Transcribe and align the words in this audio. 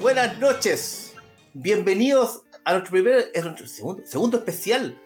Buenas 0.00 0.38
noches. 0.38 1.14
Bienvenidos 1.54 2.42
a 2.64 2.72
nuestro 2.72 2.92
primer, 2.92 3.30
segundo, 3.66 4.02
segundo 4.04 4.38
especial 4.38 5.00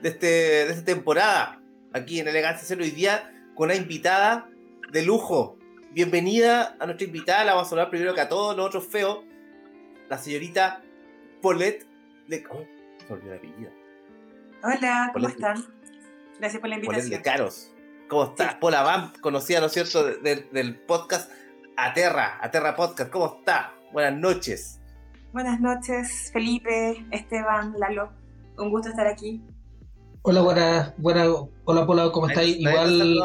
de, 0.00 0.08
este, 0.08 0.26
de 0.26 0.70
esta 0.70 0.84
temporada 0.84 1.60
aquí 1.92 2.20
en 2.20 2.28
Elegancia 2.28 2.64
Cero 2.66 2.82
hoy 2.82 2.90
día 2.90 3.32
con 3.54 3.66
una 3.66 3.76
invitada 3.76 4.48
de 4.90 5.02
lujo. 5.02 5.58
Bienvenida 5.92 6.76
a 6.80 6.86
nuestra 6.86 7.06
invitada, 7.06 7.44
la 7.44 7.54
vamos 7.54 7.68
a 7.68 7.70
hablar 7.72 7.90
primero 7.90 8.14
que 8.14 8.20
a 8.20 8.28
todos 8.28 8.56
los 8.56 8.66
otros 8.66 8.86
feos, 8.86 9.20
la 10.08 10.18
señorita 10.18 10.82
Paulette 11.40 11.86
de... 12.28 12.44
Oh, 12.50 12.64
se 13.06 13.12
olvidó 13.12 13.30
la 13.30 13.36
apellido. 13.36 13.70
Hola, 14.62 15.10
¿cómo 15.12 15.28
están? 15.28 15.66
Gracias 16.38 16.60
por 16.60 16.68
la 16.68 16.76
invitación. 16.76 17.10
Paulette 17.10 17.18
de 17.18 17.22
Caros. 17.22 17.70
¿Cómo 18.08 18.24
estás? 18.24 18.54
Paula 18.54 18.82
Bam, 18.82 19.12
conocida, 19.20 19.60
¿no 19.60 19.66
es 19.66 19.72
cierto?, 19.72 20.04
del 20.04 20.80
podcast 20.86 21.30
Aterra, 21.76 22.38
Aterra 22.40 22.74
Podcast. 22.74 23.10
¿Cómo 23.10 23.38
está? 23.38 23.74
Buenas 23.92 24.18
noches. 24.18 24.80
Buenas 25.34 25.60
noches, 25.60 26.30
Felipe, 26.32 27.04
Esteban, 27.10 27.74
Lalo. 27.78 28.10
Un 28.56 28.70
gusto 28.70 28.88
estar 28.88 29.06
aquí. 29.06 29.42
Hola, 30.22 30.40
buenas, 30.40 30.94
buenas, 30.96 31.28
hola 31.64 31.86
Paula, 31.86 32.10
¿cómo 32.10 32.28
estáis? 32.28 32.56
Igual, 32.58 33.20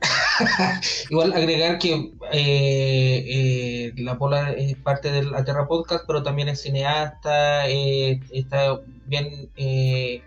igual 1.10 1.32
agregar 1.34 1.78
que 1.78 2.12
eh, 2.32 3.24
eh, 3.28 3.92
la 3.96 4.16
Pola 4.16 4.52
es 4.52 4.76
parte 4.76 5.12
del 5.12 5.34
Aterra 5.34 5.68
Podcast, 5.68 6.04
pero 6.06 6.22
también 6.22 6.48
es 6.48 6.62
cineasta, 6.62 7.68
eh, 7.68 8.20
está 8.30 8.80
bien 9.04 9.50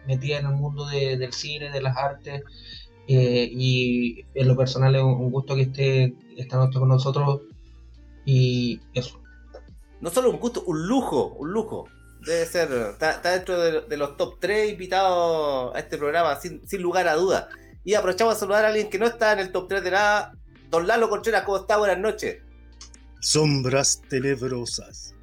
metida 0.05 0.37
en 0.37 0.45
el 0.45 0.53
mundo 0.53 0.85
del 0.85 1.33
cine, 1.33 1.71
de 1.71 1.81
las 1.81 1.97
artes, 1.97 2.43
y 3.07 4.25
en 4.35 4.47
lo 4.47 4.55
personal 4.55 4.95
es 4.95 5.01
un, 5.01 5.31
gusto 5.31 5.55
que 5.55 5.63
esté 5.63 6.13
esta 6.37 6.57
noche 6.57 6.77
con 6.77 6.89
nosotros, 6.89 7.41
y 8.25 8.79
eso 8.93 9.22
no 10.03 10.09
solo 10.09 10.29
un 10.31 10.37
gusto, 10.37 10.65
un 10.67 10.85
lujo, 10.85 11.27
un 11.39 11.53
lujo. 11.53 11.87
Debe 12.19 12.45
ser, 12.45 12.69
está, 12.91 13.21
dentro 13.21 13.57
de, 13.57 13.97
los 13.97 14.17
top 14.17 14.37
3 14.37 14.71
invitados 14.71 15.73
a 15.73 15.79
este 15.79 15.97
programa, 15.97 16.37
sin, 16.41 16.61
lugar 16.81 17.07
a 17.07 17.15
duda. 17.15 17.47
Y 17.85 17.93
aprovechamos 17.93 18.35
a 18.35 18.39
saludar 18.39 18.65
a 18.65 18.67
alguien 18.67 18.89
que 18.89 18.99
no 18.99 19.05
está 19.05 19.31
en 19.31 19.39
el 19.39 19.53
top 19.53 19.69
3 19.69 19.81
de 19.81 19.91
nada. 19.91 20.33
Don 20.69 20.87
Lalo 20.87 21.09
Contreras, 21.09 21.43
¿cómo 21.43 21.55
está? 21.55 21.77
Buenas 21.77 21.99
noches. 21.99 22.41
Sombras 23.21 24.01
tenebrosas. 24.09 25.15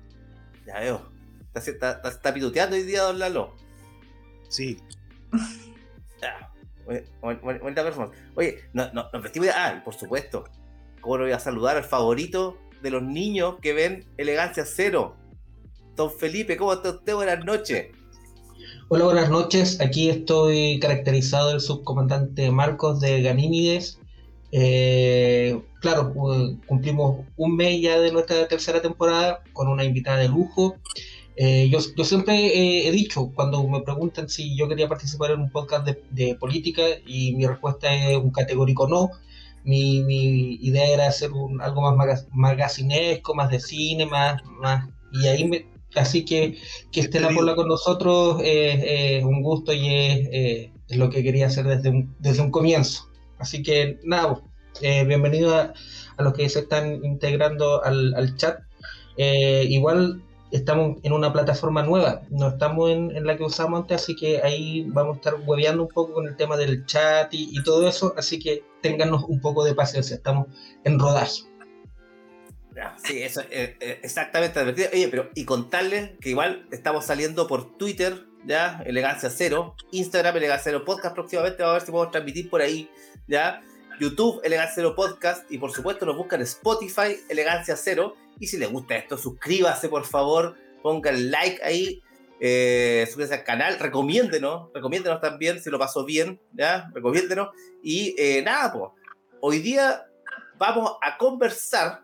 Ya 0.67 0.81
veo. 0.81 1.13
¿Está, 1.55 2.01
está, 2.03 2.33
pituteando 2.33 2.75
hoy 2.75 2.85
día, 2.85 3.03
don 3.03 3.19
Lalo? 3.19 3.55
Sí. 4.49 4.79
Ya. 6.23 6.53
Buena 7.23 7.83
persona. 7.83 8.11
Oye, 8.35 8.61
no, 8.75 8.93
no, 8.93 9.09
nos 9.11 9.23
vestimos. 9.23 9.49
Ah, 9.55 9.81
por 9.83 9.95
supuesto. 9.95 10.45
¿Cómo 11.01 11.17
lo 11.17 11.25
voy 11.25 11.33
a 11.33 11.39
saludar 11.39 11.79
al 11.79 11.85
favorito 11.85 12.59
de 12.83 12.91
los 12.91 13.03
niños 13.03 13.57
que 13.61 13.73
ven 13.73 14.05
Elegancia 14.17 14.65
Cero. 14.65 15.17
Don 15.97 16.11
Felipe, 16.11 16.57
¿cómo 16.57 16.73
está 16.73 16.91
usted? 16.91 17.15
Buenas 17.15 17.45
noches. 17.45 17.89
Hola, 18.89 19.05
buenas 19.05 19.31
noches. 19.31 19.81
Aquí 19.81 20.09
estoy 20.09 20.81
caracterizado 20.81 21.53
el 21.53 21.61
subcomandante 21.61 22.51
Marcos 22.51 23.01
de 23.01 23.23
Ganímides. 23.23 23.99
Eh, 24.53 25.61
claro, 25.81 26.13
cumplimos 26.67 27.25
un 27.37 27.57
mes 27.57 27.81
ya 27.81 28.01
de 28.01 28.11
nuestra 28.13 28.49
tercera 28.49 28.83
temporada 28.83 29.43
con 29.53 29.69
una 29.69 29.85
invitada 29.85 30.19
de 30.19 30.29
lujo. 30.29 30.77
Eh, 31.37 31.69
yo, 31.71 31.81
siempre 32.05 32.89
he 32.89 32.91
dicho, 32.91 33.31
cuando 33.35 33.63
me 33.67 33.81
preguntan 33.83 34.29
si 34.29 34.57
yo 34.57 34.69
quería 34.69 34.89
participar 34.89 35.31
en 35.31 35.41
un 35.41 35.51
podcast 35.51 35.87
de 35.87 36.35
política, 36.35 36.83
y 37.07 37.35
mi 37.35 37.47
respuesta 37.47 37.95
es 37.95 38.17
un 38.17 38.31
categórico 38.31 38.89
no, 38.89 39.11
mi, 39.65 40.03
mi 40.03 40.55
idea 40.63 40.89
era 40.89 41.07
hacer 41.09 41.33
un, 41.33 41.61
algo 41.61 41.83
más 41.93 42.27
magacinesco, 42.33 43.35
más 43.35 43.51
de 43.51 43.61
cine, 43.61 44.07
más, 44.07 44.43
más 44.45 44.89
y 45.13 45.27
ahí 45.27 45.45
me, 45.45 45.67
así 45.97 46.25
que 46.25 46.57
que 46.93 47.01
esté 47.01 47.21
la 47.21 47.31
Pola 47.31 47.55
con 47.55 47.69
nosotros 47.69 48.41
es 48.45 49.25
un 49.25 49.43
gusto 49.43 49.73
y 49.73 49.89
es, 49.89 50.71
lo 50.97 51.11
que 51.11 51.23
quería 51.23 51.47
hacer 51.47 51.67
desde 51.67 51.91
un, 51.91 52.15
desde 52.19 52.43
un 52.43 52.51
comienzo. 52.51 53.09
Así 53.39 53.63
que 53.63 53.99
nada, 54.05 54.43
eh, 54.83 55.05
bienvenido 55.05 55.57
a, 55.57 55.73
los 56.19 56.35
que 56.35 56.49
se 56.49 56.61
están 56.61 57.05
integrando 57.05 57.83
al, 57.85 58.15
al 58.15 58.37
chat. 58.37 58.59
Eh, 59.17 59.65
igual 59.69 60.23
estamos 60.51 60.99
en 61.03 61.13
una 61.13 61.33
plataforma 61.33 61.83
nueva, 61.83 62.23
no 62.31 62.49
estamos 62.49 62.91
en, 62.91 63.25
la 63.25 63.37
que 63.37 63.45
usamos 63.45 63.81
antes, 63.81 64.03
así 64.03 64.17
que 64.17 64.43
ahí 64.43 64.85
vamos 64.89 65.15
a 65.15 65.17
estar 65.17 65.35
hueveando 65.47 65.83
un 65.85 65.89
poco 65.89 66.15
con 66.15 66.27
el 66.27 66.37
tema 66.37 66.57
del 66.57 66.85
chat 66.87 67.33
y, 67.33 67.63
todo 67.63 67.89
eso, 67.89 68.15
así 68.17 68.39
que 68.39 68.65
téngannos 68.81 69.25
un 69.25 69.41
poco 69.41 69.65
de 69.65 69.75
paciencia, 69.75 70.17
estamos 70.17 70.49
en 70.85 70.99
rodaje. 70.99 71.43
Sí, 73.05 73.23
eso 73.23 73.43
es 73.43 73.49
eh, 73.81 74.01
exactamente 74.03 74.59
Oye, 74.61 75.09
pero 75.09 75.29
y 75.35 75.45
contarles 75.45 76.13
que 76.19 76.31
igual 76.31 76.67
estamos 76.71 77.05
saliendo 77.05 77.47
por 77.47 77.77
Twitter, 77.77 78.27
ya, 78.47 78.83
Elegancia 78.87 79.29
Cero, 79.29 79.75
Instagram, 79.93 80.37
Elegancia 80.39 80.71
Cero 80.71 80.85
Podcast, 80.87 81.15
próximamente 81.15 81.63
vamos 81.63 81.73
a 81.73 81.79
ver 81.79 81.87
si 81.87 81.93
podemos 81.93 82.11
transmitir 82.11 82.49
por 82.49 82.63
ahí, 82.63 82.89
ya, 83.29 83.63
YouTube, 84.01 84.41
Elegancia 84.43 84.77
Cero 84.77 84.95
Podcast, 84.97 85.51
y 85.51 85.59
por 85.59 85.73
supuesto 85.73 86.07
nos 86.07 86.17
buscan 86.17 86.41
Spotify, 86.41 87.19
Elegancia 87.29 87.77
Cero, 87.77 88.17
y 88.39 88.47
si 88.47 88.57
les 88.57 88.71
gusta 88.71 88.97
esto, 88.97 89.19
suscríbase 89.19 89.89
por 89.89 90.07
favor, 90.07 90.57
pongan 90.83 91.31
like 91.31 91.63
ahí, 91.63 92.03
eh, 92.41 93.05
suscríbanse 93.07 93.35
al 93.35 93.45
canal, 93.45 93.79
recomiéndenos, 93.79 94.71
recomiéndenos 94.73 95.21
también 95.21 95.61
si 95.61 95.69
lo 95.71 95.79
pasó 95.79 96.07
bien, 96.07 96.41
¿ya? 96.55 96.91
Recomiéndenos. 96.95 97.51
Y 97.83 98.15
eh, 98.19 98.43
nada, 98.43 98.73
pues, 98.73 98.91
hoy 99.41 99.59
día 99.59 100.07
vamos 100.57 100.93
a 101.03 101.19
conversar 101.19 102.03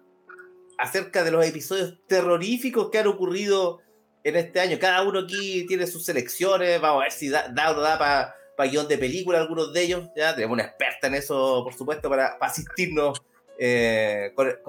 acerca 0.79 1.25
de 1.25 1.31
los 1.31 1.47
episodios 1.47 1.99
terroríficos 2.07 2.91
que 2.91 2.99
han 2.99 3.07
ocurrido 3.07 3.81
en 4.25 4.37
este 4.37 4.61
año. 4.61 4.79
Cada 4.79 5.03
uno 5.03 5.21
aquí 5.21 5.65
tiene 5.67 5.87
sus 5.87 6.05
selecciones, 6.05 6.81
vamos 6.81 7.01
a 7.01 7.05
ver 7.05 7.13
si 7.13 7.31
da, 7.31 7.49
da 7.49 7.71
o 7.71 7.75
no 7.75 7.81
da 7.81 7.99
para 7.99 8.35
guion 8.65 8.89
de 8.89 8.99
película 8.99 9.39
algunos 9.39 9.73
de 9.73 9.83
ellos, 9.83 10.09
ya 10.17 10.35
tenemos 10.35 10.55
una 10.55 10.65
experta 10.65 11.07
en 11.07 11.15
eso, 11.15 11.63
por 11.63 11.75
supuesto, 11.75 12.09
para 12.09 12.39
asistirnos 12.41 13.23
eh, 13.59 14.33
con, 14.35 14.61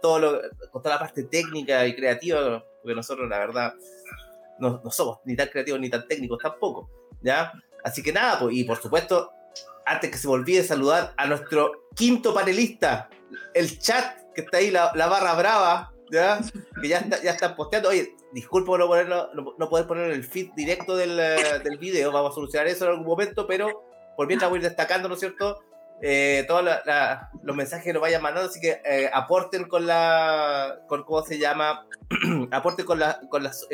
todo 0.00 0.42
con 0.70 0.82
toda 0.82 0.94
la 0.94 0.98
parte 0.98 1.24
técnica 1.24 1.86
y 1.86 1.94
creativa, 1.94 2.64
porque 2.82 2.94
nosotros 2.94 3.28
la 3.28 3.38
verdad 3.38 3.74
no, 4.58 4.82
somos 4.90 5.18
ni 5.24 5.36
tan 5.36 5.48
creativos 5.48 5.80
ni 5.80 5.90
tan 5.90 6.06
técnicos 6.06 6.38
tampoco, 6.42 6.90
¿ya? 7.22 7.52
Así 7.82 8.02
que 8.02 8.12
nada, 8.12 8.38
pues, 8.38 8.54
y 8.54 8.64
por 8.64 8.76
supuesto, 8.76 9.32
antes 9.86 10.10
que 10.10 10.18
se 10.18 10.28
me 10.28 10.34
olvide 10.34 10.62
saludar 10.62 11.14
a 11.16 11.26
nuestro 11.26 11.88
quinto 11.94 12.34
panelista, 12.34 13.08
el 13.54 13.78
chat, 13.78 14.32
que 14.34 14.42
está 14.42 14.58
ahí, 14.58 14.70
la, 14.70 14.92
barra 14.94 15.34
brava, 15.34 15.92
¿ya? 16.10 16.40
Que 16.80 16.88
ya, 16.88 16.98
está, 16.98 17.22
ya 17.22 17.30
están 17.32 17.56
posteando. 17.56 17.88
Oye, 17.88 18.14
disculpo 18.32 18.76
no, 18.78 18.86
ponerlo, 18.86 19.30
no, 19.34 19.68
poder 19.68 19.86
poner 19.86 20.10
el 20.10 20.24
feed 20.24 20.52
directo 20.54 20.96
del, 20.96 21.18
eh, 21.18 21.60
del 21.64 21.78
video, 21.78 22.12
vamos 22.12 22.32
a 22.32 22.34
solucionar 22.34 22.66
eso 22.68 22.84
en 22.84 22.92
algún 22.92 23.06
momento, 23.06 23.46
pero 23.46 23.84
por 24.16 24.26
mientras 24.26 24.50
voy 24.50 24.58
a 24.58 24.62
ir 24.62 24.68
destacando, 24.68 25.08
¿no 25.08 25.14
es 25.14 25.20
cierto? 25.20 25.60
eh, 26.02 26.46
todos 26.48 26.64
los 27.42 27.56
mensajes 27.56 27.84
que 27.84 27.92
nos 27.92 28.00
vayan 28.00 28.22
mandando, 28.22 28.48
así 28.48 28.58
que 28.58 28.80
eh, 28.84 29.10
aporten 29.12 29.68
con 29.68 29.86
la, 29.86 30.80
con 30.88 31.04
cómo 31.04 31.22
se 31.22 31.38
llama, 31.38 31.86
aporten 32.50 32.86
con, 32.86 32.98
la, 32.98 33.20
con, 33.28 33.42
las, 33.42 33.68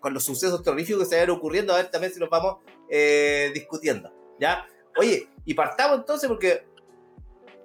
con 0.00 0.12
los 0.12 0.24
sucesos 0.24 0.62
terroríficos 0.62 1.02
que 1.02 1.08
se 1.08 1.16
vayan 1.16 1.30
ocurriendo, 1.30 1.72
a 1.72 1.76
ver 1.76 1.90
también 1.90 2.12
si 2.12 2.20
los 2.20 2.28
vamos 2.28 2.58
discutiendo, 3.54 4.12
¿ya? 4.38 4.66
Oye, 4.98 5.28
y 5.44 5.54
partamos 5.54 5.98
entonces 5.98 6.28
porque 6.28 6.66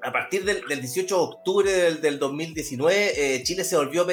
a 0.04 0.12
partir 0.12 0.44
del, 0.46 0.64
18 0.68 1.16
de 1.16 1.22
octubre 1.22 1.72
del, 1.72 2.02
del 2.02 2.20
2019, 2.20 3.42
Chile 3.44 3.64
se 3.64 3.78
volvió 3.78 4.08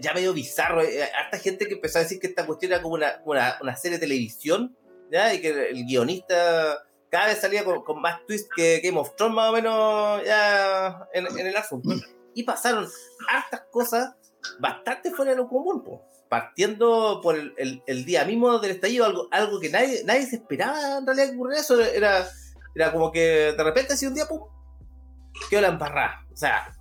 ya 0.00 0.14
medio 0.14 0.32
bizarro. 0.32 0.80
harta 0.80 1.38
gente 1.38 1.66
que 1.66 1.74
empezó 1.74 1.98
a 1.98 2.02
decir 2.02 2.18
que 2.20 2.28
esta 2.28 2.46
cuestión 2.46 2.72
era 2.72 2.82
como 2.82 2.94
una, 2.94 3.20
una, 3.24 3.58
una 3.60 3.76
serie 3.76 3.98
de 3.98 4.06
televisión, 4.06 4.76
¿ya? 5.10 5.34
Y 5.34 5.40
que 5.40 5.48
el 5.48 5.84
guionista 5.84 6.82
cada 7.12 7.26
vez 7.26 7.40
salía 7.40 7.62
con, 7.62 8.00
más 8.00 8.24
twist 8.26 8.48
que 8.56 8.80
Game 8.80 8.98
of 8.98 9.14
Thrones, 9.16 9.36
más 9.36 9.50
o 9.50 9.52
menos, 9.52 10.24
ya 10.24 11.06
en, 11.12 11.46
el 11.46 11.56
asunto. 11.56 11.90
Y 12.34 12.42
pasaron 12.42 12.88
hartas 13.28 13.64
cosas 13.70 14.14
bastante 14.58 15.10
fuera 15.10 15.32
de 15.32 15.36
lo 15.36 15.46
común, 15.46 15.84
partiendo 16.30 17.20
por 17.22 17.36
el, 17.36 18.04
día 18.06 18.24
mismo 18.24 18.58
del 18.60 18.70
estallido, 18.70 19.04
algo, 19.04 19.28
algo 19.30 19.60
que 19.60 19.68
nadie, 19.68 20.02
nadie 20.06 20.24
se 20.24 20.36
esperaba 20.36 20.96
en 20.96 21.06
realidad 21.06 21.28
que 21.28 21.34
ocurriera 21.34 21.60
eso. 21.60 21.78
Era, 21.82 22.26
era 22.74 22.92
como 22.92 23.12
que 23.12 23.52
de 23.52 23.62
repente, 23.62 23.92
así 23.92 24.06
un 24.06 24.14
día, 24.14 24.26
pum, 24.26 24.40
quedó 25.48 25.62
la 25.62 25.68
embarrada. 25.68 26.24
O 26.32 26.36
sea, 26.36 26.74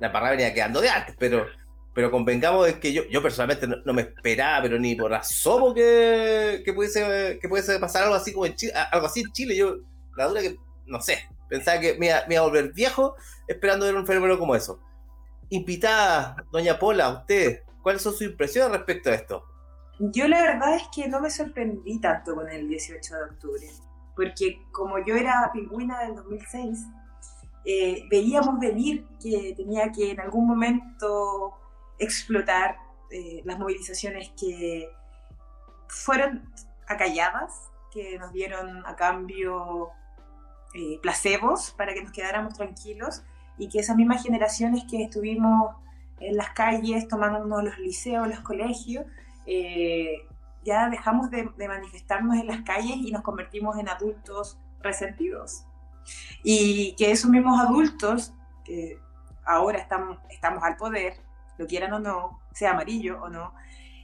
la 0.00 0.08
embarrada 0.08 0.32
venía 0.32 0.54
quedando 0.54 0.80
de 0.80 0.88
antes, 0.88 1.16
pero 1.18 1.46
pero 1.94 2.10
convengamos 2.10 2.66
de 2.66 2.80
que 2.80 2.92
yo, 2.92 3.04
yo 3.04 3.22
personalmente 3.22 3.68
no, 3.68 3.92
me 3.92 4.02
esperaba, 4.02 4.62
pero 4.62 4.78
ni 4.78 4.96
por 4.96 5.14
asomo 5.14 5.72
que, 5.72 6.62
que, 6.64 6.72
pudiese, 6.72 7.38
que 7.40 7.48
pudiese 7.48 7.78
pasar 7.78 8.02
algo 8.02 8.16
así 8.16 8.32
como 8.32 8.46
en 8.46 8.56
Chile, 8.56 8.72
algo 8.90 9.06
así 9.06 9.20
en 9.20 9.32
Chile. 9.32 9.56
Yo, 9.56 9.76
la 10.16 10.26
duda 10.26 10.40
que, 10.40 10.56
no 10.86 11.00
sé, 11.00 11.28
pensaba 11.48 11.78
que 11.78 11.94
me 11.94 12.06
iba, 12.06 12.18
a 12.18 12.42
volver 12.42 12.72
viejo 12.72 13.14
esperando 13.46 13.86
ver 13.86 13.94
un 13.94 14.06
fenómeno 14.06 14.38
como 14.38 14.56
eso. 14.56 14.80
Invitada, 15.50 16.44
doña 16.50 16.80
Pola, 16.80 17.10
usted, 17.10 17.62
¿cuáles 17.80 18.02
son 18.02 18.12
sus 18.12 18.22
impresiones 18.22 18.76
respecto 18.76 19.10
a 19.10 19.14
esto? 19.14 19.44
Yo 20.00 20.26
la 20.26 20.42
verdad 20.42 20.74
es 20.74 20.82
que 20.92 21.06
no 21.06 21.20
me 21.20 21.30
sorprendí 21.30 22.00
tanto 22.00 22.34
con 22.34 22.48
el 22.48 22.68
18 22.68 23.14
de 23.14 23.22
octubre, 23.22 23.70
porque 24.16 24.58
como 24.72 24.98
yo 25.04 25.14
era 25.14 25.48
pingüina 25.52 26.00
del 26.00 26.16
2006, 26.16 26.80
eh, 27.64 28.06
veíamos 28.10 28.58
venir 28.58 29.06
que 29.20 29.54
tenía 29.56 29.90
que 29.90 30.10
en 30.10 30.20
algún 30.20 30.46
momento 30.46 31.54
explotar 31.98 32.76
eh, 33.10 33.42
las 33.44 33.58
movilizaciones 33.58 34.30
que 34.38 34.88
fueron 35.88 36.50
acalladas, 36.86 37.70
que 37.92 38.18
nos 38.18 38.32
dieron 38.32 38.84
a 38.86 38.96
cambio 38.96 39.90
eh, 40.74 40.98
placebos 41.00 41.70
para 41.70 41.94
que 41.94 42.02
nos 42.02 42.10
quedáramos 42.10 42.54
tranquilos 42.54 43.22
y 43.58 43.68
que 43.68 43.78
esas 43.78 43.96
mismas 43.96 44.22
generaciones 44.22 44.84
que 44.90 45.04
estuvimos 45.04 45.76
en 46.18 46.36
las 46.36 46.50
calles 46.50 47.06
tomándonos 47.06 47.62
los 47.62 47.78
liceos, 47.78 48.26
los 48.26 48.40
colegios, 48.40 49.06
eh, 49.46 50.26
ya 50.64 50.88
dejamos 50.88 51.30
de, 51.30 51.48
manifestarnos 51.68 52.36
en 52.36 52.46
las 52.46 52.62
calles 52.62 52.96
y 52.96 53.12
nos 53.12 53.22
convertimos 53.22 53.78
en 53.78 53.88
adultos 53.88 54.58
resentidos. 54.80 55.64
Y 56.42 56.94
que 56.96 57.10
esos 57.10 57.30
mismos 57.30 57.60
adultos, 57.60 58.34
que 58.64 58.98
ahora 59.44 59.78
estamos, 59.78 60.18
estamos 60.30 60.62
al 60.62 60.76
poder, 60.76 61.14
lo 61.58 61.66
quieran 61.66 61.92
o 61.92 61.98
no, 61.98 62.40
sea 62.52 62.72
amarillo 62.72 63.22
o 63.22 63.28
no, 63.28 63.54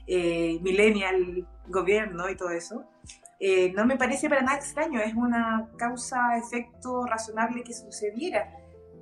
eh, 0.07 0.59
millennial, 0.61 1.47
gobierno 1.67 2.29
y 2.29 2.35
todo 2.35 2.51
eso, 2.51 2.85
eh, 3.39 3.71
no 3.73 3.85
me 3.85 3.97
parece 3.97 4.29
para 4.29 4.41
nada 4.41 4.57
extraño, 4.57 4.99
es 4.99 5.13
una 5.15 5.69
causa-efecto 5.77 7.05
razonable 7.05 7.63
que 7.63 7.73
sucediera. 7.73 8.53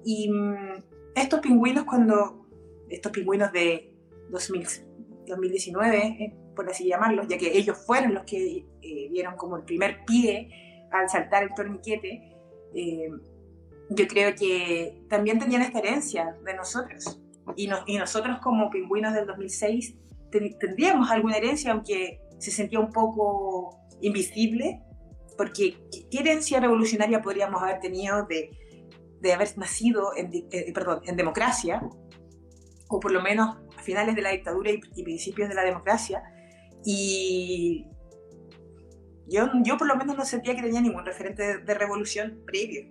Y 0.04 0.30
mm, 0.32 0.84
estos 1.16 1.40
pingüinos 1.40 1.84
cuando, 1.86 2.46
estos 2.90 3.12
pingüinos 3.12 3.52
de 3.52 3.94
2019, 4.30 5.98
eh, 5.98 6.36
por 6.56 6.70
así 6.70 6.88
llamarlos, 6.88 7.28
ya 7.28 7.38
que 7.38 7.58
ellos 7.58 7.78
fueron 7.86 8.14
los 8.14 8.24
que 8.24 8.66
dieron 8.82 9.36
como 9.36 9.58
el 9.58 9.64
primer 9.64 10.04
pie 10.06 10.88
al 10.92 11.10
saltar 11.10 11.44
el 11.44 11.54
torniquete, 11.54 12.39
yo 12.74 14.08
creo 14.08 14.36
que 14.36 15.02
también 15.10 15.40
tenían 15.40 15.62
esta 15.62 15.80
herencia 15.80 16.36
de 16.46 16.54
nosotros. 16.54 17.20
Y, 17.56 17.68
nosotros 17.98 18.40
como 18.42 18.70
pingüinos 18.70 19.14
del 19.14 19.26
2006 19.26 19.96
tendríamos 20.60 21.10
alguna 21.10 21.38
herencia, 21.38 21.72
aunque 21.72 22.22
se 22.38 22.52
sentía 22.52 22.80
un 22.80 22.92
poco 22.92 23.80
invisible, 24.02 24.82
porque 25.38 25.78
¿qué 26.12 26.20
herencia 26.20 26.60
revolucionaria 26.60 27.22
podríamos 27.22 27.62
haber 27.64 27.80
tenido 27.80 28.26
de, 28.28 28.52
de 29.22 29.34
haber 29.34 29.58
nacido 29.58 30.12
en, 30.16 30.32
eh, 30.52 30.72
perdón, 30.74 31.02
en 31.06 31.16
democracia, 31.16 31.82
o 32.88 33.00
por 33.00 33.12
lo 33.12 33.22
menos 33.22 33.58
a 33.78 33.82
finales 33.82 34.16
de 34.16 34.22
la 34.22 34.32
dictadura 34.32 34.72
y, 34.72 35.04
principios 35.04 35.50
de 35.50 35.56
la 35.56 35.64
democracia? 35.64 36.24
Y 36.86 37.88
yo, 39.30 39.48
yo 39.64 39.78
por 39.78 39.88
lo 39.88 39.96
menos 39.96 40.18
no 40.18 40.26
sentía 40.26 40.56
que 40.56 40.62
tenía 40.62 40.82
ningún 40.82 41.06
referente 41.06 41.60
de, 41.60 41.74
revolución 41.74 42.42
previo. 42.46 42.82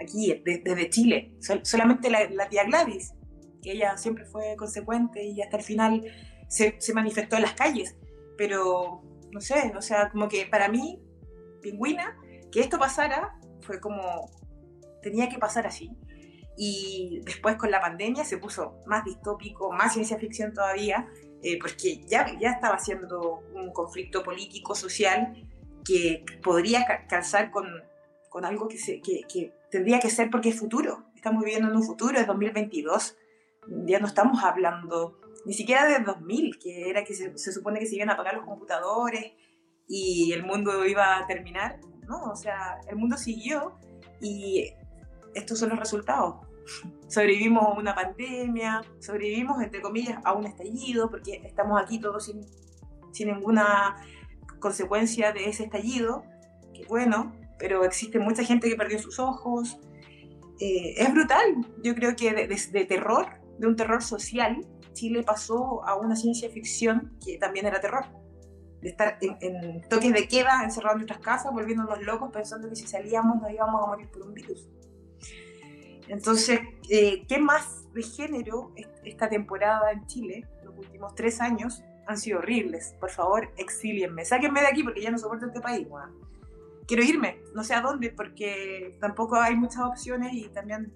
Aquí, 0.00 0.42
desde 0.44 0.88
Chile, 0.88 1.34
solamente 1.62 2.10
la, 2.10 2.28
la 2.30 2.48
tía 2.48 2.64
Gladys, 2.64 3.12
que 3.62 3.72
ella 3.72 3.96
siempre 3.98 4.24
fue 4.24 4.56
consecuente 4.56 5.22
y 5.22 5.42
hasta 5.42 5.58
el 5.58 5.62
final 5.62 6.04
se, 6.48 6.76
se, 6.80 6.94
manifestó 6.94 7.36
en 7.36 7.42
las 7.42 7.52
calles. 7.52 7.96
Pero, 8.38 9.02
no 9.30 9.40
sé, 9.40 9.72
o 9.76 9.82
sea, 9.82 10.10
como 10.10 10.28
que 10.28 10.46
para 10.46 10.68
mí, 10.68 11.02
pingüina, 11.60 12.16
que 12.50 12.60
esto 12.60 12.78
pasara 12.78 13.38
fue 13.60 13.78
como, 13.78 14.30
tenía 15.02 15.28
que 15.28 15.38
pasar 15.38 15.66
así. 15.66 15.90
Y 16.56 17.20
después 17.24 17.56
con 17.56 17.70
la 17.70 17.80
pandemia 17.80 18.24
se 18.24 18.38
puso 18.38 18.78
más 18.86 19.04
distópico, 19.04 19.72
más 19.72 19.92
ciencia 19.92 20.18
ficción 20.18 20.52
todavía, 20.52 21.08
eh, 21.42 21.58
porque 21.60 22.04
ya, 22.06 22.38
ya 22.38 22.50
estaba 22.52 22.78
siendo 22.78 23.42
un 23.54 23.72
conflicto 23.72 24.22
político, 24.22 24.74
social, 24.74 25.34
que 25.84 26.24
podría 26.42 26.86
calzar 27.08 27.50
con, 27.50 27.66
con 28.28 28.44
algo 28.44 28.68
que, 28.68 28.78
se, 28.78 29.00
que, 29.00 29.22
que 29.32 29.52
tendría 29.70 30.00
que 30.00 30.10
ser 30.10 30.30
porque 30.30 30.50
es 30.50 30.58
futuro. 30.58 31.04
Estamos 31.14 31.44
viviendo 31.44 31.68
en 31.70 31.76
un 31.76 31.82
futuro, 31.82 32.18
es 32.18 32.26
2022 32.26 33.16
ya 33.86 33.98
no 33.98 34.06
estamos 34.06 34.42
hablando 34.42 35.18
ni 35.44 35.54
siquiera 35.54 35.86
de 35.86 36.04
2000, 36.04 36.58
que 36.58 36.90
era 36.90 37.04
que 37.04 37.14
se, 37.14 37.52
supone 37.52 37.80
que 37.80 37.86
se 37.86 37.96
iban 37.96 38.10
a 38.10 38.14
apagar 38.14 38.34
los 38.34 38.44
computadores 38.44 39.32
y 39.88 40.32
el 40.32 40.44
mundo 40.44 40.84
iba 40.84 41.18
a 41.18 41.26
terminar. 41.26 41.80
No, 42.06 42.24
o 42.24 42.36
sea, 42.36 42.80
el 42.88 42.96
mundo 42.96 43.16
siguió 43.16 43.78
y 44.20 44.72
estos 45.34 45.58
son 45.58 45.70
los 45.70 45.78
resultados. 45.78 46.46
Sobrevivimos 47.08 47.64
a 47.64 47.78
una 47.78 47.94
pandemia, 47.94 48.82
sobrevivimos, 49.00 49.62
entre 49.62 49.80
comillas, 49.80 50.18
a 50.24 50.32
un 50.32 50.46
estallido, 50.46 51.10
porque 51.10 51.42
estamos 51.44 51.80
aquí 51.80 51.98
todos 51.98 52.24
sin, 52.24 52.46
sin 53.12 53.28
ninguna 53.28 53.96
consecuencia 54.60 55.32
de 55.32 55.48
ese 55.48 55.64
estallido, 55.64 56.22
que 56.72 56.84
bueno, 56.86 57.32
pero 57.58 57.84
existe 57.84 58.18
mucha 58.18 58.44
gente 58.44 58.68
que 58.68 58.76
perdió 58.76 58.98
sus 58.98 59.18
ojos. 59.18 59.78
Eh, 60.60 60.94
es 60.98 61.12
brutal, 61.12 61.66
yo 61.82 61.94
creo 61.94 62.14
que 62.14 62.32
de 62.32 62.84
terror 62.84 63.40
de 63.60 63.66
un 63.66 63.76
terror 63.76 64.02
social, 64.02 64.66
Chile 64.94 65.22
pasó 65.22 65.86
a 65.86 65.94
una 65.96 66.16
ciencia 66.16 66.48
ficción 66.50 67.12
que 67.24 67.36
también 67.36 67.66
era 67.66 67.80
terror. 67.80 68.06
De 68.80 68.88
estar 68.88 69.18
en, 69.20 69.82
toques 69.90 70.12
de 70.14 70.26
queda, 70.26 70.62
encerrados 70.64 70.94
en 70.94 71.06
nuestras 71.06 71.20
casas, 71.20 71.52
volviéndonos 71.52 72.00
locos, 72.02 72.30
pensando 72.32 72.70
que 72.70 72.76
si 72.76 72.86
salíamos 72.86 73.40
nos 73.40 73.50
íbamos 73.50 73.82
a 73.82 73.86
morir 73.86 74.08
por 74.10 74.22
un 74.22 74.32
virus. 74.32 74.70
Entonces, 76.10 76.60
eh, 76.88 77.24
¿qué 77.28 77.38
más 77.38 77.92
de 77.94 78.02
género 78.02 78.72
esta 79.04 79.28
temporada 79.28 79.92
en 79.92 80.04
Chile, 80.06 80.44
los 80.64 80.76
últimos 80.76 81.14
tres 81.14 81.40
años, 81.40 81.84
han 82.06 82.18
sido 82.18 82.40
horribles? 82.40 82.96
Por 82.98 83.10
favor, 83.10 83.48
exílienme. 83.56 84.24
Sáquenme 84.24 84.60
de 84.60 84.66
aquí 84.66 84.82
porque 84.82 85.00
ya 85.00 85.12
no 85.12 85.18
soporto 85.18 85.46
este 85.46 85.60
país. 85.60 85.86
Quiero 86.88 87.04
irme, 87.04 87.40
no 87.54 87.62
sé 87.62 87.74
a 87.74 87.80
dónde, 87.80 88.10
porque 88.10 88.98
tampoco 89.00 89.36
hay 89.36 89.54
muchas 89.54 89.82
opciones 89.82 90.32
y 90.34 90.48
también 90.48 90.92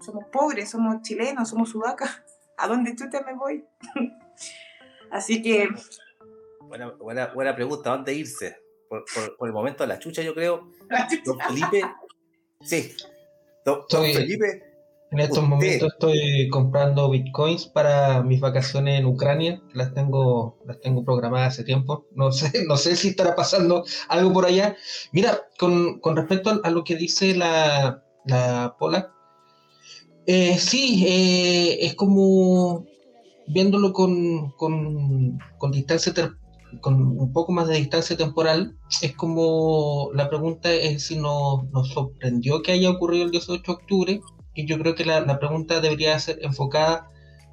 somos 0.00 0.26
pobres, 0.26 0.68
somos 0.70 1.00
chilenos, 1.00 1.48
somos 1.48 1.70
sudacas. 1.70 2.22
¿A 2.58 2.68
dónde 2.68 2.94
tú 2.94 3.08
te 3.08 3.24
me 3.24 3.34
voy? 3.34 3.64
Así 5.10 5.40
que... 5.40 5.70
Buena, 6.60 6.90
buena, 6.90 7.28
buena 7.28 7.54
pregunta, 7.54 7.90
¿a 7.90 7.96
dónde 7.96 8.12
irse? 8.12 8.60
Por, 8.90 9.06
por, 9.38 9.48
el 9.48 9.54
momento 9.54 9.86
la 9.86 9.98
chucha, 9.98 10.20
yo 10.20 10.34
creo. 10.34 10.68
Don 11.24 11.38
Felipe. 11.40 11.82
Sí. 12.60 12.94
Don, 13.90 14.04
Felipe. 14.12 14.64
En 15.10 15.20
estos 15.20 15.42
momentos 15.42 15.90
estoy 15.92 16.50
comprando 16.50 17.08
bitcoins 17.08 17.64
para 17.64 18.22
mis 18.22 18.40
vacaciones 18.40 19.00
en 19.00 19.06
Ucrania. 19.06 19.62
Las 19.72 19.94
tengo, 19.94 20.58
las 20.66 20.80
tengo 20.80 21.02
programadas 21.02 21.54
hace 21.54 21.64
tiempo. 21.64 22.06
No 22.14 22.30
sé, 22.30 22.52
no 22.68 22.76
sé 22.76 22.94
si 22.94 23.08
estará 23.08 23.34
pasando 23.34 23.84
algo 24.08 24.32
por 24.32 24.44
allá. 24.44 24.76
Mira, 25.12 25.40
con, 25.58 26.00
con 26.00 26.16
respecto 26.16 26.60
a 26.62 26.70
lo 26.70 26.84
que 26.84 26.96
dice 26.96 27.34
la, 27.34 28.04
la 28.26 28.76
Pola, 28.78 29.14
eh, 30.26 30.58
sí, 30.58 31.06
eh, 31.08 31.86
es 31.86 31.94
como 31.94 32.84
viéndolo 33.46 33.94
con, 33.94 34.50
con, 34.52 35.38
distancia, 35.72 36.12
con 36.80 37.18
un 37.18 37.32
poco 37.32 37.52
más 37.52 37.68
de 37.68 37.76
distancia 37.76 38.16
temporal, 38.16 38.76
es 39.02 39.14
como 39.14 40.10
la 40.14 40.28
pregunta 40.28 40.72
es 40.72 41.06
si 41.06 41.16
nos, 41.16 41.66
sorprendió 41.92 42.62
que 42.62 42.72
haya 42.72 42.90
ocurrido 42.90 43.24
el 43.24 43.30
18 43.30 43.62
de 43.62 43.72
octubre, 43.72 44.20
y 44.54 44.66
yo 44.66 44.78
creo 44.78 44.94
que 44.94 45.04
la, 45.04 45.38
pregunta 45.38 45.80
debería 45.80 46.18
ser 46.18 46.38
enfocada 46.42 47.08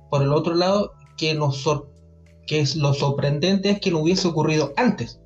por 0.09 0.21
el 0.21 0.33
otro 0.33 0.55
lado, 0.55 0.93
que, 1.17 1.33
nos 1.33 1.65
es 2.47 2.75
lo 2.75 2.93
sorprendente 2.93 3.71
es 3.71 3.79
que 3.79 3.91
no 3.91 3.99
hubiese 3.99 4.27
ocurrido 4.27 4.73
antes. 4.77 5.19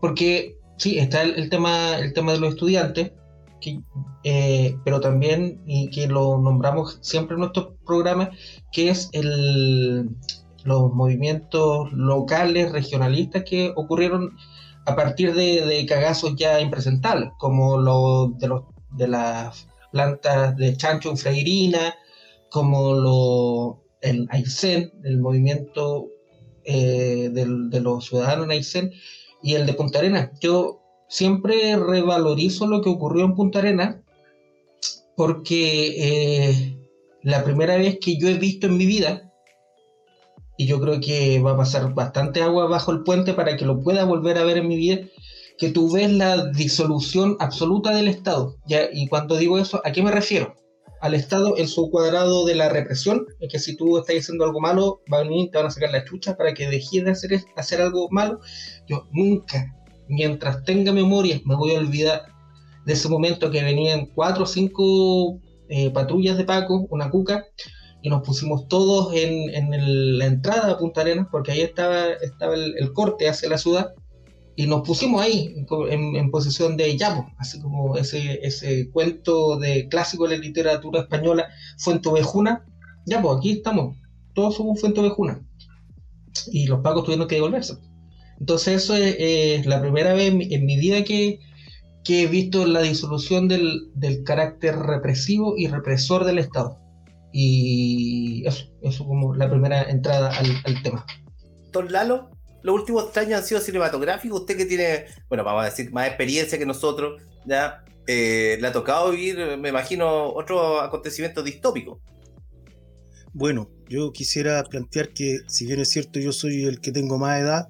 Porque 0.00 0.56
sí, 0.78 0.98
está 0.98 1.22
el, 1.22 1.48
tema, 1.50 1.98
el 1.98 2.12
tema 2.12 2.32
de 2.32 2.40
los 2.40 2.50
estudiantes, 2.50 3.12
eh, 4.24 4.76
pero 4.84 5.00
también, 5.00 5.62
y 5.66 5.90
que 5.90 6.06
lo 6.06 6.38
nombramos 6.38 6.98
siempre 7.02 7.34
en 7.34 7.40
nuestros 7.40 7.68
programas, 7.84 8.30
que 8.72 8.90
es 8.90 9.08
el, 9.12 10.10
los 10.66 10.92
movimientos 10.92 11.92
locales, 11.92 12.72
regionalistas 12.72 13.44
que 13.44 13.72
ocurrieron 13.74 14.36
a 14.84 14.94
partir 14.94 15.34
de, 15.34 15.84
cagazos 15.88 16.36
ya 16.36 16.60
impresentables, 16.60 17.30
como 17.38 17.78
lo 17.78 18.28
de, 18.38 18.48
los, 18.48 18.62
de 18.92 19.08
las 19.08 19.68
plantas 19.92 20.56
de 20.56 20.76
chancho 20.76 21.16
Freirina, 21.16 21.94
como 22.50 22.94
lo, 22.94 23.82
el 24.00 24.28
Aysén, 24.30 24.92
el 25.04 25.18
movimiento 25.18 26.08
eh, 26.64 27.30
de 27.32 27.80
los 27.80 28.06
ciudadanos 28.06 28.44
en 28.44 28.50
Aysén, 28.52 28.92
y 29.42 29.54
el 29.54 29.66
de 29.66 29.74
Punta 29.74 29.98
Arenas. 30.00 30.30
Yo 30.40 30.80
siempre 31.08 31.76
revalorizo 31.76 32.66
lo 32.66 32.80
que 32.82 32.90
ocurrió 32.90 33.24
en 33.24 33.34
Punta 33.34 33.60
Arena 33.60 34.02
porque 35.16 35.94
eh, 35.96 36.76
la 37.22 37.42
primera 37.42 37.76
vez 37.76 37.98
que 38.00 38.18
yo 38.18 38.28
he 38.28 38.34
visto 38.34 38.66
en 38.66 38.76
mi 38.76 38.86
vida 38.86 39.32
y 40.56 40.66
yo 40.66 40.80
creo 40.80 41.00
que 41.00 41.40
va 41.40 41.52
a 41.52 41.56
pasar 41.56 41.92
bastante 41.94 42.42
agua 42.42 42.66
bajo 42.66 42.92
el 42.92 43.02
puente 43.02 43.34
para 43.34 43.56
que 43.56 43.64
lo 43.64 43.80
pueda 43.80 44.04
volver 44.04 44.38
a 44.38 44.44
ver 44.44 44.58
en 44.58 44.68
mi 44.68 44.76
vida, 44.76 45.00
que 45.58 45.70
tú 45.70 45.92
ves 45.92 46.10
la 46.12 46.46
disolución 46.52 47.36
absoluta 47.40 47.94
del 47.94 48.08
Estado. 48.08 48.56
¿ya? 48.66 48.88
Y 48.92 49.08
cuando 49.08 49.36
digo 49.36 49.58
eso, 49.58 49.80
¿a 49.84 49.92
qué 49.92 50.02
me 50.02 50.10
refiero? 50.10 50.54
Al 51.00 51.14
Estado 51.14 51.56
en 51.58 51.68
su 51.68 51.90
cuadrado 51.90 52.46
de 52.46 52.54
la 52.54 52.68
represión, 52.68 53.26
es 53.40 53.52
que 53.52 53.58
si 53.58 53.76
tú 53.76 53.98
estás 53.98 54.16
haciendo 54.16 54.44
algo 54.44 54.60
malo, 54.60 55.02
van 55.08 55.26
a 55.26 55.28
venir, 55.28 55.50
te 55.50 55.58
van 55.58 55.66
a 55.66 55.70
sacar 55.70 55.90
la 55.90 56.04
chucha 56.04 56.36
para 56.36 56.54
que 56.54 56.68
dejes 56.68 57.04
de 57.04 57.10
hacer, 57.10 57.40
hacer 57.56 57.82
algo 57.82 58.08
malo. 58.10 58.40
Yo 58.88 59.06
nunca, 59.12 59.74
mientras 60.08 60.64
tenga 60.64 60.92
memoria, 60.92 61.40
me 61.44 61.54
voy 61.54 61.74
a 61.74 61.78
olvidar 61.78 62.22
de 62.86 62.92
ese 62.94 63.08
momento 63.08 63.50
que 63.50 63.62
venían 63.62 64.06
cuatro 64.14 64.44
o 64.44 64.46
cinco 64.46 65.40
eh, 65.68 65.90
patrullas 65.90 66.38
de 66.38 66.44
Paco, 66.44 66.86
una 66.90 67.10
cuca, 67.10 67.44
y 68.06 68.08
nos 68.08 68.22
pusimos 68.22 68.68
todos 68.68 69.12
en, 69.14 69.52
en 69.52 70.18
la 70.18 70.26
entrada 70.26 70.70
a 70.70 70.78
Punta 70.78 71.00
Arenas, 71.00 71.26
porque 71.28 71.50
ahí 71.50 71.60
estaba, 71.62 72.12
estaba 72.22 72.54
el, 72.54 72.92
corte 72.92 73.28
hacia 73.28 73.48
la 73.48 73.58
ciudad, 73.58 73.94
y 74.54 74.68
nos 74.68 74.86
pusimos 74.86 75.20
ahí 75.20 75.56
en, 75.90 76.30
posición 76.30 76.76
de 76.76 76.94
llamo, 76.94 77.34
así 77.36 77.60
como 77.60 77.96
ese, 77.96 78.38
ese 78.46 78.90
cuento 78.92 79.58
de 79.58 79.88
clásico 79.88 80.28
de 80.28 80.36
la 80.36 80.44
literatura 80.44 81.00
española, 81.00 81.48
Fuente 81.78 82.08
Ovejuna. 82.08 82.64
Ya, 83.06 83.20
pues 83.20 83.38
aquí 83.38 83.50
estamos, 83.54 83.96
todos 84.34 84.54
somos 84.54 84.80
Fuente 84.80 85.00
Ovejuna. 85.00 85.44
Y 86.52 86.68
los 86.68 86.82
pacos 86.82 87.02
tuvieron 87.02 87.26
que 87.26 87.34
devolverse. 87.34 87.74
Entonces, 88.38 88.84
eso 88.84 88.94
es, 88.94 89.66
la 89.66 89.80
primera 89.80 90.14
vez 90.14 90.32
en 90.32 90.64
mi 90.64 90.76
vida 90.76 91.02
que, 91.02 91.40
que 92.04 92.22
he 92.22 92.26
visto 92.28 92.66
la 92.66 92.82
disolución 92.82 93.48
del, 93.48 93.90
del 93.96 94.22
carácter 94.22 94.76
represivo 94.76 95.54
y 95.56 95.66
represor 95.66 96.24
del 96.24 96.38
Estado. 96.38 96.85
Y 97.38 98.46
eso, 98.46 98.64
eso 98.80 99.06
como 99.06 99.34
la 99.34 99.50
primera 99.50 99.82
entrada 99.90 100.30
al, 100.30 100.82
tema. 100.82 101.04
Don 101.70 101.92
Lalo, 101.92 102.30
los 102.62 102.74
últimos 102.74 103.14
años 103.14 103.40
han 103.40 103.44
sido 103.44 103.60
cinematográficos. 103.60 104.40
Usted 104.40 104.56
que 104.56 104.64
tiene, 104.64 105.04
bueno, 105.28 105.44
vamos 105.44 105.60
a 105.60 105.64
decir, 105.66 105.92
más 105.92 106.08
experiencia 106.08 106.56
que 106.56 106.64
nosotros, 106.64 107.20
¿ya? 107.44 107.84
Eh, 108.06 108.56
le 108.58 108.66
ha 108.66 108.72
tocado 108.72 109.10
vivir, 109.10 109.58
me 109.58 109.68
imagino, 109.68 110.32
otro 110.32 110.80
acontecimiento 110.80 111.42
distópico. 111.42 112.00
Bueno, 113.34 113.68
yo 113.86 114.12
quisiera 114.12 114.64
plantear 114.64 115.10
que, 115.10 115.40
si 115.46 115.66
bien 115.66 115.80
es 115.80 115.90
cierto, 115.90 116.18
yo 116.18 116.32
soy 116.32 116.64
el 116.64 116.80
que 116.80 116.90
tengo 116.90 117.18
más 117.18 117.38
edad, 117.38 117.68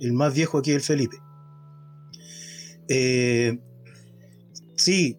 el 0.00 0.12
más 0.12 0.34
viejo 0.34 0.58
aquí 0.58 0.72
es 0.72 0.78
el 0.78 0.82
Felipe. 0.82 1.18
Eh, 2.88 3.60
sí, 4.74 5.16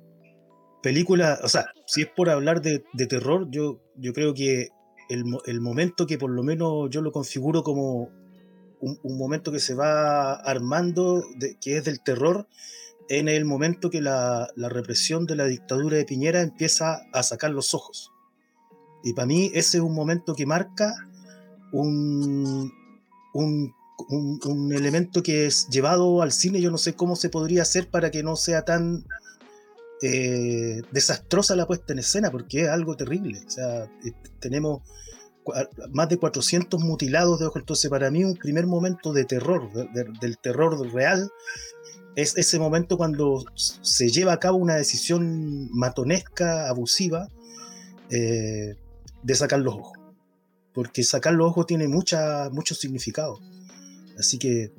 película, 0.83 1.39
o 1.43 1.47
sea, 1.47 1.71
si 1.89 2.03
es 2.03 2.07
por 2.07 2.29
hablar 2.29 2.61
de, 2.61 2.83
terror, 3.07 3.47
yo, 3.49 3.81
yo 3.95 4.13
creo 4.13 4.35
que 4.35 4.69
el, 5.09 5.59
momento 5.59 6.05
que 6.05 6.19
por 6.19 6.29
lo 6.29 6.43
menos 6.43 6.87
yo 6.91 7.01
lo 7.01 7.11
configuro 7.11 7.63
como 7.63 8.11
un, 8.79 9.17
momento 9.17 9.51
que 9.51 9.59
se 9.59 9.73
va 9.73 10.35
armando, 10.35 11.23
que 11.59 11.77
es 11.77 11.85
del 11.85 12.03
terror, 12.03 12.47
en 13.09 13.27
el 13.27 13.43
momento 13.43 13.89
que 13.89 14.01
la, 14.01 14.49
represión 14.55 15.25
de 15.25 15.35
la 15.35 15.45
dictadura 15.45 15.97
de 15.97 16.05
Piñera 16.05 16.41
empieza 16.41 17.07
a 17.11 17.23
sacar 17.23 17.49
los 17.49 17.73
ojos. 17.73 18.11
Y 19.03 19.13
para 19.13 19.25
mí 19.25 19.49
ese 19.55 19.77
es 19.77 19.83
un 19.83 19.95
momento 19.95 20.35
que 20.35 20.45
marca 20.45 20.93
un, 21.71 22.71
un 23.33 23.73
un, 24.07 24.71
elemento 24.73 25.23
que 25.23 25.45
es 25.45 25.67
llevado 25.69 26.21
al 26.21 26.31
cine, 26.31 26.61
yo 26.61 26.71
no 26.71 26.77
sé 26.77 26.93
cómo 26.93 27.15
se 27.15 27.29
podría 27.29 27.63
hacer 27.63 27.89
para 27.89 28.11
que 28.11 28.23
no 28.23 28.35
sea 28.35 28.63
tan 28.63 29.05
eh, 30.01 30.81
desastrosa 30.91 31.55
la 31.55 31.67
puesta 31.67 31.93
en 31.93 31.99
escena, 31.99 32.31
porque 32.31 32.63
es 32.63 32.69
algo 32.69 32.95
terrible. 32.95 33.39
O 33.45 33.49
sea, 33.49 33.83
eh, 33.83 34.13
tenemos 34.39 34.81
más 35.91 36.09
de 36.09 36.17
400 36.17 36.79
mutilados 36.81 37.39
de 37.39 37.47
ojos, 37.47 37.61
entonces 37.61 37.89
para 37.89 38.11
mí 38.11 38.23
un 38.23 38.35
primer 38.35 38.67
momento 38.67 39.13
de 39.13 39.25
terror, 39.25 39.71
del 40.21 40.37
terror 40.37 40.79
real, 40.93 41.31
es 42.15 42.37
ese 42.37 42.59
momento 42.59 42.97
cuando 42.97 43.43
se 43.55 44.09
lleva 44.09 44.33
a 44.33 44.39
cabo 44.39 44.57
una 44.57 44.75
decisión 44.75 45.69
matonesca, 45.71 46.67
abusiva, 46.69 47.27
eh, 48.09 48.75
de 49.23 49.35
sacar 49.35 49.59
los 49.59 49.75
ojos. 49.75 49.97
Porque 50.73 51.03
sacar 51.03 51.33
los 51.33 51.47
ojos 51.47 51.65
tiene 51.65 51.87
mucha, 51.87 52.49
mucho 52.51 52.75
significado. 52.75 53.39
Así 54.17 54.37
que 54.37 54.71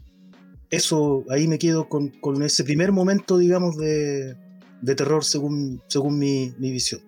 eso, 0.70 1.24
ahí 1.30 1.48
me 1.48 1.58
quedo 1.58 1.88
con, 1.88 2.12
ese 2.42 2.64
primer 2.64 2.92
momento, 2.92 3.38
digamos, 3.38 3.76
de, 3.76 4.36
terror 4.94 5.25
según, 5.25 5.82
según 5.88 6.18
mi, 6.18 6.50
visión. 6.58 7.00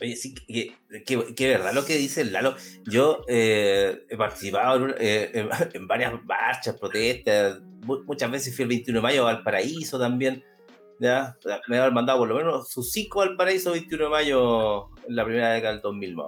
Oye, 0.00 0.14
sí, 0.16 0.34
que, 0.34 1.46
verdad 1.48 1.74
lo 1.74 1.84
que 1.84 1.96
dice 1.96 2.24
Lalo. 2.24 2.54
Yo 2.84 3.24
eh, 3.28 4.04
he 4.08 4.16
participado 4.16 4.88
eh, 4.98 5.48
en, 5.74 5.86
varias 5.86 6.12
marchas, 6.24 6.76
protestas. 6.78 7.60
Muchas 7.84 8.30
veces 8.30 8.54
fui 8.54 8.64
el 8.64 8.68
21 8.68 8.98
de 8.98 9.02
mayo 9.02 9.22
a 9.22 9.32
Valparaíso 9.32 9.98
también. 9.98 10.44
¿ya? 11.00 11.36
Me 11.68 11.78
han 11.78 11.94
mandado 11.94 12.20
por 12.20 12.28
lo 12.28 12.36
menos 12.36 12.70
sus 12.70 12.90
cinco 12.92 13.20
Valparaíso 13.20 13.72
21 13.72 14.04
de 14.04 14.10
mayo 14.10 14.88
en 15.08 15.16
la 15.16 15.24
primera 15.24 15.52
década 15.52 15.72
del 15.72 15.82
2000 15.82 16.16
más 16.16 16.26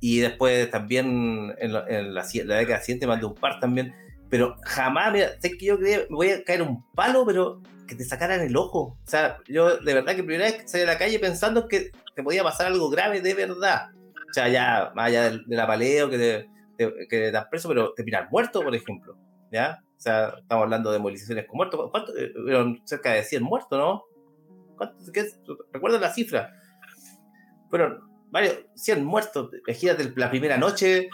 y 0.00 0.20
después 0.20 0.70
también 0.70 1.54
en, 1.58 1.72
la, 1.72 2.24
década 2.24 2.80
siguiente 2.80 3.06
mandé 3.06 3.26
un 3.26 3.34
par 3.34 3.60
también. 3.60 3.94
Pero 4.28 4.56
jamás, 4.62 5.12
mira, 5.12 5.40
sé 5.40 5.56
que 5.56 5.66
yo 5.66 5.78
creía, 5.78 6.00
me 6.10 6.16
voy 6.16 6.30
a 6.30 6.44
caer 6.44 6.62
un 6.62 6.84
palo, 6.92 7.24
pero 7.24 7.62
que 7.86 7.94
te 7.94 8.04
sacaran 8.04 8.40
el 8.40 8.56
ojo. 8.56 8.98
O 9.04 9.08
sea, 9.08 9.38
yo 9.48 9.78
de 9.78 9.94
verdad 9.94 10.14
que 10.14 10.22
primera 10.24 10.50
vez 10.50 10.70
salí 10.70 10.84
a 10.84 10.86
la 10.86 10.98
calle 10.98 11.18
pensando 11.18 11.68
que 11.68 11.92
te 12.14 12.22
podía 12.22 12.42
pasar 12.42 12.66
algo 12.66 12.90
grave 12.90 13.20
de 13.20 13.34
verdad. 13.34 13.90
O 14.28 14.32
sea, 14.32 14.48
ya, 14.48 14.92
más 14.94 15.06
allá 15.06 15.30
de, 15.30 15.42
la 15.46 15.66
paleo, 15.66 16.10
que 16.10 16.18
te, 16.18 16.48
que 16.76 17.06
te 17.08 17.30
das 17.30 17.46
preso, 17.46 17.68
pero 17.68 17.92
te 17.94 18.04
miran 18.04 18.28
muerto, 18.30 18.62
por 18.62 18.74
ejemplo. 18.74 19.16
¿Ya? 19.50 19.82
O 19.96 20.00
sea, 20.00 20.34
estamos 20.38 20.64
hablando 20.64 20.92
de 20.92 20.98
movilizaciones 20.98 21.46
con 21.46 21.56
muertos. 21.56 21.90
¿Cuántos? 21.90 22.14
Eh, 22.16 22.32
cerca 22.84 23.12
de 23.12 23.22
100 23.22 23.42
muertos, 23.42 23.78
¿no? 23.78 24.04
¿Qué 25.12 25.30
la 26.00 26.12
cifra. 26.12 26.52
Fueron 27.70 28.00
varios, 28.30 28.58
100 28.74 29.04
muertos. 29.04 29.50
Imagínate 29.66 30.12
la 30.16 30.28
primera 30.28 30.58
noche, 30.58 31.08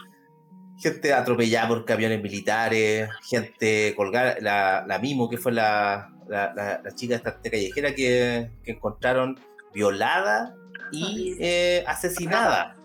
gente 0.79 1.13
atropellada 1.13 1.69
por 1.69 1.85
camiones 1.85 2.21
militares, 2.21 3.09
gente 3.29 3.95
colgada, 3.97 4.37
la, 4.41 4.85
la 4.87 4.99
Mimo, 4.99 5.29
que 5.29 5.39
fue 5.39 5.53
la, 5.53 6.12
la, 6.29 6.83
chica 6.95 7.17
esta 7.17 7.41
callejera 7.41 7.95
que, 7.95 8.51
que, 8.65 8.73
encontraron 8.73 9.39
violada 9.73 10.55
y 10.91 11.37
eh, 11.41 11.85
asesinada. 11.87 12.77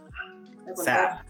O 0.75 0.82
sea, 0.82 1.25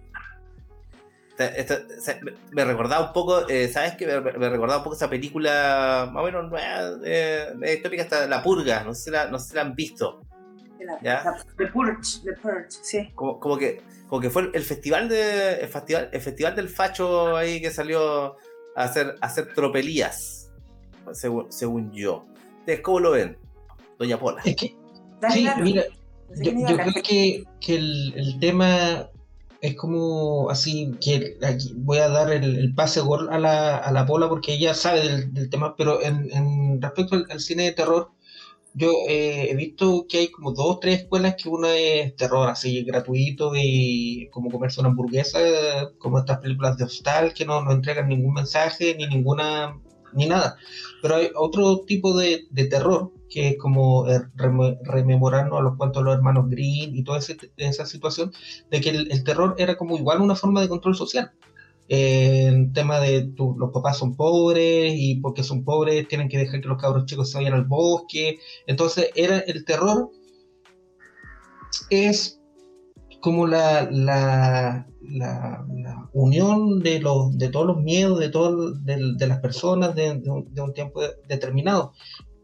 me 2.52 2.66
recordaba 2.66 3.08
un 3.08 3.14
poco, 3.14 3.48
eh, 3.48 3.68
¿sabes 3.68 3.96
qué? 3.96 4.08
Me, 4.08 4.50
recordaba 4.50 4.78
un 4.78 4.84
poco 4.84 4.96
esa 4.96 5.10
película 5.10 6.10
más 6.12 6.24
o 6.24 6.26
menos 6.26 6.50
nueva, 6.50 6.98
eh, 7.04 7.54
histórica, 7.76 8.04
hasta 8.04 8.28
La 8.28 8.42
Purga, 8.42 8.84
no 8.84 8.94
sé 8.94 9.04
si 9.06 9.12
la, 9.12 9.28
no 9.28 9.38
sé 9.40 9.50
si 9.50 9.56
la 9.56 9.62
han 9.62 9.76
visto. 9.76 10.22
The 11.58 11.68
Purge, 11.68 12.22
The 12.24 12.34
Purge, 12.42 12.70
sí. 12.70 13.12
Como, 13.14 13.58
que, 13.58 13.82
como 14.08 14.22
que 14.22 14.30
fue 14.30 14.50
el 14.54 14.64
festival 14.64 15.10
de 15.10 15.56
el 15.62 15.68
festival, 15.68 16.10
el 16.12 16.22
festival 16.22 16.56
del 16.56 16.70
facho 16.70 17.36
ahí 17.36 17.62
que 17.62 17.72
salió 17.72 18.38
a 18.76 18.84
hacer, 18.84 19.16
hacer 19.22 19.54
tropelías, 19.54 20.47
según, 21.14 21.52
según 21.52 21.92
yo. 21.92 22.26
Ustedes 22.60 22.82
cómo 22.82 23.00
lo 23.00 23.12
ven, 23.12 23.38
Doña 23.98 24.20
Pola. 24.20 24.42
Es 24.44 24.56
que, 24.56 24.76
sí, 25.32 25.48
mira, 25.62 25.86
yo, 26.36 26.52
creo 26.78 26.94
que, 27.04 27.44
que 27.60 27.76
el, 27.76 28.14
el, 28.16 28.40
tema 28.40 29.10
es 29.62 29.76
como 29.76 30.50
así 30.50 30.92
que 31.02 31.38
voy 31.76 32.00
a 32.00 32.10
dar 32.10 32.32
el, 32.32 32.74
pase 32.76 33.00
gol 33.02 33.30
a 33.32 33.40
la, 33.40 33.78
a 33.78 33.92
la 33.92 34.06
Pola 34.06 34.30
porque 34.30 34.54
ella 34.54 34.74
sabe 34.74 35.02
del, 35.02 35.34
del 35.34 35.50
tema, 35.50 35.76
pero 35.76 36.02
en, 36.02 36.30
en 36.32 36.82
respecto 36.82 37.16
al, 37.30 37.40
cine 37.40 37.64
de 37.64 37.72
terror, 37.72 38.12
yo 38.74 38.92
eh, 39.08 39.50
he 39.50 39.56
visto 39.56 40.06
que 40.08 40.20
hay 40.20 40.28
como 40.30 40.52
dos 40.52 40.76
o 40.76 40.80
tres 40.80 41.02
escuelas 41.02 41.36
que 41.42 41.50
una 41.50 41.76
es 41.76 42.16
terror, 42.16 42.50
así 42.50 42.84
gratuito 42.84 43.54
y 43.56 44.30
como 44.32 44.52
comerse 44.52 44.80
una 44.82 44.90
hamburguesa, 44.90 45.40
como 45.98 46.20
estas 46.20 46.40
películas 46.40 46.78
de 46.78 46.84
hostal 46.84 47.34
que 47.34 47.46
no, 47.46 47.64
no 47.64 47.72
entregan 47.72 48.10
ningún 48.10 48.34
mensaje 48.34 48.96
ni 48.96 49.08
ninguna 49.08 49.80
ni 50.18 50.28
nada. 50.28 50.58
Pero 51.02 51.16
hay 51.16 51.30
otro 51.36 51.84
tipo 51.86 52.18
de, 52.18 52.48
terror 52.70 53.12
que 53.30 53.50
es 53.50 53.58
como 53.58 54.10
eh, 54.10 54.22
rememorarnos 54.84 55.60
a 55.60 55.64
los 55.64 55.78
cuentos 55.78 56.02
de 56.02 56.06
los 56.06 56.16
hermanos 56.16 56.50
Green 56.50 56.96
y 56.96 57.04
toda 57.04 57.20
esa 57.20 57.86
situación 57.86 58.32
de 58.72 58.82
que 58.82 58.90
el, 58.90 59.12
el 59.12 59.24
terror 59.24 59.56
era 59.58 59.76
como 59.76 59.98
igual 59.98 60.22
una 60.22 60.36
forma 60.36 60.62
de 60.62 60.70
control 60.70 60.96
social 60.96 61.32
en 61.90 62.74
tema 62.74 63.00
de 63.00 63.32
los 63.38 63.72
papás 63.72 63.98
son 63.98 64.16
pobres 64.16 64.94
y 64.96 65.16
porque 65.22 65.44
son 65.44 65.64
pobres 65.64 66.08
tienen 66.08 66.28
que 66.28 66.38
dejar 66.38 66.62
que 66.62 66.68
los 66.68 66.82
cabros 66.82 67.06
chicos 67.06 67.32
se 67.32 67.38
vayan 67.38 67.54
al 67.54 67.66
bosque. 67.66 68.40
Entonces 68.66 69.10
era 69.16 69.40
el 69.40 69.64
terror 69.64 70.12
es 71.90 72.42
como 73.22 73.48
la, 73.48 73.90
unión 76.14 76.80
de, 76.80 77.00
los, 77.00 77.38
de 77.38 77.50
todos 77.50 77.68
los 77.68 77.78
miedos 77.78 78.20
de, 78.20 78.30
todo, 78.30 78.72
de, 78.72 79.28
las 79.28 79.40
personas 79.40 79.96
de, 79.96 80.12
un, 80.12 80.54
de 80.54 80.62
un 80.62 80.74
tiempo 80.74 81.02
determinado. 81.28 81.94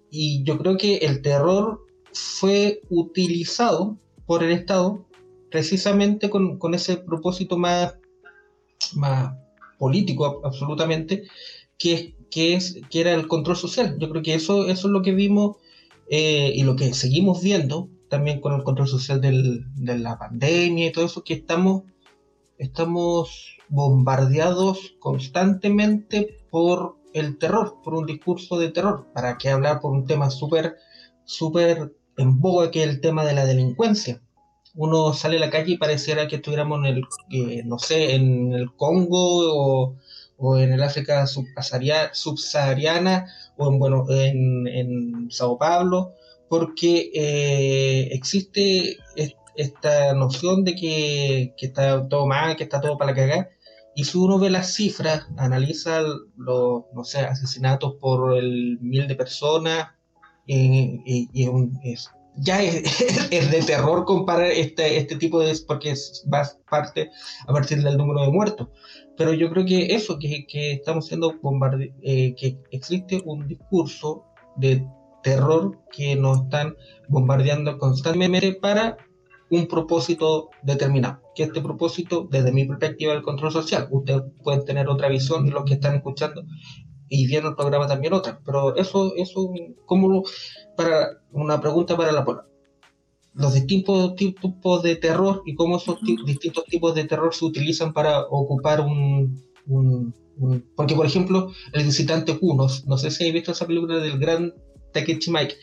Y 0.10 0.44
yo 0.44 0.58
creo 0.58 0.78
que 0.78 0.98
el 0.98 1.22
terror 1.22 1.82
fue 2.12 2.82
utilizado 2.90 3.98
por 4.26 4.44
el 4.44 4.52
Estado 4.52 5.06
precisamente 5.50 6.30
con, 6.30 6.58
con 6.58 6.74
ese 6.74 6.98
propósito 6.98 7.58
más 7.58 7.96
más 8.96 9.36
político 9.78 10.42
absolutamente, 10.44 11.24
que, 11.78 12.16
que, 12.30 12.56
es, 12.56 12.80
que 12.90 13.02
era 13.02 13.14
el 13.14 13.28
control 13.28 13.56
social. 13.56 13.98
Yo 14.00 14.10
creo 14.10 14.22
que 14.22 14.34
eso, 14.34 14.68
eso 14.68 14.88
es 14.88 14.92
lo 14.92 15.02
que 15.02 15.14
vimos 15.14 15.58
eh, 16.10 16.52
y 16.56 16.64
lo 16.64 16.76
que 16.76 16.94
seguimos 16.94 17.42
viendo 17.42 17.90
también 18.10 18.42
con 18.42 18.54
el 18.54 18.64
control 18.64 18.88
social 18.88 19.22
del, 19.22 19.66
de 19.76 19.98
la 19.98 20.20
pandemia 20.20 20.88
y 20.88 20.92
todo 20.92 21.06
eso, 21.06 21.24
que 21.24 21.34
estamos, 21.34 21.84
estamos 22.58 23.58
bombardeados 23.70 24.96
constantemente 25.00 26.46
por 26.50 26.98
el 27.14 27.38
terror, 27.38 27.80
por 27.84 27.96
un 27.96 28.06
discurso 28.06 28.58
de 28.58 28.70
terror. 28.70 29.08
¿Para 29.14 29.38
qué 29.38 29.50
hablar 29.50 29.80
por 29.80 29.92
un 29.92 30.06
tema 30.06 30.30
súper, 30.30 30.78
súper 31.26 31.94
en 32.18 32.40
boga 32.40 32.72
que 32.72 32.84
es 32.84 32.90
el 32.90 33.02
tema 33.02 33.26
de 33.26 33.34
la 33.34 33.46
delincuencia? 33.46 34.22
Uno 34.76 35.14
sale 35.14 35.38
a 35.38 35.40
la 35.40 35.52
calle 35.52 35.74
y 35.74 35.78
pareciera 35.78 36.28
que 36.28 36.38
estuviéramos 36.38 36.80
en 36.80 36.86
el, 36.86 37.04
eh, 37.32 37.62
no 37.64 37.78
sé, 37.78 38.16
en 38.16 38.54
el 38.54 38.74
Congo 38.76 39.54
o, 39.56 39.96
o 40.38 40.58
en 40.58 40.74
el 40.74 40.82
África 40.82 41.28
subsahariana 41.28 43.28
o 43.58 43.72
en, 43.72 43.80
bueno, 43.80 44.06
en, 44.10 44.68
en 44.68 45.32
Sao 45.32 45.60
Paulo, 45.60 46.14
porque 46.50 47.12
eh, 47.14 48.10
existe 48.12 48.98
esta 49.56 50.14
noción 50.14 50.64
de 50.64 50.76
que, 50.76 51.54
que, 51.58 51.68
está 51.68 52.08
todo 52.08 52.26
mal, 52.28 52.56
que 52.56 52.64
está 52.64 52.82
todo 52.82 52.98
para 52.98 53.12
la 53.12 53.18
cagada, 53.18 53.50
y 53.96 54.06
si 54.06 54.18
uno 54.18 54.40
ve 54.40 54.50
las 54.50 54.74
cifras, 54.74 55.28
analiza 55.38 56.02
los, 56.38 56.84
no 56.94 57.04
sé, 57.04 57.20
asesinatos 57.20 57.96
por 58.00 58.38
el 58.38 58.80
mil 58.82 59.08
de 59.08 59.16
personas, 59.16 59.90
y, 60.46 61.02
es, 61.84 62.10
ya 62.36 62.62
es, 62.64 63.52
de 63.52 63.62
terror 63.66 64.06
comparar 64.06 64.52
este, 64.52 64.98
este 64.98 65.16
tipo 65.16 65.40
de... 65.40 65.54
porque 65.68 65.92
es, 65.92 66.26
va 66.32 66.44
parte 66.70 67.10
a 67.48 67.54
partir 67.54 67.82
del 67.84 67.98
número 67.98 68.22
de 68.22 68.32
muertos. 68.32 68.68
Pero 69.16 69.34
yo 69.34 69.50
creo 69.52 69.66
que 69.66 69.94
eso, 69.94 70.18
que, 70.20 70.46
que 70.48 70.74
estamos 70.74 71.08
siendo 71.08 71.40
bombardeados, 71.42 71.96
eh, 72.02 72.34
que 72.36 72.58
existe 72.72 73.22
un 73.26 73.48
discurso 73.48 74.26
de 74.56 74.86
terror 75.22 75.80
que 75.92 76.16
nos 76.16 76.44
están 76.44 76.76
bombardeando 77.08 77.78
constantemente 77.78 78.54
para 78.54 78.98
un 79.54 79.68
propósito 79.68 80.50
determinado. 80.64 81.22
Que 81.36 81.44
este 81.44 81.62
propósito, 81.62 82.28
desde 82.30 82.52
mi 82.52 82.66
perspectiva, 82.66 83.14
del 83.14 83.22
control 83.22 83.52
social. 83.52 83.88
Ustedes 83.92 84.24
pueden 84.44 84.66
tener 84.66 84.90
otra 84.90 85.10
visión 85.10 85.46
y 85.48 85.52
los 85.52 85.64
que 85.66 85.76
están 85.76 85.96
escuchando 85.96 86.44
y 87.08 87.28
viendo 87.28 87.50
el 87.50 87.56
programa 87.56 87.88
también 87.88 88.14
otra. 88.14 88.40
Pero 88.46 88.76
eso, 88.76 89.14
eso, 89.16 89.52
como 89.86 90.24
para 90.76 91.08
una 91.32 91.62
pregunta 91.62 91.96
para 91.96 92.12
la 92.12 92.26
pola. 92.26 92.48
Los 93.36 93.54
distintos 93.54 94.16
tipos 94.16 94.84
de 94.84 94.96
terror 94.96 95.42
y 95.46 95.56
cómo 95.56 95.78
esos 95.78 95.98
distintos 96.26 96.66
tipos 96.66 96.94
de 96.94 97.06
terror 97.06 97.34
se 97.34 97.46
utilizan 97.46 97.94
para 97.94 98.22
ocupar 98.30 98.82
un, 98.82 99.44
porque 100.76 100.96
por 100.96 101.06
ejemplo 101.06 101.52
el 101.74 101.84
visitante 101.84 102.38
Q 102.38 102.56
no, 102.56 102.68
no 102.86 102.98
sé 102.98 103.10
si 103.10 103.24
habéis 103.24 103.34
visto 103.34 103.52
esa 103.54 103.66
película 103.66 103.98
del 103.98 104.20
gran 104.20 104.54
Takechi 104.92 105.32
Mike 105.32 105.56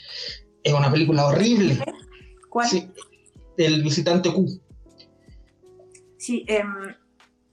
es 0.65 0.73
una 0.73 0.91
película 0.91 1.27
horrible 1.27 1.79
¿Cuál? 2.49 2.69
El 3.67 3.83
visitante 3.83 4.33
Q. 4.33 4.61
Sí, 6.17 6.45
eh, 6.49 6.63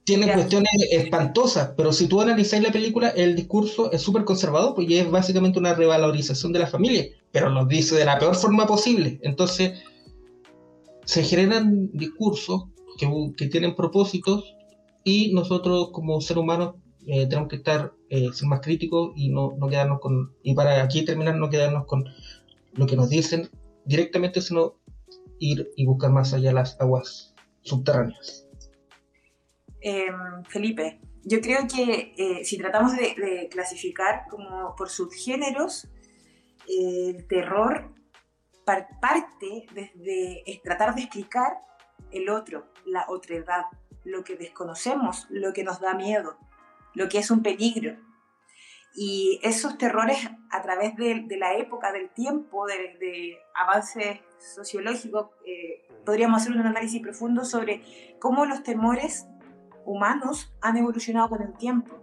tiene 0.04 0.32
cuestiones 0.32 0.72
espantosas, 0.90 1.74
pero 1.76 1.92
si 1.92 2.08
tú 2.08 2.20
analizas 2.20 2.62
la 2.62 2.72
película, 2.72 3.08
el 3.10 3.36
discurso 3.36 3.92
es 3.92 4.00
súper 4.00 4.24
conservador, 4.24 4.74
pues 4.74 4.88
es 4.90 5.10
básicamente 5.10 5.58
una 5.58 5.74
revalorización 5.74 6.52
de 6.52 6.60
la 6.60 6.66
familia, 6.66 7.06
pero 7.30 7.50
lo 7.50 7.66
dice 7.66 7.94
de 7.94 8.06
la 8.06 8.18
peor 8.18 8.34
forma 8.34 8.66
posible. 8.66 9.20
Entonces, 9.22 9.82
se 11.04 11.22
generan 11.22 11.90
discursos 11.92 12.64
que, 12.98 13.06
que 13.36 13.46
tienen 13.48 13.74
propósitos 13.74 14.54
y 15.04 15.32
nosotros 15.34 15.90
como 15.92 16.20
seres 16.20 16.42
humanos 16.42 16.76
eh, 17.06 17.26
tenemos 17.26 17.48
que 17.48 17.56
estar 17.56 17.92
eh, 18.10 18.28
ser 18.32 18.48
más 18.48 18.60
críticos 18.60 19.12
y 19.16 19.30
no, 19.30 19.54
no, 19.58 19.68
quedarnos 19.68 20.00
con, 20.00 20.32
y 20.42 20.54
para 20.54 20.82
aquí 20.82 21.04
terminar, 21.04 21.36
no 21.36 21.48
quedarnos 21.48 21.86
con 21.86 22.04
lo 22.74 22.86
que 22.86 22.96
nos 22.96 23.08
dicen 23.08 23.48
directamente, 23.84 24.40
sino 24.42 24.74
ir 25.38 25.70
y 25.76 25.86
buscar 25.86 26.10
más 26.10 26.34
allá 26.34 26.52
las 26.52 26.80
aguas 26.80 27.34
subterráneas. 27.62 28.46
Em, 29.80 30.44
Felipe, 30.44 31.00
yo 31.24 31.40
creo 31.40 31.66
que 31.68 32.14
eh, 32.16 32.44
si 32.44 32.58
tratamos 32.58 32.96
de, 32.96 33.48
clasificar 33.50 34.26
como 34.28 34.74
por 34.76 34.88
subgéneros, 34.88 35.88
el 36.66 37.26
terror 37.26 37.94
parte 38.64 39.66
desde 39.72 40.60
tratar 40.62 40.94
de 40.94 41.02
explicar 41.02 41.58
el 42.10 42.28
otro, 42.28 42.70
la 42.84 43.06
otredad, 43.08 43.64
lo 44.04 44.24
que 44.24 44.36
desconocemos, 44.36 45.26
lo 45.30 45.52
que 45.52 45.64
nos 45.64 45.80
da 45.80 45.94
miedo, 45.94 46.38
lo 46.94 47.08
que 47.08 47.18
es 47.18 47.30
un 47.30 47.42
peligro. 47.42 47.96
Y 48.94 49.40
esos 49.42 49.78
terrores 49.78 50.18
a 50.50 50.62
través 50.62 50.96
de, 50.96 51.26
la 51.38 51.54
época, 51.54 51.92
del 51.92 52.10
tiempo, 52.10 52.66
de, 52.66 52.96
de 52.98 53.38
avances 53.54 54.20
sociológicos, 54.38 55.30
eh, 55.46 55.86
podríamos 56.04 56.42
hacer 56.42 56.52
un 56.52 56.66
análisis 56.66 57.02
profundo 57.02 57.44
sobre 57.44 57.82
cómo 58.18 58.46
los 58.46 58.62
temores 58.62 59.26
humanos 59.84 60.54
han 60.60 60.76
evolucionado 60.76 61.28
con 61.28 61.42
el 61.42 61.56
tiempo. 61.56 61.96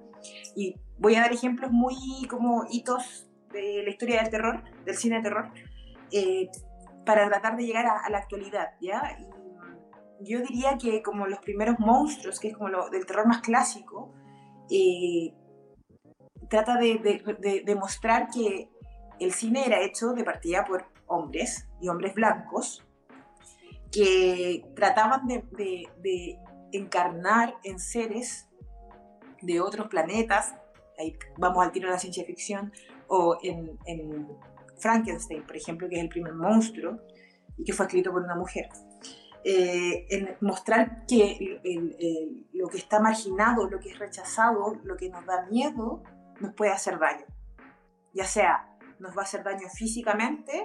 Y 0.55 0.75
voy 0.97 1.15
a 1.15 1.21
dar 1.21 1.34
ejemplos 1.34 1.71
muy 1.71 1.95
como 2.29 2.65
hitos 2.69 3.29
de 3.51 3.84
la 3.84 3.89
historia 3.89 4.21
del 4.21 4.29
terror, 4.29 4.63
del 4.86 4.95
cine 4.95 5.17
de 5.17 5.23
terror, 5.23 5.51
eh, 6.12 6.49
para 7.05 7.27
tratar 7.27 7.55
de 7.55 7.65
llegar 7.65 7.86
a, 7.86 8.10
la 8.10 8.17
actualidad, 8.17 8.73
¿ya? 8.81 9.17
yo 10.21 10.39
diría 10.39 10.77
que 10.77 11.03
como 11.03 11.27
los 11.27 11.39
primeros 11.39 11.79
monstruos, 11.79 12.39
que 12.39 12.49
es 12.49 12.58
como 12.58 12.69
lo 12.69 12.89
del 12.89 13.05
terror 13.05 13.27
más 13.27 13.41
clásico, 13.41 14.12
eh, 14.69 15.34
trata 16.49 16.77
de, 16.77 17.63
demostrar 17.65 18.29
que 18.29 18.69
el 19.19 19.34
cine 19.34 19.65
era 19.65 19.81
hecho 19.81 20.13
de 20.13 20.23
partida 20.23 20.65
por 20.65 20.86
hombres 21.08 21.67
y 21.81 21.88
hombres 21.88 22.13
blancos 22.13 22.84
que 23.91 24.65
trataban 24.75 25.27
de, 25.27 26.39
encarnar 26.71 27.55
en 27.63 27.79
seres 27.79 28.49
de 29.41 29.62
otros 29.62 29.88
planetas, 29.88 30.55
ahí 30.99 31.17
vamos 31.38 31.63
al 31.63 31.71
tiro 31.71 31.88
de 31.88 31.93
la 31.93 31.99
ciencia 31.99 32.25
ficción, 32.25 32.73
o 33.08 33.38
en, 33.41 34.27
Frankenstein, 34.77 35.43
por 35.43 35.55
ejemplo, 35.55 35.88
que 35.88 35.95
es 35.95 36.01
el 36.01 36.10
primer 36.10 36.34
monstruo 36.34 36.99
y 37.58 37.63
que 37.63 37.71
fue 37.71 37.86
escrito 37.86 38.12
por 38.12 38.21
una 38.21 38.36
mujer. 38.36 38.67
Eh, 39.45 40.05
en 40.10 40.36
mostrar 40.41 41.05
que 41.05 41.62
lo 42.51 42.67
que 42.67 42.77
está 42.77 42.99
marginado, 42.99 43.69
lo 43.69 43.79
que 43.79 43.91
es 43.91 43.99
rechazado, 43.99 44.75
lo 44.84 44.97
que 44.97 45.10
nos 45.10 45.25
da 45.25 45.45
miedo, 45.45 46.03
nos 46.39 46.54
puede 46.54 46.71
hacer 46.71 47.00
daño. 47.00 47.26
Ya 48.13 48.26
sea 48.26 48.76
nos 49.00 49.15
va 49.15 49.21
a 49.21 49.26
hacer 49.26 49.43
daño 49.43 49.67
físicamente, 49.69 50.63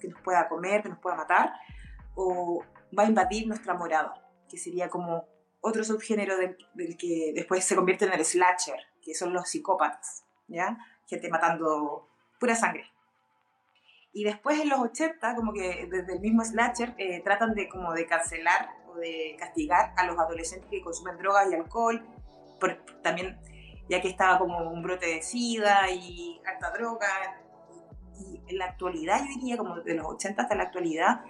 que 0.00 0.08
nos 0.08 0.20
pueda 0.22 0.48
comer, 0.48 0.82
que 0.82 0.88
nos 0.88 0.98
pueda 0.98 1.16
matar, 1.16 1.52
o 2.14 2.64
va 2.96 3.04
a 3.04 3.06
invadir 3.06 3.46
nuestra 3.46 3.74
morada 3.74 4.24
que 4.48 4.58
sería 4.58 4.88
como 4.88 5.26
otro 5.60 5.82
subgénero 5.82 6.36
del, 6.36 6.56
que 6.96 7.32
después 7.34 7.64
se 7.64 7.74
convierte 7.74 8.04
en 8.04 8.12
el 8.12 8.24
slasher, 8.24 8.78
que 9.02 9.14
son 9.14 9.32
los 9.32 9.48
psicópatas, 9.48 10.24
¿ya? 10.46 10.78
Gente 11.06 11.28
matando 11.28 12.08
pura 12.38 12.54
sangre. 12.54 12.84
Y 14.12 14.24
después 14.24 14.60
en 14.60 14.68
los 14.68 14.78
80, 14.78 15.34
como 15.34 15.52
que 15.52 15.88
desde 15.90 16.14
el 16.14 16.20
mismo 16.20 16.44
slasher, 16.44 16.94
eh, 16.98 17.20
tratan 17.24 17.54
de 17.54 17.68
como 17.68 17.92
de 17.94 18.06
cancelar 18.06 18.68
o 18.86 18.96
de 18.96 19.36
castigar 19.38 19.92
a 19.96 20.06
los 20.06 20.18
adolescentes 20.18 20.68
que 20.70 20.82
consumen 20.82 21.18
drogas 21.18 21.50
y 21.50 21.54
alcohol, 21.54 22.06
también 23.02 23.38
ya 23.88 24.00
que 24.00 24.08
estaba 24.08 24.38
como 24.38 24.58
un 24.70 24.82
brote 24.82 25.06
de 25.06 25.22
sida 25.22 25.90
y 25.90 26.40
harta 26.46 26.70
droga. 26.70 27.06
Y, 28.18 28.40
en 28.46 28.58
la 28.58 28.66
actualidad, 28.66 29.20
yo 29.20 29.40
diría 29.40 29.56
como 29.56 29.76
de 29.80 29.94
los 29.94 30.06
80 30.06 30.42
hasta 30.42 30.54
la 30.54 30.64
actualidad, 30.64 31.22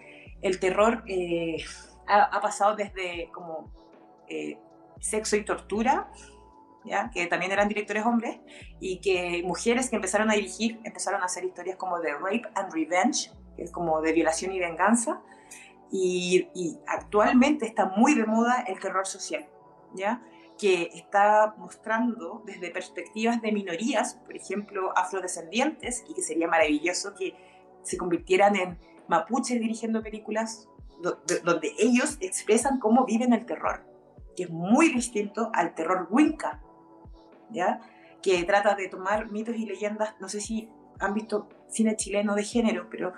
el 0.42 0.58
terror... 0.60 1.02
Eh, 1.06 1.64
ha, 2.06 2.40
pasado 2.40 2.76
desde 2.76 3.30
como 3.32 3.70
eh, 4.28 4.58
sexo 5.00 5.36
y 5.36 5.44
tortura, 5.44 6.10
¿ya? 6.84 7.10
que 7.10 7.26
también 7.26 7.52
eran 7.52 7.68
directores 7.68 8.04
hombres, 8.04 8.38
y 8.80 9.00
que 9.00 9.42
mujeres 9.44 9.90
que 9.90 9.96
empezaron 9.96 10.30
a 10.30 10.34
dirigir 10.34 10.80
empezaron 10.84 11.22
a 11.22 11.26
hacer 11.26 11.44
historias 11.44 11.76
como 11.76 12.00
de 12.00 12.12
rape 12.14 12.44
and 12.54 12.72
revenge, 12.72 13.30
que 13.56 13.62
es 13.64 13.70
como 13.70 14.00
de 14.00 14.12
violación 14.12 14.52
y 14.52 14.58
venganza, 14.58 15.20
y, 15.90 16.48
actualmente 16.88 17.66
está 17.66 17.86
muy 17.86 18.14
de 18.14 18.26
moda 18.26 18.64
el 18.66 18.80
terror 18.80 19.06
social, 19.06 19.46
¿ya? 19.94 20.20
Que 20.58 20.90
está 20.94 21.54
mostrando 21.58 22.42
desde 22.46 22.70
perspectivas 22.70 23.42
de 23.42 23.52
minorías, 23.52 24.14
por 24.24 24.36
ejemplo, 24.36 24.96
afrodescendientes, 24.96 26.04
y 26.08 26.14
que 26.14 26.22
sería 26.22 26.48
maravilloso 26.48 27.14
que 27.14 27.34
se 27.82 27.96
convirtieran 27.96 28.56
en 28.56 28.78
mapuches 29.08 29.60
dirigiendo 29.60 30.02
películas 30.02 30.68
donde 31.00 31.72
ellos 31.78 32.16
expresan 32.20 32.78
cómo 32.78 33.04
viven 33.04 33.32
el 33.32 33.44
terror, 33.44 33.84
que 34.36 34.44
es 34.44 34.50
muy 34.50 34.92
distinto 34.92 35.50
al 35.52 35.74
terror 35.74 36.06
Winca, 36.10 36.62
¿ya? 37.50 37.80
que 38.22 38.42
trata 38.44 38.74
de 38.74 38.88
tomar 38.88 39.30
mitos 39.30 39.56
y 39.56 39.66
leyendas, 39.66 40.14
no 40.18 40.28
sé 40.28 40.40
si 40.40 40.70
han 40.98 41.12
visto 41.12 41.48
cine 41.68 41.96
chileno 41.96 42.34
de 42.34 42.44
género, 42.44 42.88
pero 42.90 43.12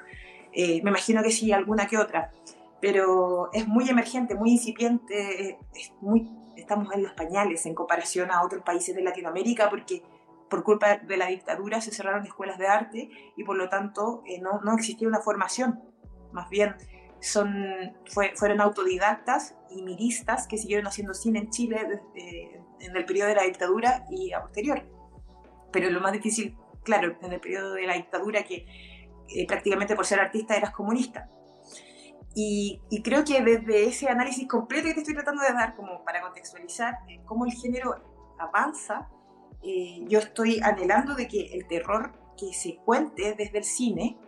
eh, 0.52 0.80
me 0.82 0.90
imagino 0.90 1.22
que 1.22 1.30
sí, 1.30 1.52
alguna 1.52 1.86
que 1.86 1.98
otra, 1.98 2.32
pero 2.80 3.50
es 3.52 3.66
muy 3.66 3.88
emergente, 3.88 4.34
muy 4.34 4.52
incipiente, 4.52 5.58
es 5.74 5.92
muy, 6.00 6.30
estamos 6.56 6.92
en 6.94 7.02
los 7.02 7.12
pañales 7.12 7.66
en 7.66 7.74
comparación 7.74 8.30
a 8.30 8.42
otros 8.42 8.62
países 8.62 8.94
de 8.94 9.02
Latinoamérica 9.02 9.70
porque 9.70 10.02
por 10.48 10.62
culpa 10.62 10.98
de 10.98 11.16
la 11.16 11.26
dictadura 11.26 11.80
se 11.80 11.90
cerraron 11.90 12.24
escuelas 12.24 12.58
de 12.58 12.66
arte 12.66 13.10
y 13.36 13.44
por 13.44 13.56
lo 13.56 13.68
tanto 13.68 14.22
eh, 14.26 14.40
no, 14.40 14.60
no, 14.62 14.74
existía 14.74 15.08
una 15.08 15.20
formación. 15.20 15.80
Más 16.32 16.48
bien 16.50 16.74
son, 17.20 17.94
fueron 18.06 18.60
autodidactas 18.60 19.56
y 19.70 19.82
miristas 19.82 20.46
que 20.46 20.58
siguieron 20.58 20.86
haciendo 20.86 21.14
cine 21.14 21.40
en 21.40 21.50
Chile 21.50 22.00
eh, 22.14 22.60
en 22.80 22.96
el 22.96 23.04
periodo 23.04 23.28
de 23.28 23.34
la 23.36 23.42
dictadura 23.42 24.06
y 24.10 24.32
a 24.32 24.42
posterior. 24.42 24.82
Pero 25.72 25.90
lo 25.90 26.00
más 26.00 26.12
difícil, 26.12 26.56
claro, 26.84 27.16
en 27.22 27.32
el 27.32 27.40
periodo 27.40 27.74
de 27.74 27.86
la 27.86 27.94
dictadura 27.94 28.44
que 28.44 28.66
eh, 29.28 29.46
prácticamente 29.46 29.96
por 29.96 30.06
ser 30.06 30.20
artista 30.20 30.56
eras 30.56 30.70
comunista. 30.70 31.28
Y, 32.38 32.82
y, 32.90 33.02
creo 33.02 33.24
que 33.24 33.40
desde 33.40 33.86
ese 33.86 34.10
análisis 34.10 34.46
completo 34.46 34.88
que 34.88 34.92
te 34.92 35.00
estoy 35.00 35.14
tratando 35.14 35.42
de 35.42 35.54
dar, 35.54 35.74
como 35.74 36.04
para 36.04 36.20
contextualizar 36.20 36.98
cómo 37.24 37.46
el 37.46 37.52
género 37.52 37.96
avanza, 38.38 39.08
eh, 39.62 40.04
yo 40.06 40.18
estoy 40.18 40.60
anhelando 40.62 41.14
de 41.14 41.28
que 41.28 41.54
el 41.54 41.66
terror 41.66 42.12
que 42.36 42.52
se 42.52 42.76
cuente 42.84 43.34
desde 43.34 43.56
el 43.56 43.64
cine 43.64 44.18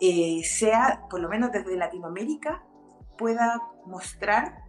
eh, 0.00 0.42
sea, 0.44 1.06
por 1.10 1.20
lo 1.20 1.28
menos 1.28 1.50
desde 1.50 1.76
Latinoamérica, 1.76 2.64
pueda 3.18 3.60
mostrar 3.84 4.62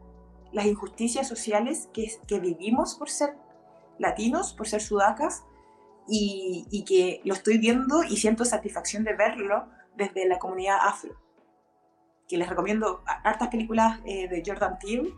las 0.52 0.66
injusticias 0.66 1.28
sociales 1.28 1.88
que, 1.94 2.12
que 2.28 2.40
vivimos 2.40 2.96
por 2.96 3.12
ser 3.12 3.38
latinos, 4.00 4.54
por 4.54 4.68
ser 4.68 4.82
sudacas, 4.82 5.46
y, 6.08 6.66
y, 6.72 6.84
que 6.84 7.22
lo 7.24 7.36
estoy 7.36 7.60
viendo 7.60 8.04
y 8.04 8.18
siento 8.18 8.44
satisfacción 8.44 9.04
de 9.04 9.16
verlo 9.16 9.68
desde 9.96 10.28
la 10.28 10.40
comunidad 10.40 10.80
afro. 10.82 11.16
Que 12.32 12.38
les 12.38 12.48
recomiendo 12.48 13.04
hartas 13.26 13.50
películas 13.50 14.00
eh, 14.06 14.30
de 14.30 14.42
Jordan 14.46 14.80
Peele, 14.80 15.14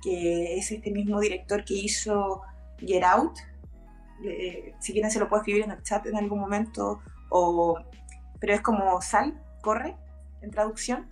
que 0.00 0.56
es 0.56 0.70
este 0.70 0.92
mismo 0.92 1.18
director 1.18 1.64
que 1.64 1.74
hizo 1.74 2.42
Get 2.78 3.02
Out, 3.02 3.36
si 4.78 4.92
quieren 4.92 5.10
se 5.10 5.18
lo 5.18 5.28
puedo 5.28 5.42
escribir 5.42 5.64
en 5.64 5.72
el 5.72 5.82
chat 5.82 6.06
en 6.06 6.16
algún 6.16 6.38
momento, 6.38 7.00
o, 7.30 7.76
pero 8.38 8.54
es 8.54 8.60
como 8.60 9.02
Sal, 9.02 9.42
corre, 9.60 9.96
en 10.40 10.52
traducción, 10.52 11.08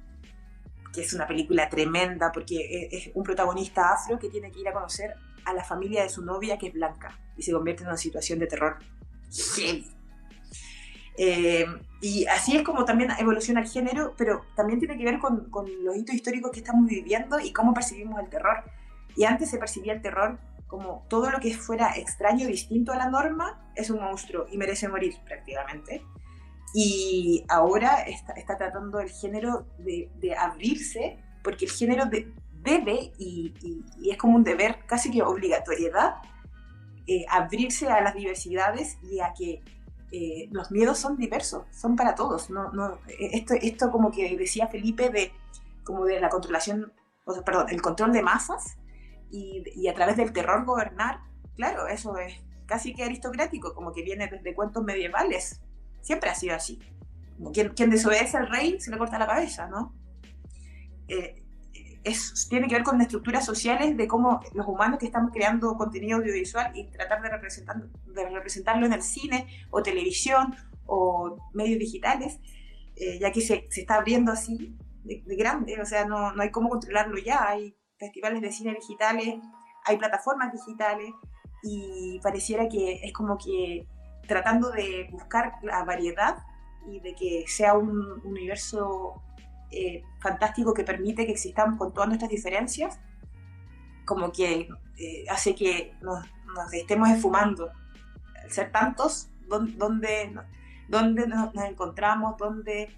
que 0.92 1.00
es 1.00 1.12
una 1.14 1.26
película 1.26 1.68
tremenda 1.68 2.30
porque 2.30 2.88
es, 2.92 3.10
un 3.14 3.24
protagonista 3.24 3.92
afro 3.92 4.20
que 4.20 4.28
tiene 4.28 4.52
que 4.52 4.60
ir 4.60 4.68
a 4.68 4.72
conocer 4.72 5.14
a 5.44 5.52
la 5.52 5.64
familia 5.64 6.04
de 6.04 6.10
su 6.10 6.24
novia 6.24 6.58
que 6.58 6.68
es 6.68 6.72
blanca 6.72 7.18
y 7.36 7.42
se 7.42 7.50
convierte 7.50 7.82
en 7.82 7.88
una 7.88 7.96
situación 7.96 8.38
de 8.38 8.46
terror. 8.46 8.78
Eh, 11.22 11.66
y 12.00 12.24
así 12.28 12.56
es 12.56 12.62
como 12.62 12.86
también 12.86 13.10
evoluciona 13.18 13.60
el 13.60 13.68
género, 13.68 14.14
pero 14.16 14.46
también 14.56 14.78
tiene 14.78 14.96
que 14.96 15.04
ver 15.04 15.18
con, 15.18 15.50
con, 15.50 15.66
los 15.84 15.94
hitos 15.94 16.14
históricos 16.14 16.50
que 16.50 16.60
estamos 16.60 16.86
viviendo 16.86 17.38
y 17.38 17.52
cómo 17.52 17.74
percibimos 17.74 18.18
el 18.20 18.30
terror. 18.30 18.64
Y 19.16 19.24
antes 19.24 19.50
se 19.50 19.58
percibía 19.58 19.92
el 19.92 20.00
terror 20.00 20.38
como 20.66 21.04
todo 21.08 21.30
lo 21.30 21.38
que 21.38 21.52
fuera 21.52 21.90
extraño, 21.94 22.46
distinto 22.46 22.92
a 22.92 22.96
la 22.96 23.10
norma, 23.10 23.70
es 23.74 23.90
un 23.90 24.00
monstruo 24.00 24.46
y 24.50 24.56
merece 24.56 24.88
morir 24.88 25.14
prácticamente. 25.26 26.02
Y 26.72 27.44
ahora 27.50 28.00
está, 28.00 28.32
está 28.32 28.56
tratando 28.56 28.98
el 29.00 29.10
género 29.10 29.66
de, 29.76 30.08
de, 30.14 30.34
abrirse, 30.34 31.18
porque 31.42 31.66
el 31.66 31.70
género 31.70 32.04
debe, 32.06 33.12
y, 33.18 33.52
y, 34.00 34.10
es 34.10 34.16
como 34.16 34.36
un 34.36 34.44
deber, 34.44 34.78
casi 34.86 35.10
que 35.10 35.22
obligatoriedad, 35.22 36.14
eh, 37.06 37.26
abrirse 37.28 37.88
a 37.88 38.00
las 38.00 38.14
diversidades 38.14 38.96
y 39.02 39.20
a 39.20 39.34
que 39.36 39.60
eh, 40.12 40.48
los 40.50 40.70
miedos 40.70 40.98
son 40.98 41.16
diversos, 41.16 41.64
son 41.70 41.96
para 41.96 42.14
todos. 42.14 42.50
No, 42.50 42.72
no, 42.72 42.98
esto, 43.18 43.54
esto 43.60 43.90
como 43.90 44.10
que 44.10 44.36
decía 44.36 44.68
Felipe 44.68 45.10
de, 45.10 45.32
como 45.84 46.04
de 46.04 46.20
la 46.20 46.28
controlación, 46.28 46.92
o 47.24 47.32
sea, 47.32 47.42
perdón, 47.42 47.66
el 47.70 47.80
control 47.82 48.12
de 48.12 48.22
masas, 48.22 48.76
y, 49.30 49.86
a 49.88 49.94
través 49.94 50.16
del 50.16 50.32
terror 50.32 50.64
gobernar, 50.64 51.20
claro, 51.54 51.86
eso 51.86 52.18
es 52.18 52.34
casi 52.66 52.94
que 52.94 53.04
aristocrático, 53.04 53.74
como 53.74 53.92
que 53.92 54.02
viene 54.02 54.28
desde 54.28 54.54
cuentos 54.54 54.82
medievales. 54.84 55.60
Siempre 56.00 56.30
ha 56.30 56.34
sido 56.34 56.54
así. 56.56 56.80
quien, 57.52 57.70
quien 57.70 57.90
desobedece 57.90 58.36
al 58.36 58.48
rey 58.48 58.80
se 58.80 58.90
le 58.90 58.98
corta 58.98 59.18
la 59.18 59.26
cabeza, 59.26 59.68
¿no? 59.68 59.94
Eh, 61.08 61.42
es, 62.04 62.48
tiene 62.48 62.68
que 62.68 62.74
ver 62.74 62.84
con 62.84 63.00
estructuras 63.00 63.44
sociales 63.44 63.96
de 63.96 64.08
cómo 64.08 64.40
los 64.54 64.66
humanos 64.66 64.98
que 64.98 65.06
estamos 65.06 65.30
creando 65.32 65.76
contenido 65.76 66.18
audiovisual 66.18 66.72
y 66.74 66.90
tratar 66.90 67.22
de, 67.22 67.28
representar, 67.28 67.76
de 68.06 68.28
representarlo 68.28 68.86
en 68.86 68.92
el 68.92 69.02
cine 69.02 69.46
o 69.70 69.82
televisión 69.82 70.54
o 70.86 71.36
medios 71.52 71.78
digitales, 71.78 72.40
eh, 72.96 73.18
ya 73.20 73.30
que 73.30 73.40
se, 73.40 73.66
se, 73.70 73.82
está 73.82 73.96
abriendo 73.96 74.32
así 74.32 74.76
de, 75.04 75.22
de, 75.24 75.36
grande, 75.36 75.80
o 75.80 75.84
sea, 75.84 76.04
no, 76.04 76.32
no 76.32 76.42
hay 76.42 76.50
cómo 76.50 76.68
controlarlo 76.68 77.18
ya, 77.18 77.48
hay 77.48 77.76
festivales 77.98 78.40
de 78.40 78.50
cine 78.50 78.74
digitales, 78.74 79.36
hay 79.84 79.96
plataformas 79.96 80.52
digitales 80.52 81.10
y 81.62 82.18
pareciera 82.22 82.68
que 82.68 83.00
es 83.02 83.12
como 83.12 83.36
que 83.36 83.86
tratando 84.26 84.70
de 84.70 85.08
buscar 85.10 85.54
la 85.62 85.84
variedad 85.84 86.38
y 86.86 87.00
de 87.00 87.14
que 87.14 87.44
sea 87.46 87.74
un 87.74 88.20
universo 88.24 89.22
eh, 89.70 90.02
fantástico 90.20 90.74
que 90.74 90.84
permite 90.84 91.26
que 91.26 91.32
existamos 91.32 91.78
con 91.78 91.92
todas 91.92 92.08
nuestras 92.08 92.30
diferencias, 92.30 92.98
como 94.04 94.32
que 94.32 94.68
eh, 94.98 95.24
hace 95.28 95.54
que 95.54 95.94
nos, 96.02 96.26
nos, 96.54 96.72
estemos 96.72 97.08
esfumando. 97.10 97.70
Al 98.42 98.50
ser 98.50 98.72
tantos, 98.72 99.28
¿dónde, 99.46 100.32
dónde 100.88 101.26
nos, 101.26 101.54
nos 101.54 101.64
encontramos? 101.64 102.36
¿Dónde 102.36 102.88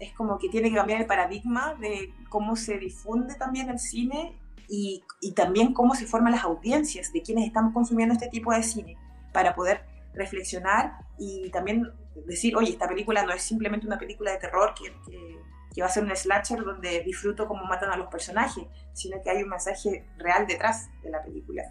es 0.00 0.12
como 0.12 0.38
que 0.38 0.48
tiene 0.48 0.70
que 0.70 0.76
cambiar 0.76 1.00
el 1.00 1.06
paradigma 1.06 1.74
de 1.74 2.12
cómo 2.28 2.56
se 2.56 2.78
difunde 2.78 3.34
también 3.36 3.70
el 3.70 3.78
cine 3.78 4.36
y, 4.68 5.04
y, 5.20 5.32
también 5.32 5.72
cómo 5.72 5.94
se 5.94 6.06
forman 6.06 6.32
las 6.32 6.44
audiencias 6.44 7.12
de 7.12 7.22
quienes 7.22 7.46
estamos 7.46 7.72
consumiendo 7.72 8.14
este 8.14 8.28
tipo 8.28 8.52
de 8.52 8.62
cine 8.62 8.96
para 9.32 9.54
poder 9.54 9.84
reflexionar 10.14 10.94
y 11.18 11.50
también 11.50 11.92
decir, 12.26 12.56
oye, 12.56 12.70
esta 12.70 12.88
película 12.88 13.24
no 13.24 13.32
es 13.32 13.42
simplemente 13.42 13.86
una 13.86 13.98
película 13.98 14.32
de 14.32 14.38
terror 14.38 14.74
que, 14.74 14.92
que, 15.10 15.33
que 15.74 15.82
va 15.82 15.88
a 15.88 15.90
ser 15.90 16.04
un 16.04 16.14
slasher 16.14 16.62
donde 16.62 17.00
disfruto 17.00 17.48
cómo 17.48 17.64
matan 17.64 17.90
a 17.90 17.96
los 17.96 18.06
personajes, 18.06 18.64
sino 18.92 19.20
que 19.22 19.30
hay 19.30 19.42
un 19.42 19.48
mensaje 19.48 20.06
real 20.18 20.46
detrás 20.46 20.88
de 21.02 21.10
la 21.10 21.22
película. 21.22 21.64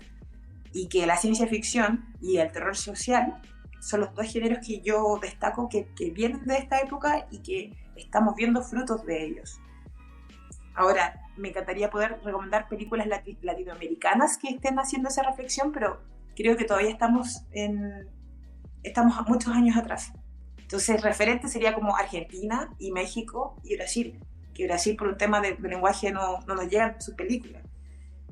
Y 0.73 0.89
que 0.89 1.05
la 1.05 1.17
ciencia 1.17 1.47
ficción 1.47 2.13
y 2.19 2.37
el 2.37 2.51
terror 2.51 2.75
social 2.75 3.41
son 3.79 4.01
los 4.01 4.13
dos 4.13 4.31
géneros 4.31 4.65
que 4.65 4.81
yo 4.81 5.19
destaco 5.21 5.69
que, 5.69 5.87
que 5.95 6.09
vienen 6.09 6.43
de 6.45 6.57
esta 6.57 6.79
época 6.79 7.27
y 7.31 7.39
que 7.39 7.71
estamos 7.95 8.35
viendo 8.35 8.61
frutos 8.61 9.05
de 9.05 9.25
ellos. 9.25 9.59
Ahora, 10.75 11.21
me 11.37 11.49
encantaría 11.49 11.89
poder 11.89 12.19
recomendar 12.23 12.67
películas 12.67 13.07
latinoamericanas 13.41 14.37
que 14.37 14.49
estén 14.49 14.79
haciendo 14.79 15.09
esa 15.09 15.23
reflexión, 15.23 15.71
pero 15.71 16.01
creo 16.35 16.57
que 16.57 16.65
todavía 16.65 16.89
estamos 16.89 17.43
en 17.51 18.09
estamos 18.83 19.15
muchos 19.27 19.53
años 19.55 19.77
atrás. 19.77 20.11
Entonces, 20.73 21.03
referente 21.03 21.47
sería 21.49 21.75
como 21.75 21.95
Argentina 21.95 22.73
y 22.79 22.91
México 22.91 23.55
y 23.63 23.75
Brasil, 23.75 24.19
que 24.55 24.65
Brasil 24.65 24.95
por 24.95 25.07
un 25.07 25.17
tema 25.19 25.39
de, 25.39 25.53
de 25.53 25.69
lenguaje 25.69 26.12
no, 26.12 26.39
no, 26.47 26.55
nos 26.55 26.67
llegan 26.67 26.99
sus 26.99 27.13
películas. 27.13 27.62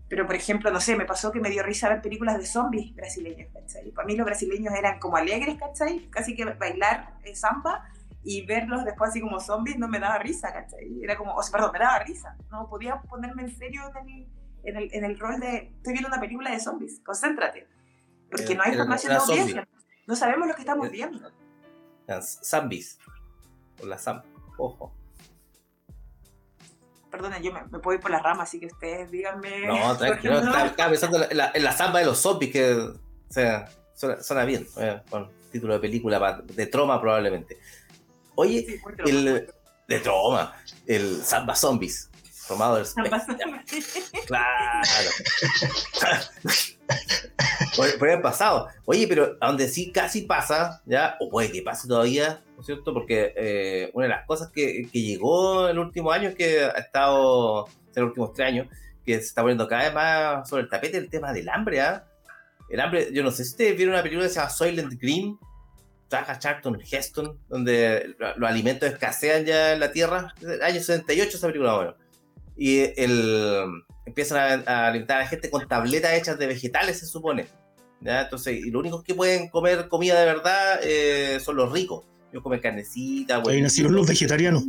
Pero, 0.10 0.26
por 0.26 0.34
ejemplo, 0.34 0.72
no 0.72 0.82
sé, 0.82 0.96
me 0.96 1.06
pasó 1.06 1.32
que 1.32 1.40
me 1.40 1.52
dio 1.52 1.62
risa 1.62 1.88
ver 1.88 2.02
películas 2.02 2.40
de 2.40 2.48
zombies 2.48 2.96
brasileños, 2.96 3.48
¿cachai? 3.54 3.92
Para 3.92 4.08
mí 4.08 4.16
los 4.16 4.26
brasileños 4.26 4.74
eran 4.74 4.98
como 4.98 5.18
alegres, 5.18 5.56
¿cachai? 5.60 6.10
Casi 6.10 6.36
que 6.36 6.46
bailar 6.46 7.14
eh, 7.26 7.36
samba 7.36 7.88
y 8.24 8.44
verlos 8.44 8.86
después 8.86 9.12
así 9.12 9.22
como 9.22 9.40
zombies 9.40 9.78
no 9.78 9.88
me 9.88 10.00
daba 10.00 10.18
risa, 10.18 10.52
¿cachai? 10.52 11.00
Era 11.04 11.16
como, 11.18 11.36
o 11.36 11.44
sea, 11.44 11.52
perdón, 11.52 11.74
me 11.74 11.78
daba 11.78 12.00
risa. 12.00 12.36
No 12.50 12.68
podía 12.68 13.02
ponerme 13.02 13.44
en 13.44 13.56
serio 13.56 13.84
en 14.02 14.10
el, 14.10 14.28
en 14.64 14.78
el, 14.78 14.90
en 14.96 15.06
el 15.06 15.20
rol 15.20 15.40
de, 15.40 15.72
estoy 15.78 15.94
viendo 15.94 16.08
una 16.08 16.20
película 16.20 16.50
de 16.50 16.60
zombies, 16.60 17.02
concéntrate. 17.06 17.68
Porque 18.32 18.56
no 18.56 18.64
hay 18.64 18.72
información 18.72 19.14
de 19.14 19.20
audiencia. 19.20 19.68
No 20.08 20.16
sabemos 20.16 20.48
lo 20.48 20.56
que 20.56 20.62
estamos 20.62 20.90
viendo. 20.90 21.32
Zombies. 22.20 22.98
O 23.82 23.86
la 23.86 23.98
Sam. 23.98 24.22
Ojo. 24.58 24.94
Perdona, 27.10 27.40
yo 27.40 27.54
me, 27.54 27.64
me, 27.66 27.80
puedo 27.80 27.96
ir 27.96 28.02
por 28.02 28.12
las 28.12 28.24
ramas, 28.24 28.50
así 28.50 28.60
que 28.60 28.68
ustedes 28.68 29.12
díganme. 29.12 29.68
No, 29.68 29.98
tranquilo. 30.00 30.40
Estaba, 30.40 30.66
estaba, 30.66 30.90
pensando 30.90 31.30
en 31.30 31.38
la, 31.38 31.52
en 31.54 31.64
la, 31.64 31.72
samba 31.74 32.00
de 32.00 32.06
los 32.06 32.18
zombies, 32.18 32.52
que 32.52 32.74
o 32.74 32.94
sea, 33.30 33.70
suena, 33.94 34.24
suena 34.24 34.46
bien. 34.46 34.68
Eh, 34.78 35.02
con 35.10 35.30
título 35.52 35.74
de 35.74 35.80
película 35.80 36.42
de 36.44 36.68
troma, 36.68 37.00
probablemente. 37.00 37.60
Oye, 38.36 38.66
sí, 38.66 38.82
el, 39.06 39.54
de 39.88 40.00
troma, 40.00 40.56
el 40.88 41.22
Samba 41.24 41.56
Zombies, 41.56 42.10
tomado 42.48 42.78
del 42.78 42.88
Claro. 44.26 45.10
por, 47.76 47.98
por 47.98 48.10
el 48.10 48.22
pasado. 48.22 48.68
Oye, 48.86 49.08
pero 49.08 49.38
a 49.40 49.48
donde 49.48 49.68
sí 49.68 49.92
casi 49.92 50.22
pasa, 50.22 50.82
ya, 50.86 51.16
o 51.20 51.30
puede 51.30 51.52
que 51.52 51.62
pase 51.62 51.88
todavía, 51.88 52.42
¿no 52.56 52.62
es 52.62 52.66
cierto? 52.66 52.94
Porque 52.94 53.34
eh, 53.36 53.92
una 53.94 54.06
de 54.06 54.10
las 54.10 54.26
cosas 54.26 54.50
que, 54.52 54.88
que, 54.92 55.02
llegó 55.02 55.66
en 55.66 55.72
el 55.72 55.80
último 55.80 56.12
año 56.12 56.30
es 56.30 56.36
que 56.36 56.64
ha 56.64 56.80
estado, 56.80 57.68
en 57.96 58.02
los 58.04 58.10
últimos 58.10 58.34
tres 58.34 58.48
años, 58.48 58.68
que 59.06 59.16
se 59.16 59.26
está 59.26 59.42
poniendo 59.42 59.68
cada 59.68 59.84
vez 59.84 59.94
más 59.94 60.50
sobre 60.50 60.64
el 60.64 60.70
tapete 60.70 60.98
el 60.98 61.10
tema 61.10 61.34
del 61.34 61.50
hambre, 61.50 61.82
¿ah? 61.82 62.06
El 62.70 62.80
hambre, 62.80 63.10
yo 63.12 63.24
no 63.24 63.32
sé 63.32 63.44
si 63.44 63.52
ustedes 63.52 63.76
vieron 63.76 63.94
una 63.94 64.04
película 64.04 64.28
que 64.28 64.34
se 64.34 64.40
llama 64.40 64.50
Soylent 64.50 64.94
Green, 65.02 65.38
trabaja 66.08 66.40
Charlton 66.40 66.80
Heston, 66.90 67.38
donde 67.50 68.16
los 68.38 68.50
alimentos 68.50 68.90
escasean 68.90 69.46
ya 69.46 69.74
en 69.74 69.80
la 69.80 69.92
Tierra, 69.92 70.34
año 70.62 70.80
78 70.80 71.38
esa 71.38 71.48
película, 71.48 71.76
bueno. 71.76 71.96
y 72.56 72.80
el, 73.02 73.84
empiezan 74.06 74.64
a, 74.68 74.88
alimentar 74.88 75.18
a 75.18 75.20
la 75.22 75.28
gente 75.28 75.50
con 75.50 75.68
tabletas 75.68 76.14
hechas 76.14 76.38
de 76.38 76.48
vegetales, 76.48 77.00
se 77.00 77.06
supone. 77.06 77.48
¿Ya? 78.02 78.22
Entonces, 78.22 78.58
y 78.58 78.72
los 78.72 78.82
únicos 78.82 79.04
que 79.04 79.16
pueden 79.16 79.50
comer 79.50 79.88
comida 79.88 80.20
de 80.20 80.26
verdad 80.26 80.80
eh, 80.84 81.40
son 81.40 81.56
los 81.56 81.72
ricos. 81.72 82.06
Ellos 82.32 82.44
comen 82.44 82.60
carnecita, 82.60 83.42
Ahí 83.48 83.62
nacieron 83.62 83.94
los 83.94 84.08
vegetarianos. 84.08 84.64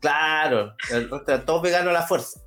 Claro, 0.00 0.74
todos 1.44 1.62
veganos 1.62 1.90
a 1.90 1.92
la 1.92 2.02
fuerza. 2.02 2.40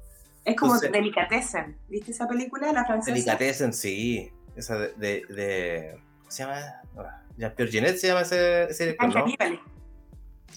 Es 0.46 0.56
como 0.56 0.80
Delicatessen, 0.80 1.78
¿viste 1.90 2.12
esa 2.12 2.28
película, 2.28 2.72
la 2.72 2.86
francesa? 2.86 3.14
Delicatessen, 3.14 3.74
sí. 3.74 4.32
Esa 4.56 4.78
de, 4.78 4.90
de, 4.98 6.00
¿cómo 6.20 6.32
se 6.32 6.44
llama? 6.44 6.60
Jean-Pierre 7.38 7.72
Genet 7.72 7.98
se 7.98 8.08
llama 8.08 8.22
ese, 8.22 8.64
ese 8.64 8.98
¿no? 9.00 9.26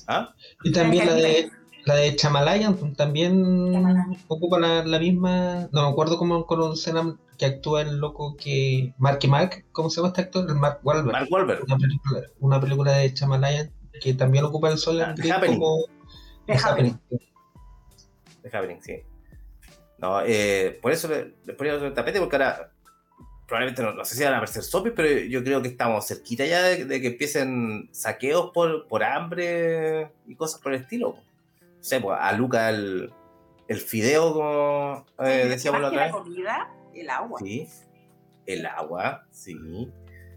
¿Ah? 0.09 0.35
Y 0.65 0.73
también 0.73 1.07
la 1.07 1.15
de 1.15 1.51
la 1.85 1.97
de 1.97 2.15
Chamalayan 2.17 2.95
también 2.95 4.15
ocupa 4.29 4.59
la, 4.59 4.85
la, 4.85 4.99
misma. 4.99 5.69
No 5.73 5.83
me 5.83 5.89
acuerdo 5.89 6.17
cómo 6.17 6.47
conocen 6.47 7.19
que 7.43 7.47
actúa 7.47 7.83
el 7.83 7.97
loco 7.99 8.37
que. 8.37 8.95
Marky 8.99 9.27
Mark, 9.27 9.65
¿cómo 9.73 9.91
se 9.91 9.97
llama 9.97 10.09
este 10.09 10.21
actor? 10.21 10.49
El 10.49 10.55
Mark 10.55 10.79
Wahlberg. 10.85 11.13
Mark 11.13 11.29
Wahlberg. 11.29 11.65
Una 11.65 11.77
película, 11.77 12.21
una 12.39 12.61
película 12.61 12.93
de 12.93 13.15
Chamalayan 13.15 13.73
que 14.01 14.15
también 14.15 14.45
ocupa 14.45 14.71
el 14.71 14.79
sol 14.79 15.01
ah, 15.01 15.13
como. 15.45 15.87
The 16.47 16.55
Happening. 16.55 16.99
The 18.43 18.57
Happening, 18.57 18.81
sí. 18.81 19.03
No, 19.99 20.21
eh, 20.25 20.79
por 20.81 20.93
eso 20.93 21.09
le, 21.09 21.35
le 21.45 21.55
ponía 21.55 21.75
el 21.75 21.93
tapete, 21.95 22.21
porque 22.21 22.37
ahora 22.37 22.71
probablemente 23.49 23.83
no, 23.83 24.05
sé 24.05 24.15
si 24.15 24.23
van 24.23 24.35
a 24.35 24.37
aparecer 24.37 24.63
zombies, 24.63 24.95
pero 24.95 25.09
yo 25.25 25.43
creo 25.43 25.61
que 25.63 25.69
estamos 25.69 26.07
cerquita 26.07 26.47
ya 26.47 26.63
de, 26.63 27.01
que 27.01 27.07
empiecen 27.09 27.89
saqueos 27.93 28.53
por, 28.53 28.87
por 28.87 29.03
hambre 29.03 30.13
y 30.29 30.37
cosas 30.37 30.61
por 30.61 30.75
el 30.75 30.83
estilo. 30.83 31.17
No 31.61 31.83
sé, 31.83 32.01
pues 32.01 32.17
a 32.21 32.33
Luca 32.35 32.71
el, 32.71 33.13
el 33.67 33.81
fideo, 33.81 34.33
como 34.33 35.07
eh, 35.19 35.47
decíamos 35.49 35.81
la 35.81 35.89
otra 35.89 36.05
vez. 36.05 36.13
La 36.13 36.19
comida, 36.19 36.71
el 36.95 37.11
agua. 37.11 37.39
Sí, 37.41 37.69
el 38.47 38.67
agua, 38.67 39.25
sí. 39.31 39.57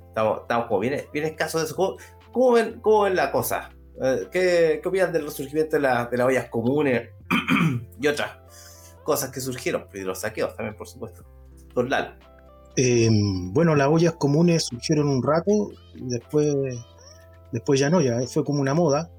Estamos, 0.07 0.41
estamos 0.41 0.67
como 0.67 0.79
bien, 0.79 1.01
bien 1.11 1.25
escasos 1.25 1.61
de 1.61 1.65
eso. 1.67 1.97
¿Cómo, 2.31 2.51
ven, 2.53 2.79
cómo 2.81 3.01
ven 3.01 3.15
la 3.15 3.31
cosa? 3.31 3.69
Eh, 4.01 4.27
¿Qué, 4.31 4.79
¿Qué, 4.81 4.87
opinan 4.87 5.13
del 5.13 5.25
resurgimiento 5.25 5.75
de, 5.77 5.81
la, 5.81 6.05
de 6.05 6.17
las 6.17 6.27
ollas 6.27 6.49
comunes 6.49 7.09
y 7.99 8.07
otras 8.07 8.31
cosas 9.03 9.31
que 9.31 9.39
surgieron? 9.39 9.87
Y 9.93 10.01
los 10.01 10.19
saqueos 10.19 10.55
también, 10.55 10.75
por 10.75 10.87
supuesto. 10.87 11.23
Don 11.73 11.89
Lalo. 11.89 12.13
Eh, 12.77 13.09
bueno, 13.11 13.75
las 13.75 13.87
ollas 13.87 14.13
comunes 14.13 14.65
surgieron 14.65 15.07
un 15.07 15.23
rato, 15.23 15.71
y 15.93 16.07
después, 16.09 16.53
después 17.51 17.79
ya 17.79 17.89
no, 17.89 18.01
ya 18.01 18.19
fue 18.27 18.43
como 18.43 18.61
una 18.61 18.73
moda. 18.73 19.09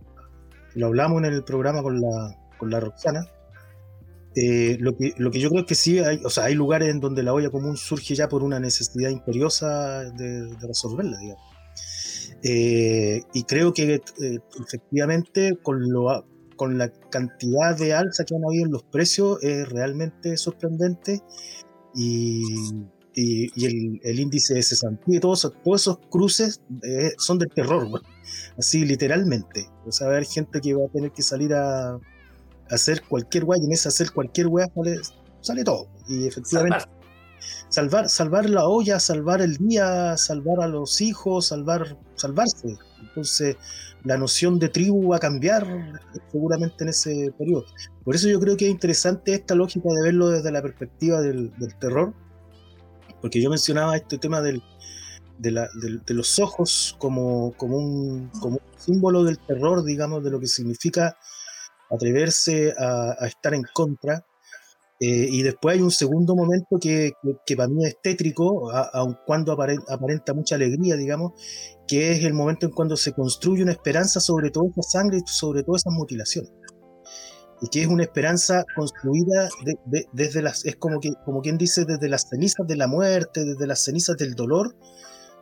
Lo 0.74 0.86
hablamos 0.86 1.18
en 1.18 1.32
el 1.32 1.42
programa 1.42 1.82
con 1.82 2.00
la, 2.00 2.36
con 2.58 2.70
la 2.70 2.80
Roxana. 2.80 3.24
Eh, 4.36 4.76
lo, 4.80 4.96
que, 4.96 5.14
lo 5.16 5.30
que 5.30 5.40
yo 5.40 5.48
creo 5.48 5.64
que 5.64 5.74
sí, 5.74 5.98
hay, 5.98 6.20
o 6.22 6.28
sea, 6.30 6.44
hay 6.44 6.54
lugares 6.54 6.90
en 6.90 7.00
donde 7.00 7.22
la 7.22 7.32
olla 7.32 7.50
común 7.50 7.76
surge 7.76 8.14
ya 8.14 8.28
por 8.28 8.42
una 8.42 8.60
necesidad 8.60 9.10
imperiosa 9.10 10.04
de, 10.10 10.54
resolverla, 10.60 11.18
digamos. 11.18 11.42
Eh, 12.42 13.22
y 13.32 13.42
creo 13.44 13.72
que 13.72 14.00
efectivamente 14.62 15.58
con, 15.62 15.90
lo, 15.90 16.26
con 16.54 16.76
la 16.76 16.90
cantidad 17.10 17.76
de 17.76 17.94
alza 17.94 18.24
que 18.24 18.34
han 18.36 18.44
habido 18.44 18.66
en 18.66 18.72
los 18.72 18.82
precios 18.84 19.42
es 19.42 19.66
realmente 19.68 20.36
sorprendente 20.36 21.22
y 21.94 22.42
y, 23.16 24.00
el, 24.04 24.20
índice 24.20 24.54
de 24.54 24.62
cesantía 24.62 25.16
y 25.16 25.20
todos, 25.20 25.50
todos 25.64 25.80
esos 25.80 25.98
cruces 26.10 26.60
eh, 26.82 27.12
son 27.16 27.38
del 27.38 27.48
terror, 27.48 27.88
así 28.58 28.84
literalmente. 28.84 29.68
O 29.86 29.92
sea, 29.92 30.06
va 30.06 30.12
a 30.12 30.16
haber 30.16 30.28
gente 30.28 30.60
que 30.60 30.74
va 30.74 30.84
a 30.84 30.92
tener 30.92 31.10
que 31.12 31.22
salir 31.22 31.54
a, 31.54 31.98
hacer 32.70 33.02
cualquier 33.02 33.44
weá 33.44 33.58
y 33.60 33.66
en 33.66 33.72
ese 33.72 33.88
hacer 33.88 34.10
cualquier 34.12 34.48
weá 34.48 34.66
sale, 35.40 35.64
todo. 35.64 35.88
Y 36.08 36.26
efectivamente, 36.26 36.84
salvar. 37.68 38.08
salvar. 38.08 38.50
la 38.50 38.66
olla, 38.66 38.98
salvar 38.98 39.40
el 39.42 39.56
día, 39.56 40.16
salvar 40.16 40.60
a 40.60 40.66
los 40.66 41.00
hijos, 41.00 41.46
salvar, 41.46 41.96
salvarse. 42.16 42.76
Entonces, 43.00 43.56
la 44.04 44.16
noción 44.16 44.58
de 44.58 44.68
tribu 44.68 45.08
va 45.08 45.16
a 45.16 45.20
cambiar 45.20 45.66
seguramente 46.30 46.84
en 46.84 46.88
ese 46.88 47.32
periodo. 47.38 47.64
Por 48.04 48.14
eso 48.14 48.28
yo 48.28 48.40
creo 48.40 48.56
que 48.56 48.66
es 48.66 48.70
interesante 48.70 49.34
esta 49.34 49.54
lógica 49.54 49.88
de 49.88 50.02
verlo 50.02 50.28
desde 50.28 50.50
la 50.50 50.62
perspectiva 50.62 51.20
del, 51.20 51.52
del 51.58 51.74
terror 51.76 52.14
porque 53.20 53.40
yo 53.40 53.50
mencionaba 53.50 53.96
este 53.96 54.18
tema 54.18 54.40
del, 54.40 54.62
de, 55.38 56.14
los 56.14 56.38
ojos 56.38 56.94
como, 56.98 57.52
como, 57.56 57.76
un, 57.76 58.28
como, 58.40 58.56
un, 58.56 58.78
símbolo 58.78 59.24
del 59.24 59.38
terror, 59.38 59.84
digamos, 59.84 60.22
de 60.22 60.30
lo 60.30 60.38
que 60.38 60.46
significa 60.46 61.16
atreverse 61.90 62.72
a, 62.78 63.26
estar 63.26 63.54
en 63.54 63.62
contra. 63.72 64.24
Eh, 64.98 65.28
y 65.30 65.42
después 65.42 65.76
hay 65.76 65.82
un 65.82 65.90
segundo 65.90 66.34
momento 66.34 66.78
que, 66.80 67.12
que, 67.44 67.56
para 67.56 67.68
mí 67.68 67.84
es 67.84 67.96
tétrico, 68.02 68.70
aun 68.70 69.18
cuando 69.26 69.52
aparenta, 69.52 70.32
mucha 70.32 70.54
alegría, 70.54 70.96
digamos, 70.96 71.32
que 71.86 72.12
es 72.12 72.24
el 72.24 72.32
momento 72.32 72.66
en 72.66 72.72
cuando 72.72 72.96
se 72.96 73.12
construye 73.12 73.62
una 73.62 73.72
esperanza 73.72 74.20
sobre 74.20 74.50
toda 74.50 74.70
esa 74.70 74.82
sangre 74.82 75.18
y 75.18 75.30
sobre 75.30 75.64
todas 75.64 75.82
esas 75.82 75.92
mutilaciones 75.92 76.50
y 77.60 77.68
que 77.68 77.82
es 77.82 77.88
una 77.88 78.02
esperanza 78.02 78.64
construida 78.74 79.48
desde 80.12 80.42
las, 80.42 80.64
es 80.66 80.76
como, 80.76 81.00
que, 81.00 81.12
como 81.24 81.40
quien 81.40 81.56
dice, 81.56 81.84
desde 81.86 82.08
las 82.08 82.28
cenizas 82.28 82.66
de 82.66 82.76
la 82.76 82.86
muerte, 82.86 83.44
desde 83.44 83.66
las 83.66 83.82
cenizas 83.82 84.16
del 84.16 84.34
dolor, 84.34 84.76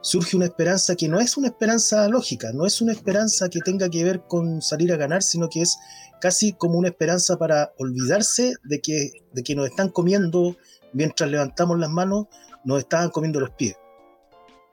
surge 0.04 0.36
una 0.36 0.44
esperanza 0.44 0.96
que 0.96 1.08
no 1.08 1.18
es 1.18 1.38
una 1.38 1.48
esperanza 1.48 2.06
lógica, 2.08 2.52
no 2.52 2.66
es 2.66 2.82
una 2.82 2.92
esperanza 2.92 3.48
que 3.48 3.60
tenga 3.60 3.88
que 3.88 4.04
ver 4.04 4.22
con 4.28 4.60
salir 4.60 4.92
a 4.92 4.98
ganar, 4.98 5.22
sino 5.22 5.48
que 5.48 5.62
es 5.62 5.78
casi 6.20 6.52
como 6.52 6.78
una 6.78 6.88
esperanza 6.88 7.38
para 7.38 7.72
olvidarse 7.78 8.54
de 8.64 8.80
que, 8.82 9.12
de 9.32 9.42
que 9.42 9.54
nos 9.54 9.66
están 9.66 9.88
comiendo, 9.88 10.56
mientras 10.92 11.30
levantamos 11.30 11.78
las 11.78 11.88
manos, 11.88 12.26
nos 12.64 12.80
estaban 12.80 13.08
comiendo 13.08 13.40
los 13.40 13.50
pies. 13.50 13.76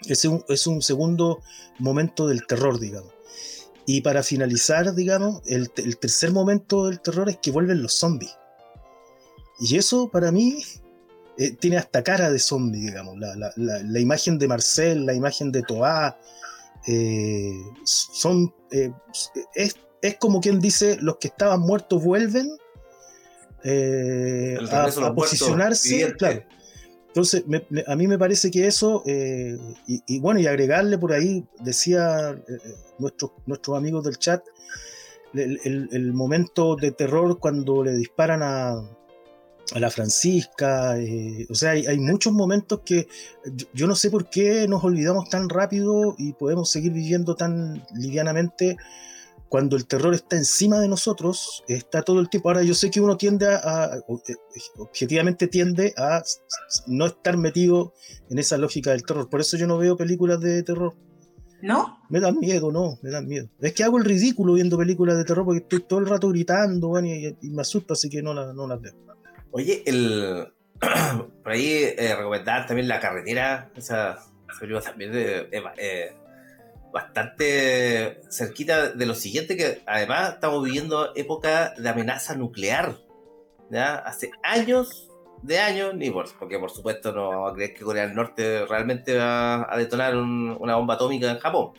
Es 0.06 0.28
es 0.50 0.68
un 0.68 0.82
segundo 0.82 1.40
momento 1.80 2.28
del 2.28 2.46
terror, 2.46 2.78
digamos. 2.78 3.14
Y 3.86 4.02
para 4.02 4.24
finalizar, 4.24 4.94
digamos, 4.94 5.42
el, 5.46 5.70
tercer 5.70 6.32
momento 6.32 6.88
del 6.88 7.00
terror 7.00 7.30
es 7.30 7.38
que 7.38 7.52
vuelven 7.52 7.82
los 7.82 7.94
zombies. 7.94 8.36
Y 9.62 9.78
eso 9.78 10.10
para 10.10 10.32
mí 10.32 10.58
eh, 11.38 11.56
tiene 11.56 11.78
hasta 11.78 12.04
cara 12.04 12.30
de 12.30 12.40
zombie, 12.40 12.82
digamos. 12.82 13.18
La, 13.18 14.00
imagen 14.00 14.38
de 14.38 14.48
Marcel, 14.48 15.06
la 15.06 15.14
imagen 15.14 15.52
de 15.52 15.64
Toa, 15.64 16.18
eh, 16.88 17.54
son. 17.84 18.54
Eh, 18.72 18.92
es, 19.56 19.76
como 20.20 20.42
quien 20.42 20.60
dice: 20.60 20.98
los 21.02 21.18
que 21.18 21.28
estaban 21.30 21.62
muertos 21.62 22.04
vuelven 22.04 22.50
a, 23.64 25.14
posicionarse. 25.16 26.14
Claro, 26.18 26.44
entonces, 27.08 27.44
a 27.88 27.96
mí 27.96 28.08
me 28.08 28.18
parece 28.18 28.52
que 28.52 28.68
eso, 28.68 29.04
y, 29.06 30.20
bueno, 30.20 30.40
y 30.40 30.48
agregarle 30.48 30.98
por 30.98 31.12
ahí, 31.12 31.46
decía 31.60 32.40
nuestros, 33.00 33.32
nuestros 33.46 33.78
amigos 33.78 34.06
del 34.06 34.18
chat, 34.18 34.44
el, 35.34 36.14
momento 36.14 36.76
de 36.76 36.92
terror 36.92 37.40
cuando 37.40 37.84
le 37.84 37.94
disparan 37.94 38.42
a, 38.44 38.82
a 39.74 39.80
la 39.80 39.90
Francisca, 39.90 40.96
o 41.50 41.56
sea, 41.56 41.72
hay, 41.72 41.86
hay, 41.86 42.00
muchos 42.00 42.34
momentos 42.34 42.82
que 42.84 43.08
yo, 43.74 43.88
no 43.88 43.96
sé 43.96 44.12
por 44.12 44.30
qué 44.30 44.68
nos 44.68 44.84
olvidamos 44.84 45.30
tan 45.30 45.48
rápido 45.48 46.16
y 46.18 46.34
podemos 46.34 46.70
seguir 46.70 46.92
viviendo 46.92 47.36
tan 47.36 47.84
livianamente 47.96 48.76
cuando 49.52 49.76
el 49.76 49.86
terror 49.86 50.14
está 50.14 50.38
encima 50.38 50.80
de 50.80 50.88
nosotros, 50.88 51.66
está 51.68 52.04
todo 52.04 52.22
el 52.22 52.30
tiempo. 52.30 52.48
Ahora 52.48 52.64
yo 52.64 52.74
sé 52.74 52.90
que 52.90 53.02
uno 53.02 53.18
tiende 53.18 53.48
a, 53.48 53.98
eh, 53.98 54.36
objetivamente 54.78 55.48
tiende 55.48 55.94
a 55.98 56.24
no 56.88 57.08
estar 57.08 57.36
metido 57.38 57.92
en 58.30 58.40
esa 58.40 58.58
lógica 58.58 58.92
del 58.92 59.04
terror. 59.04 59.30
Por 59.30 59.42
eso 59.42 59.58
yo 59.58 59.68
no 59.68 59.78
veo 59.78 59.98
películas 59.98 60.40
de 60.40 60.64
terror. 60.64 60.96
¿No? 61.62 62.00
Me 62.10 62.22
dan 62.22 62.40
miedo, 62.40 62.72
no, 62.72 62.98
me 63.02 63.10
dan 63.10 63.28
miedo. 63.28 63.50
Es 63.60 63.74
que 63.74 63.84
hago 63.84 63.98
el 63.98 64.06
ridículo 64.06 64.54
viendo 64.54 64.78
películas 64.78 65.18
de 65.18 65.26
terror 65.26 65.44
porque 65.44 65.64
estoy 65.64 65.82
todo 65.82 66.00
el 66.00 66.08
rato 66.08 66.30
gritando 66.30 66.98
y, 67.02 67.36
me 67.42 67.62
asusto, 67.62 67.94
así 67.94 68.10
que 68.10 68.24
no, 68.24 68.34
no 68.34 68.68
las 68.68 68.80
veo. 68.80 69.11
Oye, 69.52 69.84
el 69.86 70.54
por 71.44 71.52
ahí 71.52 71.94
eh, 71.98 72.16
recomendar 72.16 72.66
también 72.66 72.88
la 72.88 73.00
carretera, 73.00 73.70
esa, 73.76 74.20
película 74.60 74.82
también 74.82 75.12
eh, 75.14 76.16
bastante 76.92 78.22
cerquita 78.30 78.90
de 78.92 79.06
lo 79.06 79.14
siguiente, 79.14 79.56
que 79.56 79.82
además 79.86 80.34
estamos 80.34 80.64
viviendo 80.64 81.16
época 81.16 81.74
de 81.78 81.90
amenaza 81.90 82.36
nuclear. 82.36 82.98
¿ya? 83.70 83.96
Hace 83.96 84.32
años 84.44 85.08
de 85.42 85.60
años, 85.60 85.96
ni 85.96 86.12
por, 86.12 86.28
porque 86.38 86.60
por 86.60 86.70
supuesto 86.70 87.12
no 87.12 87.30
vamos 87.30 87.52
a 87.52 87.56
creer 87.56 87.74
que 87.74 87.84
Corea 87.84 88.06
del 88.06 88.16
Norte 88.16 88.66
realmente 88.66 89.18
va 89.18 89.74
a 89.74 89.78
detonar 89.78 90.16
una 90.16 90.76
bomba 90.76 90.96
atómica 90.96 91.32
en 91.32 91.40
Japón, 91.40 91.72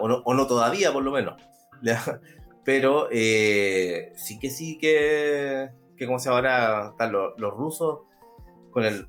O, 0.00 0.08
no, 0.08 0.22
o, 0.24 0.34
no, 0.34 0.46
todavía 0.46 0.92
por 0.92 1.02
lo 1.02 1.12
menos. 1.12 1.40
Pero 2.64 3.08
eh, 3.12 4.12
sí 4.16 4.38
que 4.38 4.48
sí 4.48 4.78
que, 4.78 5.68
que 5.96 6.06
como 6.06 6.18
se 6.18 6.28
ahora 6.28 6.90
están 6.90 7.12
los, 7.12 7.38
los 7.38 7.52
rusos 7.52 8.00
con 8.70 8.84
el 8.84 9.06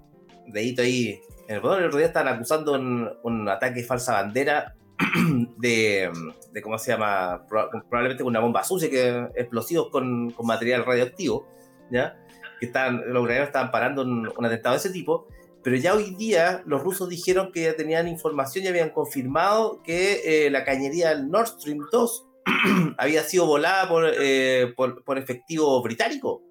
dedito 0.48 0.82
ahí 0.82 1.20
en 1.48 1.56
el 1.56 1.62
botón, 1.62 1.80
el 1.80 1.86
otro 1.86 1.98
día 1.98 2.08
estaban 2.08 2.34
acusando 2.34 2.74
un, 2.74 3.10
un 3.24 3.50
ataque 3.50 3.84
falsa 3.84 4.14
bandera 4.14 4.76
de, 5.58 6.12
de, 6.52 6.62
¿cómo 6.62 6.78
se 6.78 6.92
llama? 6.92 7.46
Probablemente 7.48 8.24
con 8.24 8.32
una 8.32 8.40
bomba 8.40 8.64
sucia, 8.64 8.90
que 8.90 9.28
explosivos 9.36 9.90
con, 9.90 10.32
con 10.32 10.48
material 10.48 10.86
radioactivo, 10.86 11.48
¿ya? 11.92 12.18
que 12.60 12.68
estaban, 12.68 13.02
los 13.08 13.22
ucranianos 13.22 13.50
estaban 13.50 13.72
parando 13.72 14.04
un, 14.04 14.32
un, 14.36 14.46
atentado 14.46 14.76
de 14.76 14.80
ese 14.80 14.92
tipo, 14.92 15.28
pero 15.64 15.76
ya 15.76 15.94
hoy 15.94 16.16
día 16.16 16.62
los 16.66 16.82
rusos 16.82 17.10
dijeron 17.10 17.52
que 17.52 17.64
ya 17.64 17.76
tenían 17.76 18.08
información 18.08 18.64
y 18.64 18.68
habían 18.68 18.92
confirmado 18.92 19.82
que 19.84 20.46
eh, 20.46 20.50
la 20.50 20.64
cañería 20.64 21.10
del 21.10 21.30
Nord 21.30 21.48
Stream 21.48 21.80
2 21.92 22.28
había 22.98 23.24
sido 23.24 23.46
volada 23.46 23.90
por, 23.90 24.06
eh, 24.18 24.74
por, 24.76 25.04
por, 25.04 25.18
efectivo 25.18 25.82
británico. 25.82 26.44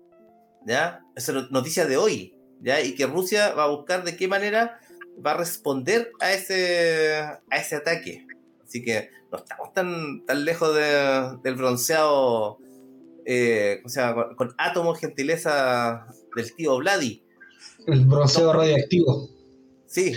¿Ya? 0.67 1.05
Esa 1.17 1.39
es 1.39 1.51
noticia 1.51 1.87
de 1.87 1.97
hoy. 1.97 2.35
¿ya? 2.61 2.81
Y 2.81 2.95
que 2.95 3.07
Rusia 3.07 3.53
va 3.55 3.65
a 3.65 3.69
buscar 3.69 4.05
de 4.05 4.17
qué 4.17 4.29
manera 4.29 4.81
va 5.25 5.33
a 5.33 5.37
responder 5.37 6.11
a 6.21 6.33
ese, 6.33 7.17
a 7.17 7.57
ese 7.57 7.77
ataque. 7.77 8.27
Así 8.65 8.83
que 8.83 9.11
no 9.31 9.39
estamos 9.39 9.73
tan, 9.73 10.25
tan 10.27 10.45
lejos 10.45 10.75
de, 10.75 11.39
del 11.43 11.55
bronceado 11.55 12.59
eh, 13.27 13.81
o 13.85 13.89
sea, 13.89 14.15
con, 14.15 14.35
con 14.35 14.55
átomos 14.59 14.99
gentileza 14.99 16.07
del 16.37 16.55
tío 16.55 16.77
Vladi. 16.79 17.23
El 17.87 18.05
bronceado 18.07 18.53
radioactivo. 18.53 19.29
Sí. 19.87 20.13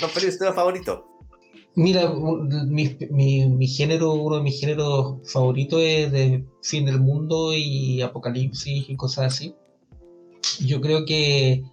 Don 0.00 0.10
Felipe, 0.10 0.32
¿usted 0.32 0.52
favorito? 0.52 1.06
Mira, 1.74 2.10
mi, 2.10 2.96
mi, 3.10 3.46
mi, 3.48 3.66
género, 3.66 4.14
uno 4.14 4.36
de 4.36 4.42
mis 4.42 4.58
géneros 4.58 5.30
favoritos 5.30 5.80
es 5.82 6.10
de 6.10 6.44
fin 6.62 6.86
del 6.86 7.00
mundo 7.00 7.52
y 7.54 8.00
apocalipsis 8.00 8.88
y 8.88 8.96
cosas 8.96 9.26
así. 9.26 9.54
Yo 10.60 10.80
creo 10.80 11.04
que 11.04 11.64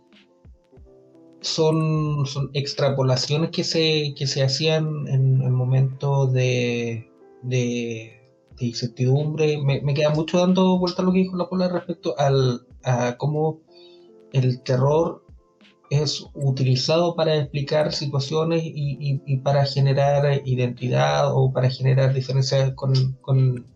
son, 1.41 2.25
son 2.25 2.49
extrapolaciones 2.53 3.51
que 3.51 3.63
se, 3.63 4.13
que 4.15 4.27
se 4.27 4.43
hacían 4.43 5.07
en 5.07 5.41
el 5.41 5.51
momento 5.51 6.27
de, 6.27 7.11
de, 7.41 8.19
incertidumbre. 8.59 9.61
Me, 9.61 9.81
me, 9.81 9.93
queda 9.93 10.09
mucho 10.09 10.39
dando 10.39 10.79
vuelta 10.79 11.01
a 11.01 11.05
lo 11.05 11.11
que 11.11 11.19
dijo 11.19 11.37
la 11.37 11.49
Pola 11.49 11.67
respecto 11.67 12.15
al, 12.17 12.65
a 12.83 13.17
cómo 13.17 13.59
el 14.31 14.61
terror 14.63 15.23
es 15.89 16.25
utilizado 16.33 17.15
para 17.15 17.35
explicar 17.35 17.93
situaciones 17.93 18.63
y, 18.63 18.97
y, 18.99 19.21
y, 19.25 19.37
para 19.37 19.65
generar 19.65 20.41
identidad 20.45 21.31
o 21.35 21.51
para 21.51 21.69
generar 21.69 22.13
diferencias 22.13 22.73
con, 22.73 23.13
con, 23.21 23.67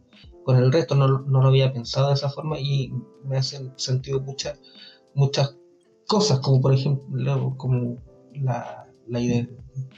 con 0.43 0.57
el 0.57 0.71
resto. 0.71 0.95
No, 0.95 1.07
no, 1.07 1.41
lo 1.41 1.49
había 1.49 1.73
pensado 1.73 2.07
de 2.07 2.15
esa 2.15 2.29
forma 2.29 2.59
y 2.59 2.91
me 3.25 3.37
hacen 3.37 3.73
sentido 3.75 4.21
muchas 4.21 4.59
muchas 5.17 5.57
cosas, 6.07 6.39
como 6.39 6.61
por 6.61 6.73
ejemplo 6.73 7.55
como 7.57 7.97
la, 8.33 8.87
la 9.07 9.19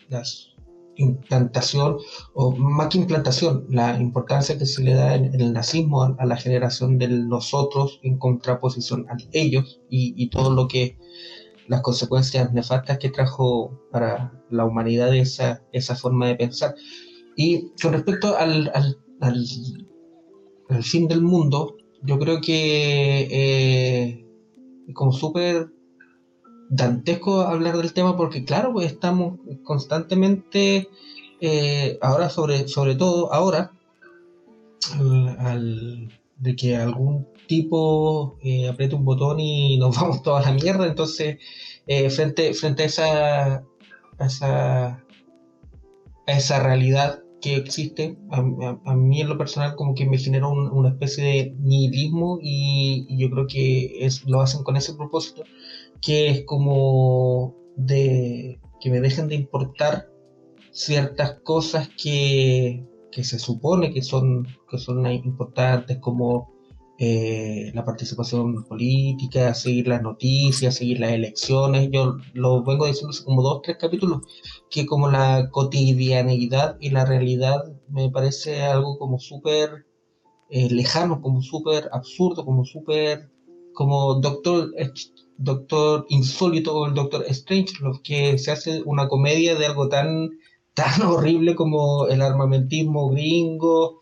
las 0.08 0.56
implantación, 0.96 1.98
o 2.34 2.52
más 2.52 2.90
que 2.90 2.98
implantación, 2.98 3.66
la 3.70 3.98
importancia 4.00 4.58
que 4.58 4.66
se 4.66 4.84
le 4.84 4.94
da 4.94 5.16
en, 5.16 5.34
el 5.34 5.54
nazismo 5.54 6.04
a, 6.04 6.26
la 6.26 6.36
generación 6.36 6.98
del 6.98 7.30
nosotros 7.30 8.00
en 8.04 8.18
contraposición 8.18 9.06
a 9.10 9.16
ellos 9.32 9.82
y, 9.90 10.14
y 10.22 10.30
todo 10.30 10.54
lo 10.54 10.68
que 10.68 10.98
las 11.68 11.82
consecuencias 11.82 12.52
nefastas 12.52 12.98
que 12.98 13.10
trajo 13.10 13.80
para 13.92 14.34
la 14.50 14.66
humanidad 14.66 15.16
esa, 15.16 15.64
esa 15.72 15.96
forma 15.96 16.28
de 16.28 16.36
pensar. 16.36 16.76
Y 17.38 17.72
con 17.82 17.94
respecto 17.94 18.36
al, 18.36 18.72
al, 18.74 18.98
al, 19.22 19.46
al 20.70 20.84
fin 20.84 21.08
del 21.08 21.22
mundo, 21.22 21.78
yo 22.04 22.18
creo 22.20 22.42
que 22.42 23.28
eh, 23.32 24.29
como 24.94 25.12
súper 25.12 25.70
dantesco 26.70 27.42
hablar 27.42 27.78
del 27.78 27.94
tema 27.94 28.16
porque 28.16 28.46
claro, 28.46 28.74
pues 28.74 28.92
estamos 28.92 29.40
constantemente, 29.64 30.90
eh, 31.42 31.98
ahora 32.02 32.30
sobre, 32.30 32.68
sobre 32.68 32.96
todo 32.96 33.34
ahora, 33.34 33.72
al, 35.40 36.10
de 36.38 36.56
que 36.56 36.76
algún 36.78 37.28
tipo 37.48 38.38
eh, 38.42 38.70
apriete 38.70 38.96
un 38.96 39.06
botón 39.06 39.40
y 39.40 39.78
nos 39.80 39.96
vamos 39.96 40.24
toda 40.24 40.42
la 40.42 40.52
mierda. 40.52 40.88
Entonces, 40.88 41.38
eh, 41.88 42.10
frente, 42.10 42.54
frente 42.54 42.84
a 42.84 42.86
esa, 42.86 43.56
a 44.18 44.26
esa, 44.26 44.88
a 46.28 46.32
esa 46.32 46.60
realidad 46.64 47.24
que 47.42 47.56
existe, 47.56 48.18
a, 48.32 48.42
mí 48.42 49.22
en 49.22 49.30
lo 49.30 49.38
personal 49.38 49.76
como 49.76 49.96
que 49.96 50.06
me 50.06 50.18
generó 50.18 50.50
un, 50.50 50.70
una 50.72 50.90
especie 50.90 51.24
de 51.24 51.56
nihilismo 51.60 52.40
y, 52.42 53.06
y, 53.08 53.18
yo 53.18 53.30
creo 53.30 53.48
que 53.48 54.06
es, 54.06 54.26
lo 54.26 54.42
hacen 54.42 54.64
con 54.64 54.76
ese 54.76 54.94
propósito, 54.94 55.44
que 56.02 56.30
es 56.30 56.46
como 56.46 57.56
de 57.76 58.60
que 58.82 58.90
me 58.90 59.02
dejen 59.02 59.28
de 59.28 59.36
importar 59.36 60.10
ciertas 60.72 61.40
cosas 61.42 61.90
que, 62.02 62.86
que 63.12 63.24
se 63.24 63.40
supone 63.40 63.94
que 63.94 64.02
son, 64.02 64.48
que 64.70 64.78
son 64.78 65.06
importantes 65.12 65.98
como 65.98 66.59
eh, 67.02 67.72
la 67.74 67.86
participación 67.86 68.66
política, 68.66 69.54
seguir 69.54 69.88
las 69.88 70.02
noticias, 70.02 70.76
seguir 70.76 71.00
las 71.00 71.14
elecciones. 71.14 71.90
Yo 71.94 72.18
lo 72.34 72.62
vengo 72.66 72.88
diciendo 72.88 73.12
hace 73.12 73.24
como 73.24 73.42
dos, 73.42 73.62
tres 73.64 73.78
capítulos, 73.80 74.20
que 74.70 74.86
como 74.86 75.10
la 75.10 75.50
cotidianidad 75.50 76.76
y 76.82 76.90
la 76.90 77.06
realidad 77.06 77.64
me 77.88 78.10
parece 78.10 78.64
algo 78.64 79.00
como 79.00 79.18
súper 79.18 79.86
eh, 80.50 80.70
lejano, 80.70 81.22
como 81.22 81.42
súper 81.42 81.90
absurdo, 81.94 82.44
como 82.44 82.66
súper, 82.66 83.32
como 83.74 84.16
Doctor, 84.16 84.72
Doctor 85.38 86.06
Insólito 86.10 86.76
o 86.78 86.86
el 86.88 86.96
Doctor 86.96 87.24
Strange, 87.30 87.76
lo 87.80 88.02
que 88.04 88.38
se 88.38 88.52
hace 88.52 88.82
una 88.86 89.08
comedia 89.08 89.56
de 89.56 89.68
algo 89.68 89.88
tan, 89.88 90.32
tan 90.74 91.02
horrible 91.04 91.56
como 91.56 92.08
el 92.08 92.22
armamentismo 92.22 93.10
gringo, 93.10 94.02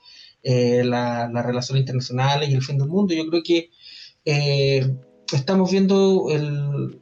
eh, 0.49 0.81
las 0.85 1.29
la 1.33 1.43
relaciones 1.43 1.81
internacionales 1.81 2.49
y 2.49 2.53
el 2.53 2.61
fin 2.61 2.77
del 2.77 2.87
mundo. 2.87 3.13
Yo 3.13 3.27
creo 3.27 3.43
que 3.43 3.69
eh, 4.23 4.95
estamos 5.33 5.69
viendo 5.69 6.27
el, 6.29 7.01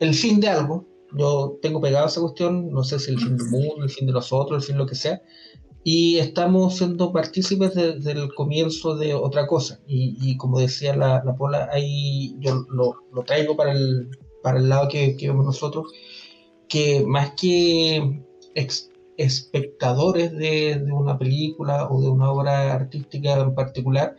el, 0.00 0.12
fin 0.12 0.40
de 0.40 0.48
algo. 0.48 0.84
Yo 1.16 1.56
tengo 1.62 1.80
pegado 1.80 2.08
esa 2.08 2.20
cuestión, 2.20 2.72
no 2.72 2.82
sé 2.82 2.98
si 2.98 3.12
el 3.12 3.20
fin 3.20 3.36
del 3.36 3.46
mundo, 3.46 3.84
el 3.84 3.90
fin 3.90 4.08
de 4.08 4.12
los 4.12 4.32
otros, 4.32 4.60
el 4.60 4.66
fin 4.66 4.74
de 4.74 4.82
lo 4.82 4.88
que 4.88 4.96
sea. 4.96 5.22
Y 5.84 6.18
estamos 6.18 6.78
siendo 6.78 7.12
partícipes 7.12 7.74
desde 7.76 8.10
el 8.10 8.34
comienzo 8.34 8.96
de 8.96 9.14
otra 9.14 9.46
cosa. 9.46 9.80
Y, 9.86 10.16
y 10.20 10.36
como 10.36 10.58
decía 10.58 10.96
la, 10.96 11.22
la, 11.24 11.36
Pola, 11.36 11.68
ahí 11.72 12.34
yo 12.40 12.66
lo, 12.70 13.04
lo, 13.12 13.22
traigo 13.22 13.56
para 13.56 13.70
el, 13.70 14.10
para 14.42 14.58
el 14.58 14.68
lado 14.68 14.88
que, 14.88 15.16
que 15.16 15.28
vemos 15.28 15.46
nosotros, 15.46 15.92
que 16.68 17.04
más 17.06 17.34
que 17.40 18.20
ex, 18.56 18.87
espectadores 19.18 20.32
de, 20.32 20.78
de, 20.78 20.92
una 20.92 21.18
película 21.18 21.88
o 21.90 22.00
de 22.00 22.08
una 22.08 22.30
obra 22.30 22.72
artística 22.72 23.38
en 23.38 23.54
particular, 23.54 24.16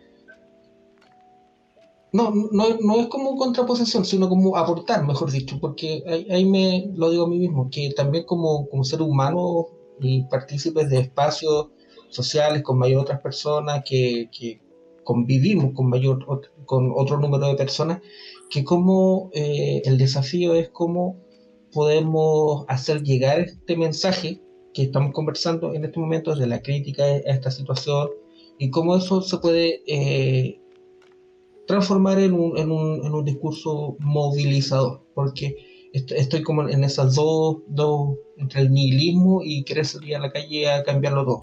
no, 2.11 2.31
no, 2.31 2.77
no 2.81 2.99
es 2.99 3.07
como 3.07 3.35
contraposición, 3.37 4.03
sino 4.03 4.29
como 4.29 4.57
aportar, 4.57 5.05
mejor 5.05 5.31
dicho, 5.31 5.57
porque 5.59 6.03
ahí, 6.07 6.27
ahí, 6.29 6.45
me 6.45 6.91
lo 6.95 7.09
digo 7.11 7.25
a 7.25 7.29
mí 7.29 7.37
mismo, 7.39 7.69
que 7.69 7.91
también 7.95 8.25
como, 8.25 8.67
como 8.67 8.83
ser 8.83 9.01
humano 9.01 9.67
y 10.01 10.23
partícipes 10.23 10.89
de 10.89 10.99
espacios 10.99 11.67
sociales 12.09 12.63
con 12.63 12.77
mayor 12.77 13.01
otras 13.01 13.21
personas, 13.21 13.83
que, 13.85 14.29
que 14.31 14.59
convivimos 15.03 15.73
con 15.73 15.89
mayor 15.89 16.25
con 16.65 16.91
otro 16.95 17.19
número 17.19 17.47
de 17.47 17.55
personas, 17.55 18.01
que 18.49 18.63
como 18.63 19.29
eh, 19.33 19.81
el 19.85 19.97
desafío 19.97 20.55
es 20.55 20.69
cómo 20.69 21.17
podemos 21.71 22.65
hacer 22.67 23.03
llegar 23.03 23.39
este 23.39 23.77
mensaje 23.77 24.41
que 24.73 24.83
estamos 24.83 25.13
conversando 25.13 25.73
en 25.73 25.85
este 25.85 25.99
momento, 25.99 26.35
de 26.35 26.47
la 26.47 26.61
crítica 26.61 27.03
a 27.03 27.17
esta 27.17 27.51
situación 27.51 28.09
y 28.57 28.69
cómo 28.69 28.95
eso 28.95 29.21
se 29.21 29.37
puede 29.37 29.81
eh, 29.87 30.59
transformar 31.65 32.19
en 32.19 32.33
un, 32.33 32.57
en, 32.57 32.71
un, 32.71 33.05
en 33.05 33.13
un, 33.13 33.25
discurso 33.25 33.95
movilizador, 33.99 35.01
porque 35.13 35.55
estoy 35.93 36.43
como 36.43 36.67
en 36.67 36.83
esas 36.83 37.15
dos, 37.15 37.57
dos, 37.67 38.17
entre 38.37 38.61
el 38.61 38.71
nihilismo 38.71 39.41
y 39.43 39.63
querer 39.63 39.85
salir 39.85 40.15
a 40.15 40.19
la 40.19 40.31
calle 40.31 40.69
a 40.69 40.83
cambiarlo 40.83 41.25
todo. 41.25 41.41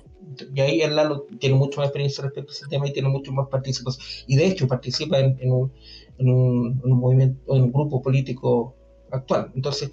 Y 0.54 0.60
ahí 0.60 0.80
el 0.82 0.96
Lalo 0.96 1.26
tiene 1.38 1.56
mucho 1.56 1.80
más 1.80 1.88
experiencia 1.88 2.24
respecto 2.24 2.50
a 2.50 2.54
ese 2.54 2.66
tema 2.68 2.86
y 2.86 2.92
tiene 2.92 3.08
mucho 3.08 3.32
más 3.32 3.48
participación. 3.48 4.04
Y 4.26 4.36
de 4.36 4.46
hecho 4.46 4.68
participa 4.68 5.18
en, 5.18 5.38
en, 5.40 5.52
un, 5.52 5.72
un 6.18 6.98
movimiento, 6.98 7.54
en 7.54 7.62
un 7.62 7.72
grupo 7.72 8.02
político 8.02 8.74
actual. 9.10 9.52
Entonces, 9.54 9.90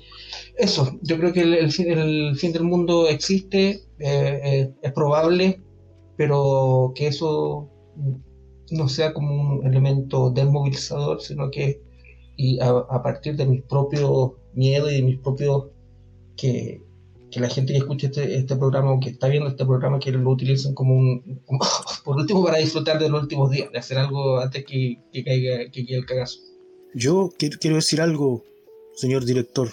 eso, 0.57 0.99
yo 1.01 1.17
creo 1.17 1.33
que 1.33 1.41
el, 1.41 1.71
fin, 1.71 1.91
el 1.91 2.35
fin, 2.35 2.53
del 2.53 2.63
mundo 2.63 3.07
existe, 3.07 3.83
eh, 3.99 4.41
eh, 4.43 4.73
es 4.81 4.91
probable, 4.91 5.61
pero 6.17 6.93
que 6.95 7.07
eso 7.07 7.69
no 8.71 8.87
sea 8.87 9.13
como 9.13 9.57
un 9.59 9.67
elemento 9.67 10.29
desmovilizador, 10.31 11.21
sino 11.21 11.51
que 11.51 11.81
y 12.35 12.59
a, 12.59 13.03
partir 13.03 13.35
de 13.35 13.45
mis 13.45 13.61
propios 13.63 14.31
miedos 14.53 14.91
y 14.91 14.95
de 14.95 15.01
mis 15.03 15.19
propios 15.19 15.67
que, 16.35 16.81
que 17.29 17.39
la 17.39 17.49
gente 17.49 17.73
que 17.73 17.79
escuche 17.79 18.07
este, 18.07 18.35
este, 18.35 18.55
programa 18.55 18.91
o 18.91 18.99
que 18.99 19.09
está 19.09 19.27
viendo 19.27 19.49
este 19.49 19.65
programa 19.65 19.99
que 19.99 20.11
lo 20.11 20.29
utilicen 20.29 20.73
como 20.73 20.95
un 20.95 21.41
como, 21.45 21.59
por 22.05 22.17
último 22.17 22.43
para 22.43 22.57
disfrutar 22.57 22.99
de 22.99 23.09
los 23.09 23.21
últimos 23.21 23.51
días, 23.51 23.71
de 23.71 23.77
hacer 23.77 23.97
algo 23.97 24.39
antes 24.39 24.65
que, 24.65 24.99
que 25.11 25.23
caiga 25.23 25.69
que 25.71 25.85
quede 25.85 25.99
el 25.99 26.05
cagazo. 26.05 26.39
Yo 26.95 27.31
quiero 27.37 27.75
decir 27.75 28.01
algo 28.01 28.43
señor 28.95 29.25
director, 29.25 29.69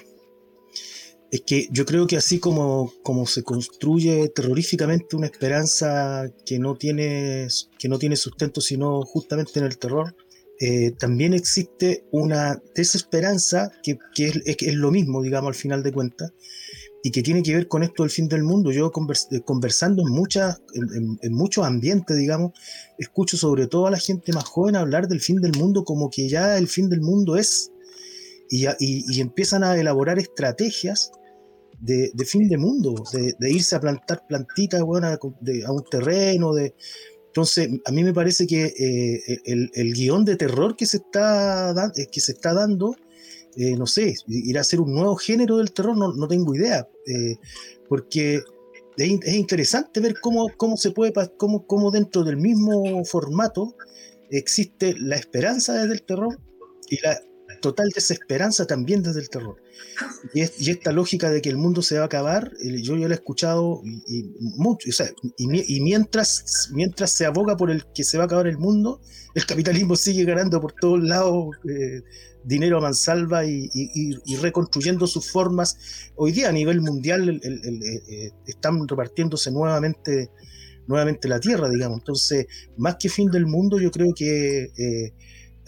es 1.30 1.42
que 1.42 1.68
yo 1.70 1.86
creo 1.86 2.06
que 2.06 2.16
así 2.16 2.38
como, 2.40 2.92
como 3.02 3.26
se 3.26 3.42
construye 3.42 4.28
terroríficamente 4.28 5.16
una 5.16 5.26
esperanza 5.26 6.28
que 6.44 6.58
no, 6.58 6.76
tiene, 6.76 7.46
que 7.78 7.88
no 7.88 7.98
tiene 7.98 8.16
sustento 8.16 8.60
sino 8.60 9.02
justamente 9.02 9.60
en 9.60 9.66
el 9.66 9.78
terror, 9.78 10.16
eh, 10.62 10.92
también 10.98 11.32
existe 11.32 12.04
una 12.10 12.60
desesperanza 12.74 13.72
que, 13.82 13.98
es, 14.16 14.74
lo 14.74 14.90
mismo, 14.90 15.22
digamos, 15.22 15.48
al 15.48 15.54
final 15.54 15.82
de 15.82 15.90
cuentas, 15.90 16.32
y 17.02 17.10
que 17.12 17.22
tiene 17.22 17.42
que 17.42 17.54
ver 17.54 17.66
con 17.66 17.82
esto 17.82 18.02
del 18.02 18.10
fin 18.10 18.28
del 18.28 18.42
mundo. 18.42 18.70
Yo 18.70 18.92
eh, 19.30 19.40
conversando 19.42 20.02
en, 20.02 20.12
muchas, 20.12 20.60
en, 20.74 21.32
muchos 21.32 21.64
ambientes, 21.64 22.14
digamos, 22.18 22.52
escucho 22.98 23.38
sobre 23.38 23.68
todo 23.68 23.86
a 23.86 23.90
la 23.90 23.98
gente 23.98 24.34
más 24.34 24.44
joven 24.44 24.76
hablar 24.76 25.08
del 25.08 25.20
fin 25.20 25.40
del 25.40 25.52
mundo 25.56 25.82
como 25.84 26.10
que 26.10 26.28
ya 26.28 26.58
el 26.58 26.68
fin 26.68 26.90
del 26.90 27.00
mundo 27.00 27.36
es, 27.36 27.72
y, 28.50 29.20
empiezan 29.20 29.62
a 29.62 29.78
elaborar 29.78 30.18
estrategias 30.18 31.12
de, 31.80 32.12
fin 32.26 32.48
de 32.48 32.58
mundo, 32.58 32.94
de, 33.12 33.50
irse 33.50 33.76
a 33.76 33.80
plantar 33.80 34.26
plantitas 34.26 34.82
bueno, 34.82 35.06
a 35.06 35.72
un 35.72 35.84
terreno, 35.90 36.52
de, 36.52 36.74
entonces, 37.30 37.70
a 37.84 37.92
mí 37.92 38.02
me 38.02 38.12
parece 38.12 38.44
que 38.44 38.64
eh, 38.66 39.38
el, 39.44 39.70
el, 39.72 39.92
guion 39.94 40.24
de 40.24 40.34
terror 40.34 40.74
que 40.74 40.84
se 40.84 40.96
está, 40.96 41.70
eh, 41.96 42.08
que 42.10 42.20
se 42.20 42.32
está 42.32 42.52
dando, 42.52 42.96
eh, 43.54 43.76
no 43.76 43.86
sé, 43.86 44.16
irá 44.26 44.62
a 44.62 44.64
ser 44.64 44.80
un 44.80 44.92
nuevo 44.92 45.14
género 45.14 45.58
del 45.58 45.70
terror, 45.70 45.96
no, 45.96 46.12
no 46.12 46.26
tengo 46.26 46.56
idea, 46.56 46.88
porque 47.88 48.42
es, 48.96 49.34
interesante 49.34 50.00
ver 50.00 50.16
cómo, 50.20 50.48
cómo 50.56 50.76
se 50.76 50.90
puede, 50.90 51.12
cómo, 51.36 51.68
cómo 51.68 51.92
dentro 51.92 52.24
del 52.24 52.36
mismo 52.36 53.04
formato 53.04 53.76
existe 54.30 54.96
la 54.98 55.14
esperanza 55.14 55.74
desde 55.74 55.94
el 55.94 56.02
terror 56.02 56.36
y 56.88 57.00
la 57.00 57.20
total 57.60 57.90
desesperanza 57.90 58.66
también 58.66 59.02
desde 59.02 59.20
el 59.20 59.28
terror. 59.28 59.56
Y, 60.34 60.40
esta 60.42 60.92
lógica 60.92 61.30
de 61.30 61.42
que 61.42 61.48
el 61.48 61.56
mundo 61.56 61.82
se 61.82 61.96
va 61.96 62.02
a 62.02 62.06
acabar, 62.06 62.52
yo 62.60 62.96
ya 62.96 63.06
lo 63.06 63.12
he 63.12 63.16
escuchado 63.16 63.82
y, 63.84 64.24
mucho, 64.40 64.88
y, 65.36 65.80
mientras, 65.80 66.70
mientras 66.72 67.12
se 67.12 67.26
aboga 67.26 67.56
por 67.56 67.70
el 67.70 67.84
que 67.94 68.04
se 68.04 68.18
va 68.18 68.24
a 68.24 68.26
acabar 68.26 68.46
el 68.46 68.58
mundo, 68.58 69.00
el 69.34 69.46
capitalismo 69.46 69.96
sigue 69.96 70.24
ganando 70.24 70.60
por 70.60 70.72
todos 70.72 71.02
lados 71.02 71.50
eh, 71.68 72.02
dinero 72.44 72.78
a 72.78 72.80
mansalva 72.80 73.44
y, 73.44 73.68
reconstruyendo 74.40 75.06
sus 75.06 75.30
formas. 75.30 76.10
Hoy 76.16 76.32
día 76.32 76.48
a 76.48 76.52
nivel 76.52 76.80
mundial 76.80 77.40
eh, 77.42 78.30
están 78.46 78.88
repartiéndose 78.88 79.50
nuevamente, 79.50 80.30
nuevamente 80.86 81.28
la 81.28 81.38
tierra, 81.38 81.68
digamos. 81.68 81.98
Entonces, 81.98 82.46
más 82.76 82.96
que 82.96 83.08
fin 83.08 83.30
del 83.30 83.46
mundo, 83.46 83.78
yo 83.78 83.90
creo 83.90 84.12
que... 84.14 84.70
Eh, 84.76 85.12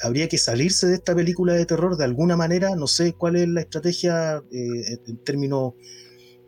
habría 0.02 0.28
que 0.28 0.38
salirse 0.38 0.88
de 0.88 0.94
esta 0.94 1.14
película 1.14 1.54
de 1.54 1.64
terror 1.64 1.96
de 1.96 2.04
alguna 2.04 2.36
manera. 2.36 2.74
No 2.74 2.86
sé 2.86 3.14
cuál 3.14 3.36
es 3.36 3.48
la 3.48 3.60
estrategia 3.60 4.42
eh, 4.50 4.98
en 5.06 5.24
términos, 5.24 5.74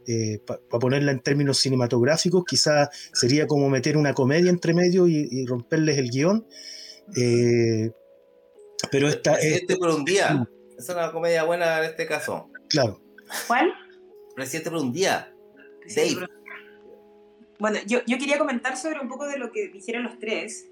eh, 0.07 0.41
para 0.45 0.61
ponerla 0.61 1.13
en 1.13 1.21
términos 1.21 1.59
cinematográficos, 1.59 2.45
quizá 2.45 2.91
sería 3.13 3.47
como 3.47 3.69
meter 3.69 3.97
una 3.97 4.13
comedia 4.13 4.51
entre 4.51 4.75
medio 4.75 5.07
y, 5.07 5.47
romperles 5.47 5.99
el 5.99 6.11
guion. 6.11 6.47
Eh, 7.17 7.91
pero 8.91 9.09
esta 9.09 9.35
Presidente 9.35 9.77
por 9.77 9.91
un 9.91 10.05
día. 10.05 10.47
Es 10.77 10.89
una 10.89 11.13
comedia 11.13 11.45
buena 11.45 11.79
en 11.79 11.85
este 11.85 12.07
caso. 12.07 12.51
Claro. 12.69 13.01
¿Cuál? 13.47 13.73
Presidente 14.35 14.71
por 14.71 14.81
un 14.81 14.93
día. 14.93 15.33
Bueno, 17.61 17.79
yo, 17.87 18.01
yo, 18.07 18.19
quería 18.19 18.39
comentar 18.39 18.77
sobre 18.77 18.99
un 18.99 19.09
poco 19.09 19.27
de 19.27 19.39
lo 19.39 19.53
que 19.53 19.69
dijeron 19.69 20.03
los 20.03 20.19
tres. 20.19 20.67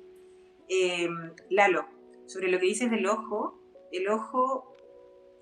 Lalo, 1.48 1.86
sobre 2.32 2.50
lo 2.50 2.58
que 2.58 2.66
dices 2.66 2.90
del 2.90 3.06
ojo, 3.06 3.60
el 3.92 4.08
ojo 4.08 4.74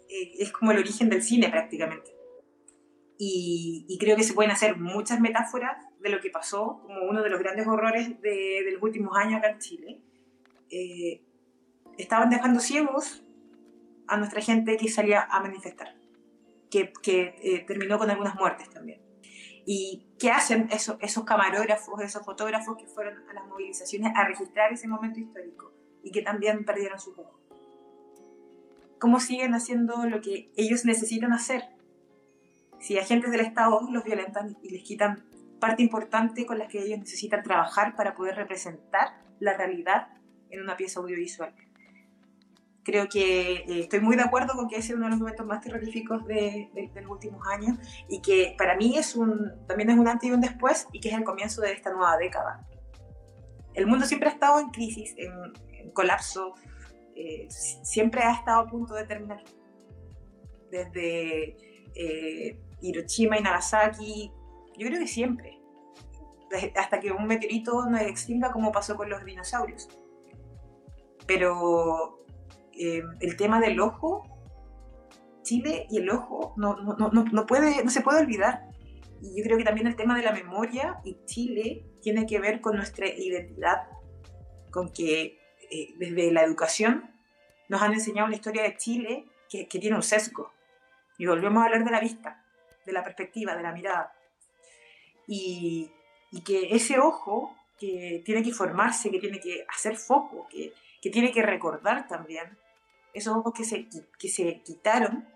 eh, 0.09 0.33
es 0.39 0.53
como 0.53 0.73
el 0.73 0.79
origen 0.79 1.09
del 1.09 1.23
cine 1.23 1.49
prácticamente. 1.49 2.11
Y, 3.23 3.99
creo 4.01 4.17
que 4.17 4.23
se 4.23 4.33
pueden 4.33 4.51
hacer 4.51 4.79
muchas 4.79 5.21
metáforas 5.21 5.77
de 6.01 6.09
lo 6.09 6.21
que 6.21 6.31
pasó, 6.31 6.81
como 6.83 7.03
uno 7.03 7.23
de 7.23 7.29
los 7.29 7.39
grandes 7.39 7.67
horrores 7.67 8.19
de, 8.23 8.67
los 8.73 8.83
últimos 8.83 9.15
años 9.15 9.39
acá 9.39 9.51
en 9.51 9.59
Chile. 9.59 10.01
Eh, 10.71 11.23
estaban 11.99 12.31
dejando 12.31 12.61
ciegos 12.61 13.23
a 14.09 14.17
nuestra 14.17 14.41
gente 14.41 14.79
que 14.79 14.89
salía 14.89 15.23
a 15.23 15.41
manifestar, 15.41 15.95
que, 16.71 16.93
eh, 17.07 17.65
terminó 17.67 17.99
con 17.99 18.09
algunas 18.09 18.37
muertes 18.37 18.71
también. 18.71 19.03
¿Y 19.67 20.07
qué 20.19 20.31
hacen 20.31 20.69
esos, 20.73 20.97
esos 21.01 21.25
camarógrafos, 21.25 22.01
esos 22.01 22.25
fotógrafos 22.25 22.79
que 22.79 22.87
fueron 22.87 23.29
a 23.29 23.35
las 23.35 23.47
movilizaciones 23.47 24.13
a 24.17 24.25
registrar 24.25 24.73
ese 24.73 24.89
momento 24.89 25.21
histórico? 25.21 25.75
Y 26.03 26.11
que 26.13 26.23
también 26.23 26.65
perdieron 26.65 26.99
su 26.99 27.13
ojos. 27.13 27.41
¿Cómo 28.99 29.19
siguen 29.19 29.55
haciendo 29.55 30.05
lo 30.07 30.21
que 30.21 30.51
ellos 30.57 30.85
necesitan 30.85 31.33
hacer? 31.33 31.63
Si 32.79 32.99
agentes 32.99 33.31
del 33.31 33.41
Estado 33.41 33.81
los 33.91 34.05
violentan 34.05 34.59
y 34.63 34.71
les 34.71 34.83
quitan 34.83 35.25
parte 35.59 35.83
importante 35.83 36.47
con 36.47 36.59
la 36.59 36.69
que 36.69 36.83
ellos 36.83 36.99
necesitan 36.99 37.43
trabajar 37.43 37.95
para 37.95 38.15
poder 38.15 38.37
representar 38.37 39.23
la 39.39 39.57
realidad 39.57 40.09
en 40.51 40.61
una 40.61 40.77
pieza 40.77 41.01
audiovisual. 41.01 41.55
Creo 42.83 43.09
que 43.09 43.53
eh, 43.53 43.81
estoy 43.81 44.01
muy 44.01 44.17
de 44.17 44.23
acuerdo 44.23 44.55
con 44.55 44.69
que 44.69 44.77
ese 44.77 44.93
es 44.93 44.97
uno 44.97 45.05
de 45.05 45.11
los 45.11 45.21
momentos 45.21 45.47
más 45.47 45.61
terroríficos 45.61 46.27
de, 46.27 46.71
de, 46.75 47.03
los 47.03 47.11
últimos 47.11 47.47
años 47.47 47.79
y 48.09 48.21
que 48.21 48.55
para 48.59 48.75
mí 48.77 48.97
es 48.97 49.15
un, 49.15 49.53
también 49.67 49.91
es 49.91 49.99
un 49.99 50.09
antes 50.09 50.29
y 50.29 50.33
un 50.33 50.41
después 50.41 50.89
y 50.93 51.01
que 51.01 51.11
es 51.11 51.15
el 51.15 51.25
comienzo 51.25 51.61
de 51.61 51.73
esta 51.73 51.93
nueva 51.93 52.17
década. 52.17 52.67
El 53.75 53.87
mundo 53.87 54.07
siempre 54.07 54.29
ha 54.29 54.33
estado 54.33 54.59
en 54.61 54.71
crisis, 54.71 55.15
en, 55.19 55.31
colapso, 55.93 56.55
eh, 57.15 57.49
siempre 57.51 58.23
ha 58.23 58.33
estado 58.33 58.61
a 58.61 58.67
punto 58.67 58.95
de 58.95 59.05
terminar. 59.05 59.43
Desde 60.71 61.57
eh, 61.95 62.61
Hiroshima 62.81 63.39
y 63.39 63.43
Nagasaki, 63.43 64.33
yo 64.79 64.87
creo 64.87 65.01
que 65.01 65.07
siempre. 65.07 65.59
Hasta 66.77 66.99
que 66.99 67.13
un 67.13 67.27
meteorito 67.27 67.87
nos 67.87 68.01
extinga 68.01 68.51
como 68.51 68.73
pasó 68.73 68.97
con 68.97 69.11
los 69.11 69.25
dinosaurios. 69.25 69.89
Pero 71.27 72.19
eh, 72.73 73.03
el 73.21 73.37
tema 73.37 73.61
del 73.61 73.79
ojo, 73.81 74.25
Chile 75.43 75.87
y 75.91 75.99
el 75.99 76.11
ojo 76.11 76.55
no, 76.57 76.77
no, 76.77 77.47
puede, 77.47 77.85
no 77.85 77.91
se 77.91 78.01
puede 78.01 78.21
olvidar. 78.21 78.69
Y 79.21 79.37
yo 79.37 79.45
creo 79.45 79.59
que 79.59 79.65
también 79.65 79.87
el 79.87 79.97
tema 79.97 80.17
de 80.17 80.23
la 80.23 80.33
memoria 80.33 81.01
y 81.05 81.19
Chile 81.27 81.85
tiene 82.01 82.25
que 82.27 82.41
ver 82.41 82.61
con 82.61 82.77
nuestra 82.77 83.07
identidad, 83.07 83.89
con 84.71 84.91
que 84.91 85.40
eh, 85.71 85.95
desde 85.97 86.33
la 86.33 86.43
educación 86.43 87.11
nos 87.69 87.83
han 87.83 87.93
enseñado 87.93 88.27
una 88.27 88.37
historia 88.37 88.65
de 88.65 88.77
Chile 88.77 89.25
que, 89.49 89.65
tiene 89.65 89.97
un 89.97 90.03
sesgo. 90.03 90.53
Y 91.19 91.27
volvemos 91.27 91.63
a 91.63 91.67
hablar 91.67 91.85
de 91.85 91.91
la 91.91 92.01
vista, 92.01 92.45
de 92.85 92.93
la 92.93 93.05
perspectiva, 93.05 93.55
de 93.55 93.63
la 93.63 93.73
mirada. 93.73 94.13
Y, 95.27 95.91
que 96.45 96.75
ese 96.75 96.99
ojo 96.99 97.57
que 97.79 98.23
tiene 98.25 98.43
que 98.43 98.53
formarse, 98.53 99.11
que 99.11 99.19
tiene 99.19 99.41
que 99.41 99.65
hacer 99.69 99.97
foco, 99.97 100.49
que, 100.49 100.73
tiene 101.11 101.33
que 101.33 101.43
recordar 101.43 102.09
también, 102.09 102.57
esos 103.15 103.37
ojos 103.37 103.53
que 103.55 103.65
se, 103.65 103.89
que 104.19 104.29
se 104.29 104.63
quitaron, 104.63 105.29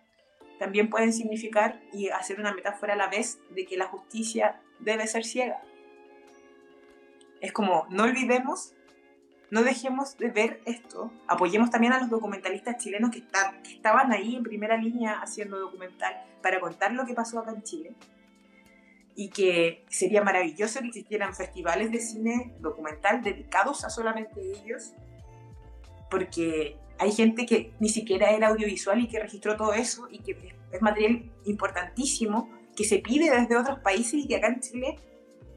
también 0.59 0.91
pueden 0.91 1.13
significar 1.13 1.81
y 1.93 2.09
hacer 2.09 2.41
una 2.41 2.55
metáfora 2.55 2.95
a 2.95 2.97
la 2.97 3.09
vez 3.09 3.39
de 3.51 3.67
que 3.67 3.77
la 3.77 3.87
justicia 3.87 4.61
debe 4.81 5.07
ser 5.07 5.25
ciega. 5.25 5.63
Es 7.41 7.53
como, 7.53 7.87
no 7.91 8.05
olvidemos 8.05 8.73
no 9.51 9.63
dejemos 9.63 10.17
de 10.17 10.31
ver 10.31 10.61
esto. 10.65 11.13
Apoyemos 11.27 11.71
también 11.71 11.93
a 11.93 12.01
los 12.01 12.11
documentalistas 12.11 12.79
chilenos 12.79 13.11
que, 13.11 13.23
estaban 13.71 14.13
ahí 14.13 14.37
en 14.37 14.43
primera 14.43 14.77
línea 14.77 15.21
haciendo 15.21 15.59
documental 15.59 16.15
para 16.43 16.61
contar 16.61 16.93
lo 16.93 17.07
que 17.07 17.15
pasó 17.15 17.39
acá 17.39 17.53
en 17.53 17.63
Chile. 17.63 17.93
Y 19.17 19.29
que 19.29 19.85
sería 19.89 20.23
maravilloso 20.23 20.81
que 20.81 20.89
existieran 20.89 21.35
festivales 21.35 21.93
de 21.93 22.01
cine 22.01 22.55
documental 22.59 23.23
dedicados 23.23 23.85
a 23.85 23.91
solamente 23.91 24.41
ellos, 24.41 24.93
porque 26.11 26.77
hay 26.99 27.13
gente 27.13 27.47
que 27.47 27.73
ni 27.79 27.89
siquiera 27.89 28.31
era 28.31 28.49
audiovisual 28.49 29.01
y 29.01 29.09
que 29.09 29.21
registró 29.21 29.57
todo 29.57 29.73
eso 29.73 30.09
y 30.11 30.19
que 30.19 30.55
es 30.73 30.83
material 30.83 31.31
importantísimo 31.45 32.51
que 32.75 32.85
se 32.85 32.99
pide 32.99 33.31
desde 33.31 33.57
otros 33.57 33.79
países 33.81 34.15
y 34.15 34.27
que 34.27 34.37
acá 34.37 34.49
en 34.49 34.61
Chile 34.61 34.99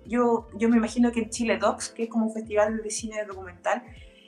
yo, 0.07 0.47
yo 0.55 0.69
me 0.69 0.77
imagino 0.77 1.11
que 1.11 1.21
en 1.21 1.29
Chile 1.29 1.57
Docs, 1.57 1.89
que 1.89 2.03
es 2.03 2.09
como 2.09 2.27
un 2.27 2.33
festival 2.33 2.81
de 2.81 2.89
cine 2.89 3.23
documental, 3.25 3.83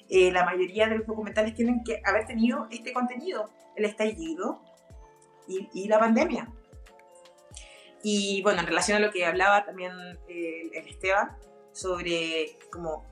eh, 0.10 0.32
la 0.32 0.44
mayoría 0.44 0.88
de 0.88 0.98
los 0.98 1.08
documentales 1.08 1.54
tienen 1.54 1.84
que 1.84 2.02
haber 2.04 2.26
tenido 2.26 2.68
este 2.72 2.94
contenido, 2.94 3.50
el 3.76 3.86
estallido 3.86 4.62
y, 5.48 5.88
la 5.88 6.00
pandemia. 6.00 6.52
Y 8.04 8.42
bueno, 8.44 8.62
en 8.62 8.68
relación 8.68 8.98
a 8.98 9.06
lo 9.06 9.12
que 9.12 9.26
hablaba 9.26 9.66
también 9.66 9.92
eh, 10.28 10.70
el 10.74 10.88
Esteban 10.88 11.36
sobre 11.72 12.58
como 12.72 13.06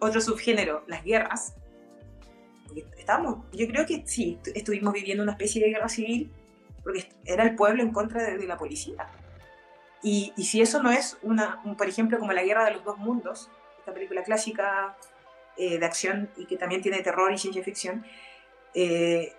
otro 0.00 0.20
subgénero, 0.20 0.84
las 0.86 1.04
guerras, 1.04 1.54
estamos, 2.98 3.44
yo 3.52 3.66
creo 3.68 3.86
que 3.86 4.02
sí, 4.06 4.38
estuvimos 4.54 4.92
viviendo 4.92 5.22
una 5.22 5.32
especie 5.32 5.62
de 5.62 5.70
guerra 5.70 5.88
civil 5.88 6.30
porque 6.82 7.08
era 7.24 7.44
el 7.44 7.54
pueblo 7.54 7.82
en 7.82 7.92
contra 7.92 8.22
de 8.22 8.46
la 8.46 8.56
policía. 8.56 9.06
Y, 10.02 10.32
si 10.36 10.60
eso 10.60 10.82
no 10.82 10.90
es, 10.90 11.16
una, 11.22 11.62
por 11.78 11.88
ejemplo, 11.88 12.18
como 12.18 12.32
La 12.32 12.42
Guerra 12.42 12.64
de 12.64 12.72
los 12.72 12.84
Dos 12.84 12.98
Mundos, 12.98 13.50
esta 13.78 13.94
película 13.94 14.22
clásica 14.24 14.96
eh, 15.56 15.78
de 15.78 15.86
acción 15.86 16.30
y 16.36 16.46
que 16.46 16.56
también 16.56 16.82
tiene 16.82 17.02
terror 17.02 17.32
y 17.32 17.38
ciencia 17.38 17.62
ficción, 17.62 18.04
eh, 18.74 19.32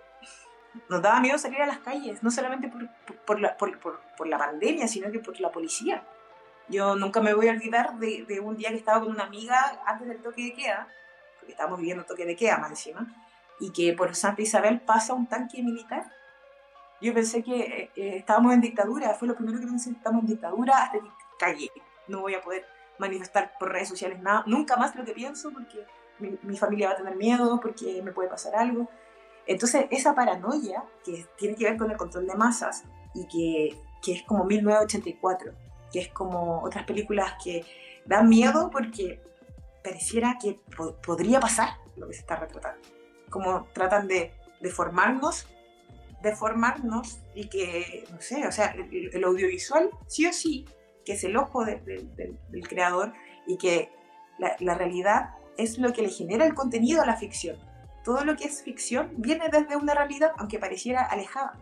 nos 0.88 1.02
daba 1.02 1.20
miedo 1.20 1.38
salir 1.38 1.60
a 1.60 1.66
las 1.66 1.78
calles, 1.78 2.22
no 2.22 2.30
solamente 2.30 2.68
por, 2.68 2.88
por, 3.26 3.40
la, 3.40 3.56
por, 3.56 3.78
por, 3.78 4.26
la, 4.26 4.38
pandemia, 4.38 4.88
sino 4.88 5.10
que 5.12 5.20
por 5.20 5.38
la 5.38 5.50
policía. 5.50 6.02
Yo 6.68 6.96
nunca 6.96 7.20
me 7.20 7.34
voy 7.34 7.48
a 7.48 7.52
olvidar 7.52 7.98
de, 7.98 8.24
de, 8.26 8.40
un 8.40 8.56
día 8.56 8.70
que 8.70 8.76
estaba 8.76 9.00
con 9.00 9.10
una 9.10 9.24
amiga 9.24 9.82
antes 9.86 10.08
del 10.08 10.22
toque 10.22 10.44
de 10.44 10.54
queda, 10.54 10.88
porque 11.38 11.52
estábamos 11.52 11.78
viviendo 11.78 12.04
toque 12.04 12.24
de 12.24 12.36
queda 12.36 12.56
más 12.56 12.70
encima, 12.70 13.06
y 13.60 13.70
que 13.70 13.92
por 13.92 14.14
Santa 14.14 14.42
Isabel 14.42 14.80
pasa 14.80 15.12
un 15.12 15.26
tanque 15.26 15.62
militar. 15.62 16.10
Yo 17.04 17.12
pensé 17.12 17.42
que 17.42 17.60
eh, 17.60 17.90
eh, 17.96 18.16
estábamos 18.16 18.54
en 18.54 18.62
dictadura, 18.62 19.12
fue 19.12 19.28
lo 19.28 19.34
primero 19.34 19.60
que 19.60 19.66
pensé, 19.66 19.90
estamos 19.90 20.22
en 20.22 20.28
dictadura 20.28 20.84
hasta 20.84 21.00
que 21.00 21.10
cagué. 21.38 21.70
No 22.08 22.22
voy 22.22 22.32
a 22.32 22.40
poder 22.40 22.64
manifestar 22.98 23.52
por 23.58 23.72
redes 23.72 23.90
sociales 23.90 24.22
nada, 24.22 24.42
nunca 24.46 24.78
más 24.78 24.96
lo 24.96 25.04
que 25.04 25.12
pienso 25.12 25.50
porque 25.50 25.84
mi, 26.18 26.38
mi 26.42 26.56
familia 26.56 26.88
va 26.88 26.94
a 26.94 26.96
tener 26.96 27.14
miedo, 27.16 27.60
porque 27.60 28.00
me 28.02 28.12
puede 28.12 28.30
pasar 28.30 28.56
algo. 28.56 28.88
Entonces, 29.46 29.84
esa 29.90 30.14
paranoia 30.14 30.82
que 31.04 31.26
tiene 31.36 31.56
que 31.56 31.64
ver 31.64 31.76
con 31.76 31.90
el 31.90 31.98
control 31.98 32.26
de 32.26 32.36
masas 32.36 32.84
y 33.12 33.26
que, 33.26 33.78
que 34.02 34.12
es 34.12 34.22
como 34.22 34.44
1984, 34.44 35.52
que 35.92 36.00
es 36.00 36.08
como 36.08 36.62
otras 36.62 36.86
películas 36.86 37.34
que 37.44 37.66
dan 38.06 38.30
miedo 38.30 38.70
porque 38.70 39.20
pareciera 39.82 40.38
que 40.40 40.58
podría 41.04 41.38
pasar 41.38 41.68
lo 41.96 42.06
que 42.08 42.14
se 42.14 42.20
está 42.20 42.36
retratando. 42.36 42.80
Como 43.28 43.66
tratan 43.74 44.08
de, 44.08 44.32
de 44.62 44.70
formarnos, 44.70 45.46
de 46.24 46.34
formarnos 46.34 47.20
y 47.34 47.48
que, 47.48 48.04
no 48.10 48.20
sé, 48.20 48.46
o 48.46 48.52
sea, 48.52 48.74
el, 48.90 49.22
audiovisual 49.24 49.90
sí 50.08 50.26
o 50.26 50.32
sí, 50.32 50.66
que 51.04 51.12
es 51.12 51.22
el 51.22 51.36
ojo 51.36 51.64
del 51.64 52.68
creador 52.68 53.12
y 53.46 53.56
que 53.58 53.90
la, 54.38 54.56
la 54.58 54.74
realidad 54.74 55.34
es 55.56 55.78
lo 55.78 55.92
que 55.92 56.02
le 56.02 56.08
genera 56.08 56.44
el 56.44 56.54
contenido 56.54 57.02
a 57.02 57.06
la 57.06 57.16
ficción 57.16 57.56
todo 58.04 58.24
lo 58.24 58.36
que 58.36 58.44
es 58.44 58.62
ficción 58.62 59.10
viene 59.16 59.48
desde 59.50 59.76
una 59.76 59.94
realidad, 59.94 60.32
aunque 60.36 60.58
pareciera 60.58 61.02
alejada. 61.02 61.58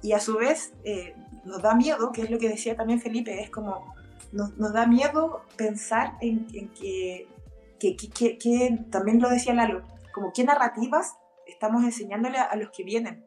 Y 0.00 0.12
a 0.12 0.20
su 0.20 0.38
vez 0.38 0.72
eh, 0.84 1.14
nos 1.44 1.60
da 1.60 1.74
miedo, 1.74 2.12
que 2.12 2.22
es 2.22 2.30
lo 2.30 2.38
que 2.38 2.48
decía 2.48 2.76
también 2.76 3.00
Felipe, 3.00 3.42
es 3.42 3.50
como 3.50 3.94
nos, 4.32 4.72
da 4.72 4.86
miedo 4.86 5.44
pensar 5.56 6.14
en, 6.20 6.46
que, 6.70 7.26
que, 7.78 8.78
también 8.90 9.20
lo 9.20 9.28
decía 9.28 9.52
Lalo, 9.52 9.82
como 10.14 10.32
qué 10.32 10.44
narrativas 10.44 11.16
estamos 11.46 11.84
enseñándole 11.84 12.38
a, 12.38 12.54
los 12.56 12.70
que 12.70 12.84
vienen. 12.84 13.24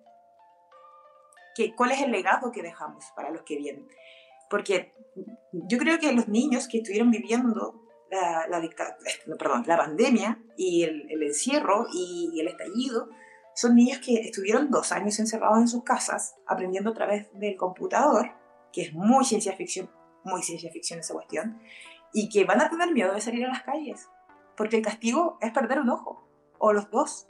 Que, 1.56 1.74
¿Cuál 1.76 1.92
es 1.92 2.02
el 2.02 2.12
legado 2.12 2.52
que 2.52 2.62
dejamos 2.62 3.06
para 3.16 3.30
los 3.30 3.44
que 3.44 3.58
vienen? 3.58 3.88
Porque 4.50 4.94
yo 5.52 5.78
creo 5.78 6.00
que 6.00 6.12
los 6.12 6.28
niños 6.28 6.68
que 6.68 6.80
estuvieron 6.80 7.12
viviendo 7.12 7.82
la, 8.12 8.48
la, 8.48 8.62
perdón, 9.38 9.64
la 9.66 9.78
pandemia 9.78 10.40
y 10.58 10.84
el, 10.84 11.12
el 11.12 11.24
encierro 11.24 11.88
y, 11.94 12.40
el 12.40 12.48
estallido 12.48 13.10
son 13.54 13.76
niños 13.76 14.00
que 14.00 14.16
estuvieron 14.16 14.70
dos 14.70 14.92
años 14.92 15.18
encerrados 15.20 15.60
en 15.60 15.68
sus 15.68 15.84
casas 15.84 16.36
aprendiendo 16.46 16.92
a 16.92 16.94
través 16.94 17.28
del 17.34 17.56
computador, 17.56 18.32
que 18.74 18.84
es 18.84 18.94
muy 18.94 19.24
ciencia 19.24 19.54
ficción, 19.54 19.90
muy 20.24 20.44
ciencia 20.44 20.72
ficción 20.72 21.00
esa 21.00 21.14
cuestión, 21.14 21.62
y 22.14 22.30
que 22.30 22.44
van 22.44 22.62
a 22.62 22.70
tener 22.70 22.92
miedo 22.92 23.14
de 23.14 23.22
salir 23.22 23.46
a 23.46 23.50
las 23.50 23.64
calles, 23.64 24.10
porque 24.58 24.78
el 24.78 24.84
castigo 24.84 25.38
es 25.42 25.52
perder 25.52 25.80
un 25.80 25.90
ojo, 25.90 26.28
o 26.60 26.74
los 26.74 26.90
dos. 26.90 27.28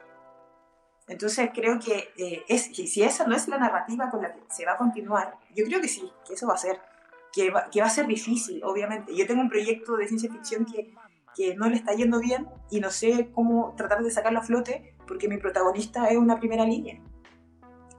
Entonces 1.08 1.50
creo 1.54 1.78
que 1.78 2.12
eh, 2.16 2.44
es, 2.48 2.64
si 2.64 3.02
esa 3.02 3.26
no 3.26 3.36
es 3.36 3.46
la 3.48 3.58
narrativa 3.58 4.10
con 4.10 4.22
la 4.22 4.32
que 4.32 4.40
se 4.48 4.66
va 4.66 4.72
a 4.72 4.76
continuar, 4.76 5.38
yo 5.54 5.64
creo 5.64 5.80
que 5.80 5.88
sí, 5.88 6.10
que 6.26 6.34
eso 6.34 6.46
va 6.46 6.54
a 6.54 6.58
ser 6.58 6.80
que 7.32 7.50
va, 7.50 7.68
que 7.70 7.80
va, 7.80 7.86
a 7.86 7.90
ser 7.90 8.06
difícil, 8.06 8.62
obviamente. 8.64 9.14
Yo 9.14 9.26
tengo 9.26 9.42
un 9.42 9.50
proyecto 9.50 9.96
de 9.96 10.08
ciencia 10.08 10.32
ficción 10.32 10.64
que, 10.64 10.94
que 11.34 11.54
no 11.54 11.68
le 11.68 11.76
está 11.76 11.92
yendo 11.92 12.18
bien 12.18 12.48
y 12.70 12.80
no 12.80 12.90
sé 12.90 13.30
cómo 13.34 13.74
tratar 13.76 14.02
de 14.02 14.10
sacarlo 14.10 14.38
a 14.38 14.42
flote 14.42 14.94
porque 15.06 15.28
mi 15.28 15.36
protagonista 15.38 16.08
es 16.08 16.16
una 16.16 16.38
primera 16.38 16.64
línea. 16.64 17.00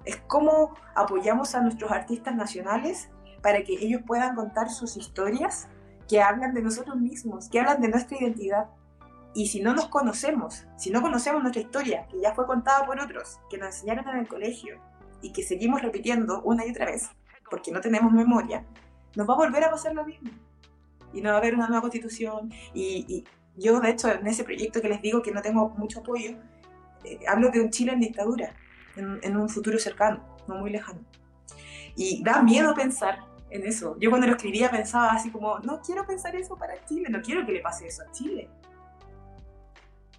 Es 0.05 0.17
cómo 0.27 0.75
apoyamos 0.95 1.53
a 1.55 1.61
nuestros 1.61 1.91
artistas 1.91 2.35
nacionales 2.35 3.09
para 3.41 3.63
que 3.63 3.73
ellos 3.73 4.01
puedan 4.05 4.35
contar 4.35 4.69
sus 4.69 4.97
historias 4.97 5.67
que 6.07 6.21
hablan 6.21 6.53
de 6.53 6.61
nosotros 6.61 6.97
mismos, 6.97 7.49
que 7.49 7.59
hablan 7.59 7.81
de 7.81 7.89
nuestra 7.89 8.17
identidad. 8.17 8.69
Y 9.37 9.45
si 9.45 9.61
no 9.61 9.75
nos 9.75 9.87
conocemos, 9.89 10.65
si 10.77 10.89
no 10.89 10.99
conocemos 10.99 11.43
nuestra 11.43 11.61
historia, 11.61 12.07
que 12.07 12.19
ya 12.19 12.33
fue 12.33 12.47
contada 12.47 12.87
por 12.87 12.99
otros, 12.99 13.37
que 13.51 13.59
nos 13.59 13.67
enseñaron 13.67 14.09
en 14.09 14.17
el 14.21 14.27
colegio 14.27 14.81
y 15.21 15.31
que 15.31 15.43
seguimos 15.43 15.83
repitiendo 15.83 16.41
una 16.41 16.65
y 16.65 16.71
otra 16.71 16.87
vez, 16.87 17.07
porque 17.47 17.71
no 17.71 17.79
tenemos 17.79 18.11
memoria, 18.11 18.65
nos 19.15 19.29
va 19.29 19.35
a 19.35 19.37
volver 19.37 19.63
a 19.63 19.69
pasar 19.69 19.93
lo 19.93 20.03
mismo. 20.07 20.31
Y 21.13 21.21
no 21.21 21.29
va 21.29 21.35
a 21.35 21.37
haber 21.37 21.53
una 21.53 21.67
nueva 21.67 21.81
constitución. 21.81 22.51
Y, 22.73 23.25
yo, 23.55 23.79
de 23.79 23.91
hecho, 23.91 24.09
en 24.09 24.25
ese 24.25 24.43
proyecto 24.43 24.81
que 24.81 24.89
les 24.89 25.03
digo 25.03 25.21
que 25.21 25.31
no 25.31 25.43
tengo 25.43 25.69
mucho 25.69 25.99
apoyo, 25.99 26.31
eh, 27.03 27.19
hablo 27.27 27.51
de 27.51 27.61
un 27.61 27.69
Chile 27.69 27.91
en 27.91 27.99
dictadura, 27.99 28.55
en, 28.95 29.37
un 29.37 29.49
futuro 29.49 29.77
cercano, 29.77 30.19
no 30.47 30.55
muy 30.55 30.71
lejano. 30.71 31.01
Y 31.95 32.23
da 32.23 32.41
miedo 32.41 32.73
pensar 32.73 33.19
en 33.51 33.67
eso. 33.67 33.97
Yo 33.99 34.09
cuando 34.09 34.25
lo 34.25 34.33
escribía 34.33 34.71
pensaba 34.71 35.11
así 35.11 35.29
como, 35.29 35.59
no 35.59 35.79
quiero 35.79 36.07
pensar 36.07 36.35
eso 36.35 36.57
para 36.57 36.83
Chile, 36.85 37.07
no 37.11 37.21
quiero 37.21 37.45
que 37.45 37.51
le 37.51 37.59
pase 37.59 37.85
eso 37.85 38.01
a 38.01 38.11
Chile. 38.11 38.49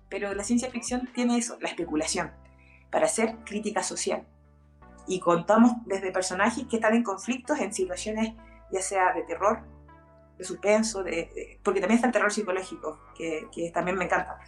Pero 0.08 0.34
la 0.34 0.44
ciencia 0.44 0.70
ficción 0.70 1.08
tiene 1.14 1.36
eso, 1.36 1.58
la 1.60 1.68
especulación, 1.68 2.32
para 2.90 3.06
hacer 3.06 3.36
crítica 3.44 3.82
social. 3.82 4.26
Y 5.06 5.20
contamos 5.20 5.72
desde 5.86 6.12
personajes 6.12 6.66
que 6.68 6.76
están 6.76 6.94
en 6.94 7.02
conflictos, 7.02 7.58
en 7.60 7.72
situaciones 7.72 8.34
ya 8.70 8.82
sea 8.82 9.12
de 9.14 9.22
terror, 9.22 9.60
de 10.36 10.44
suspenso, 10.44 11.02
de, 11.02 11.58
porque 11.62 11.80
también 11.80 11.96
está 11.96 12.06
el 12.06 12.12
terror 12.12 12.32
psicológico, 12.32 13.00
que, 13.16 13.70
también 13.72 13.96
me 13.96 14.04
encanta. 14.04 14.38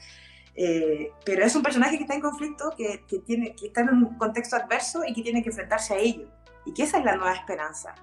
Eh, 0.55 1.13
pero 1.25 1.45
es 1.45 1.55
un 1.57 1.63
personaje 1.63 1.97
que 1.97 2.03
está 2.05 2.15
en 2.15 2.21
conflicto, 2.21 2.75
que, 2.77 3.03
tiene, 3.27 3.55
que 3.55 3.69
está 3.69 3.83
en 3.83 3.91
un 3.91 4.19
contexto 4.19 4.57
adverso 4.57 5.03
y 5.07 5.15
que 5.15 5.23
tiene 5.23 5.43
que 5.43 5.51
enfrentarse 5.51 5.95
a 5.95 5.99
ello. 5.99 6.29
Y 6.67 6.75
que 6.75 6.83
esa 6.83 6.99
es 6.99 7.05
la 7.05 7.17
nueva 7.17 7.33
esperanza, 7.33 7.95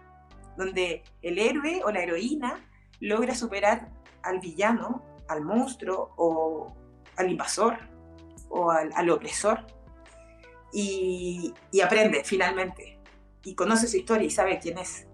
donde 0.57 1.03
el 1.21 1.37
héroe 1.37 1.81
o 1.85 1.91
la 1.91 2.01
heroína 2.01 2.59
logra 2.99 3.35
superar 3.35 3.89
al 4.23 4.39
villano, 4.39 5.03
al 5.27 5.41
monstruo 5.41 6.13
o 6.17 6.75
al 7.17 7.29
invasor 7.31 7.77
o 8.49 8.71
al, 8.71 8.91
al 8.95 9.09
opresor 9.09 9.65
y, 10.71 11.53
y 11.71 11.81
aprende 11.81 12.23
finalmente 12.23 12.97
y 13.43 13.55
conoce 13.55 13.87
su 13.87 13.97
historia 13.97 14.25
y 14.25 14.29
sabe 14.29 14.59
quién 14.59 14.77
es. 14.77 15.07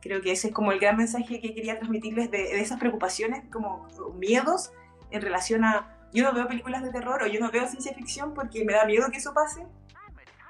Creo 0.00 0.20
que 0.22 0.30
ese 0.30 0.48
es 0.48 0.54
como 0.54 0.70
el 0.70 0.78
gran 0.78 0.96
mensaje 0.96 1.40
que 1.40 1.54
quería 1.54 1.76
transmitirles 1.76 2.30
de, 2.30 2.60
esas 2.60 2.78
preocupaciones, 2.78 3.42
como 3.52 3.88
miedos 4.14 4.70
en 5.10 5.20
relación 5.20 5.64
a... 5.64 6.08
Yo 6.12 6.24
no 6.24 6.32
veo 6.32 6.46
películas 6.46 6.82
de 6.82 6.90
terror 6.90 7.22
o 7.22 7.26
yo 7.26 7.40
no 7.40 7.50
veo 7.50 7.66
ciencia 7.66 7.92
ficción 7.92 8.34
porque 8.34 8.64
me 8.64 8.72
da 8.72 8.86
miedo 8.86 9.10
que 9.10 9.18
eso 9.18 9.34
pase, 9.34 9.66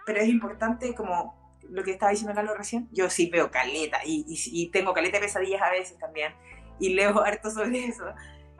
pero 0.04 0.20
es 0.20 0.28
importante 0.28 0.94
como 0.94 1.36
lo 1.68 1.82
que 1.82 1.90
estaba 1.90 2.10
diciendo 2.10 2.34
Carlos 2.34 2.56
recién, 2.56 2.88
yo 2.92 3.10
sí 3.10 3.28
veo 3.28 3.50
caleta 3.50 3.98
y, 4.04 4.24
y, 4.28 4.70
tengo 4.70 4.94
caleta 4.94 5.18
de 5.18 5.24
pesadillas 5.24 5.60
a 5.60 5.70
veces 5.70 5.98
también 5.98 6.32
y 6.78 6.94
leo 6.94 7.20
harto 7.24 7.50
sobre 7.50 7.86
eso, 7.86 8.04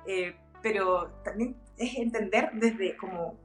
eh, 0.06 0.36
pero 0.62 1.08
también 1.24 1.56
es 1.78 1.96
entender 1.96 2.50
desde 2.54 2.96
como 2.96 3.38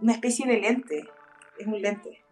una 0.00 0.12
especie 0.12 0.46
de 0.46 0.58
lente, 0.58 1.08
es 1.58 1.66
un 1.66 1.80
lente, 1.80 2.24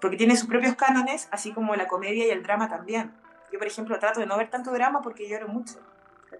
porque 0.00 0.16
tiene 0.16 0.36
sus 0.36 0.48
propios 0.48 0.74
cánones, 0.76 1.28
así 1.30 1.52
como 1.52 1.74
la 1.76 1.88
comedia 1.88 2.26
y 2.26 2.30
el 2.30 2.42
drama 2.42 2.68
también. 2.68 3.12
Yo, 3.52 3.58
por 3.58 3.68
ejemplo, 3.68 3.98
trato 3.98 4.20
de 4.20 4.26
no 4.26 4.36
ver 4.36 4.50
tanto 4.50 4.72
drama 4.72 5.00
porque 5.00 5.28
lloro 5.28 5.48
mucho. 5.48 5.78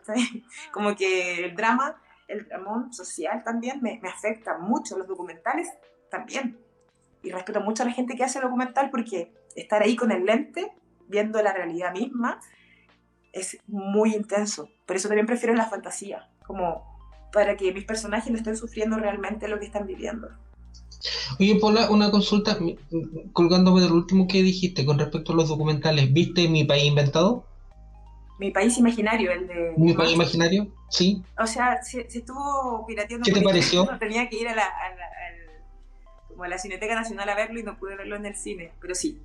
Como 0.73 0.97
que 0.97 1.45
el 1.45 1.55
drama, 1.55 2.01
el 2.27 2.49
dramón 2.49 2.93
social 2.93 3.43
también 3.45 3.81
me, 3.81 4.01
me 4.03 4.09
afecta 4.09 4.59
mucho, 4.59 4.99
los 4.99 5.07
documentales 5.07 5.69
también. 6.11 6.59
Y 7.23 7.31
respeto 7.31 7.61
mucho 7.61 7.85
a 7.85 7.87
la 7.87 7.93
gente 7.93 8.17
que 8.17 8.25
hace 8.25 8.41
documental 8.41 8.91
porque 8.91 9.33
estar 9.55 9.83
ahí 9.83 9.97
con 9.97 10.11
el 10.11 10.27
lente, 10.27 10.73
viendo 11.07 11.41
la 11.43 11.53
realidad 11.53 11.93
misma, 11.93 12.41
es 13.33 13.59
muy 13.67 14.15
intenso. 14.15 14.69
Por 14.87 14.97
eso 14.97 15.09
también 15.09 15.27
prefiero 15.27 15.55
la 15.55 15.67
fantasía, 15.67 16.29
como 16.47 16.94
para 17.35 17.57
que 17.57 17.73
mis 17.73 17.85
personajes 17.85 18.31
no 18.31 18.39
estén 18.39 18.57
sufriendo 18.57 18.97
realmente 18.97 19.49
lo 19.49 19.59
que 19.59 19.67
están 19.67 19.87
viviendo. 19.87 20.29
Oye, 21.39 21.59
Paula, 21.61 21.91
una 21.91 22.11
consulta, 22.11 22.57
colgándome 23.33 23.83
del 23.83 23.93
último 23.93 24.27
que 24.29 24.43
dijiste 24.43 24.87
con 24.87 24.99
respecto 24.99 25.33
a 25.33 25.37
los 25.37 25.49
documentales. 25.49 26.13
¿Viste 26.13 26.49
Mi 26.49 26.65
País 26.65 26.85
Inventado? 26.85 27.45
Mi 28.39 28.51
País 28.53 28.79
Imaginario, 28.79 29.33
el 29.33 29.47
de... 29.47 29.75
¿Mi 29.77 29.93
País 29.93 30.13
Imaginario? 30.13 30.73
Sí. 30.89 31.23
O 31.39 31.47
sea, 31.47 31.83
se, 31.83 32.07
estuvo 32.07 32.87
pirateando... 32.87 33.25
¿Qué 33.25 33.33
te 33.33 33.43
pareció? 33.43 33.87
Tenía 33.99 34.29
que 34.29 34.41
ir 34.41 34.49
a 34.49 34.55
la, 34.55 34.71
como 36.29 36.45
a 36.45 36.49
la 36.49 36.59
Cineteca 36.59 36.95
Nacional 36.95 37.29
a 37.29 37.35
verlo 37.35 37.59
y 37.59 37.65
no 37.65 37.77
pude 37.79 37.97
verlo 37.97 38.17
en 38.17 38.27
el 38.27 38.37
cine, 38.37 38.73
pero 38.81 38.95
sí. 38.95 39.21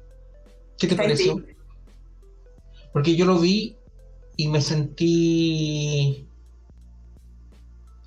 ¿Qué 0.80 0.88
te 0.88 0.96
pareció? 0.96 1.44
Porque 2.92 3.16
yo 3.16 3.26
lo 3.26 3.40
vi 3.40 3.78
y 4.36 4.48
me 4.48 4.62
sentí 4.62 6.29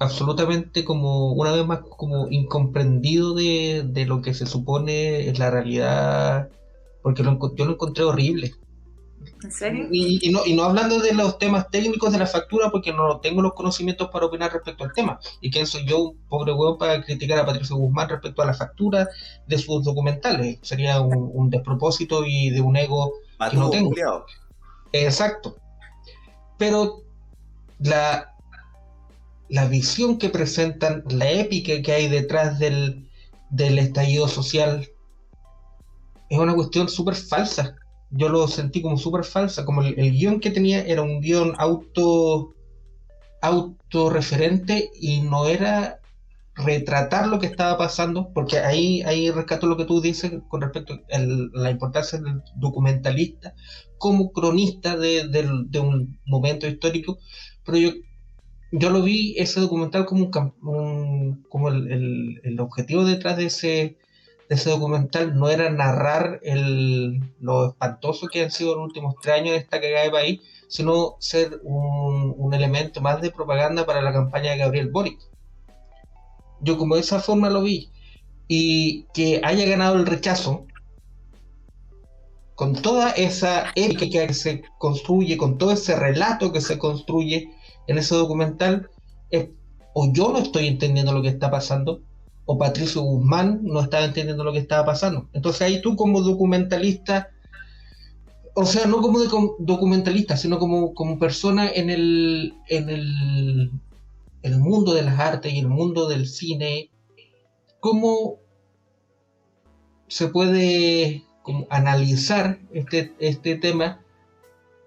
absolutamente 0.02 0.84
como, 0.84 1.32
una 1.32 1.52
vez 1.52 1.66
más, 1.66 1.80
como 1.80 2.28
incomprendido 2.28 3.34
de, 3.34 3.84
de 3.86 4.06
lo 4.06 4.20
que 4.22 4.34
se 4.34 4.46
supone 4.46 5.28
es 5.28 5.38
la 5.38 5.50
realidad, 5.50 6.48
porque 7.02 7.22
lo, 7.22 7.38
yo 7.54 7.64
lo 7.64 7.72
encontré 7.72 8.04
horrible. 8.04 8.54
¿En 9.44 9.52
serio? 9.52 9.88
Y, 9.90 10.30
no, 10.30 10.44
y 10.46 10.54
no 10.54 10.64
hablando 10.64 11.00
de 11.00 11.14
los 11.14 11.38
temas 11.38 11.68
técnicos 11.70 12.12
de 12.12 12.18
la 12.18 12.26
factura, 12.26 12.70
porque 12.70 12.92
no 12.92 13.20
tengo 13.20 13.42
los 13.42 13.54
conocimientos 13.54 14.08
para 14.10 14.26
opinar 14.26 14.52
respecto 14.52 14.84
al 14.84 14.92
tema. 14.92 15.18
¿Y 15.40 15.50
quién 15.50 15.66
soy 15.66 15.84
yo, 15.86 16.10
un 16.10 16.18
pobre 16.28 16.52
huevo, 16.52 16.78
para 16.78 17.02
criticar 17.02 17.38
a 17.38 17.46
Patricio 17.46 17.76
Guzmán 17.76 18.08
respecto 18.08 18.42
a 18.42 18.46
la 18.46 18.54
factura 18.54 19.08
de 19.46 19.58
sus 19.58 19.84
documentales? 19.84 20.58
Sería 20.62 21.00
un, 21.00 21.50
despropósito 21.50 22.24
y 22.24 22.50
de 22.50 22.60
un 22.60 22.76
ego 22.76 23.14
que 23.50 23.56
no 23.56 23.70
tengo. 23.70 23.92
Exacto. 24.92 25.56
Pero 26.58 27.02
la, 27.80 28.31
la 29.52 29.66
visión 29.68 30.16
que 30.16 30.30
presentan, 30.30 31.04
la 31.10 31.30
épica 31.30 31.82
que 31.82 31.92
hay 31.92 32.08
detrás 32.08 32.58
del, 32.58 33.06
del 33.50 33.78
estallido 33.78 34.26
social, 34.26 34.88
es 36.30 36.38
una 36.38 36.54
cuestión 36.54 36.88
súper 36.88 37.14
falsa. 37.14 37.76
Yo 38.10 38.30
lo 38.30 38.48
sentí 38.48 38.80
como 38.80 38.96
súper 38.96 39.24
falsa, 39.24 39.66
como 39.66 39.82
el, 39.82 40.12
guion 40.12 40.40
que 40.40 40.50
tenía 40.50 40.80
era 40.80 41.02
un 41.02 41.20
guion 41.20 41.52
auto 41.58 42.54
autorreferente 43.42 44.90
y 44.98 45.20
no 45.20 45.46
era 45.46 46.00
retratar 46.54 47.26
lo 47.26 47.38
que 47.38 47.46
estaba 47.46 47.76
pasando, 47.76 48.32
porque 48.32 48.58
ahí, 48.58 49.02
ahí 49.02 49.30
rescato 49.30 49.66
lo 49.66 49.76
que 49.76 49.84
tú 49.84 50.00
dices 50.00 50.32
con 50.48 50.62
respecto 50.62 50.94
a 51.12 51.18
la 51.18 51.70
importancia 51.70 52.18
del 52.18 52.42
documentalista 52.56 53.54
como 53.98 54.32
cronista 54.32 54.96
de, 54.96 55.28
un 55.78 56.18
momento 56.24 56.66
histórico, 56.66 57.18
pero 57.66 57.76
yo, 57.76 57.90
yo 58.72 58.90
lo 58.90 59.02
vi 59.02 59.34
ese 59.38 59.60
documental 59.60 60.04
como, 60.06 60.30
un, 60.62 61.44
como 61.48 61.68
el, 61.68 62.56
objetivo 62.58 63.04
detrás 63.04 63.36
de 63.36 63.46
ese, 63.46 63.96
ese 64.48 64.70
documental 64.70 65.38
no 65.38 65.48
era 65.48 65.70
narrar 65.70 66.40
el, 66.42 67.20
lo 67.40 67.70
espantoso 67.70 68.26
que 68.28 68.42
han 68.42 68.50
sido 68.50 68.74
los 68.74 68.86
últimos 68.86 69.14
tres 69.22 69.36
años 69.36 69.52
de 69.52 69.58
esta 69.58 69.80
cagada 69.80 70.04
de 70.04 70.10
país, 70.10 70.40
sino 70.68 71.16
ser 71.20 71.60
un, 71.62 72.34
un 72.36 72.54
elemento 72.54 73.00
más 73.00 73.20
de 73.20 73.30
propaganda 73.30 73.86
para 73.86 74.02
la 74.02 74.12
campaña 74.12 74.52
de 74.52 74.58
Gabriel 74.58 74.90
Boric 74.90 75.18
yo 76.62 76.78
como 76.78 76.94
de 76.94 77.02
esa 77.02 77.20
forma 77.20 77.50
lo 77.50 77.62
vi. 77.62 77.90
Y 78.48 79.04
que 79.14 79.40
haya 79.44 79.66
ganado 79.66 79.96
el 79.96 80.06
rechazo, 80.06 80.66
con 82.54 82.74
toda 82.74 83.10
esa 83.10 83.72
épica 83.74 84.26
que 84.26 84.34
se 84.34 84.62
construye, 84.78 85.36
con 85.36 85.58
todo 85.58 85.72
ese 85.72 85.96
relato 85.96 86.52
que 86.52 86.60
se 86.60 86.78
construye 86.78 87.50
en 87.86 87.98
ese 87.98 88.14
documental, 88.14 88.88
o 89.94 90.10
yo 90.12 90.32
no 90.32 90.38
estoy 90.38 90.68
entendiendo 90.68 91.12
lo 91.12 91.22
que 91.22 91.28
está 91.28 91.50
pasando, 91.50 92.00
o 92.44 92.58
Patricio 92.58 93.02
Guzmán 93.02 93.60
no 93.62 93.80
estaba 93.80 94.04
entendiendo 94.04 94.42
lo 94.42 94.52
que 94.52 94.58
estaba 94.58 94.84
pasando. 94.86 95.28
Entonces 95.32 95.62
ahí 95.62 95.82
tú 95.82 95.96
como 95.96 96.22
documentalista, 96.22 97.28
o 98.54 98.64
sea, 98.64 98.86
no 98.86 99.00
como 99.00 99.20
documentalista, 99.58 100.36
sino 100.36 100.58
como, 100.58 100.94
como 100.94 101.18
persona 101.18 101.70
en 101.70 101.90
el, 101.90 102.54
en 102.68 102.88
el 102.88 103.70
el 104.42 104.58
mundo 104.58 104.94
de 104.94 105.02
las 105.02 105.18
artes 105.18 105.52
y 105.52 105.60
el 105.60 105.68
mundo 105.68 106.08
del 106.08 106.26
cine, 106.26 106.90
cómo 107.80 108.38
se 110.08 110.28
puede 110.28 111.24
analizar 111.70 112.58
este, 112.72 113.14
este 113.18 113.56
tema 113.56 114.00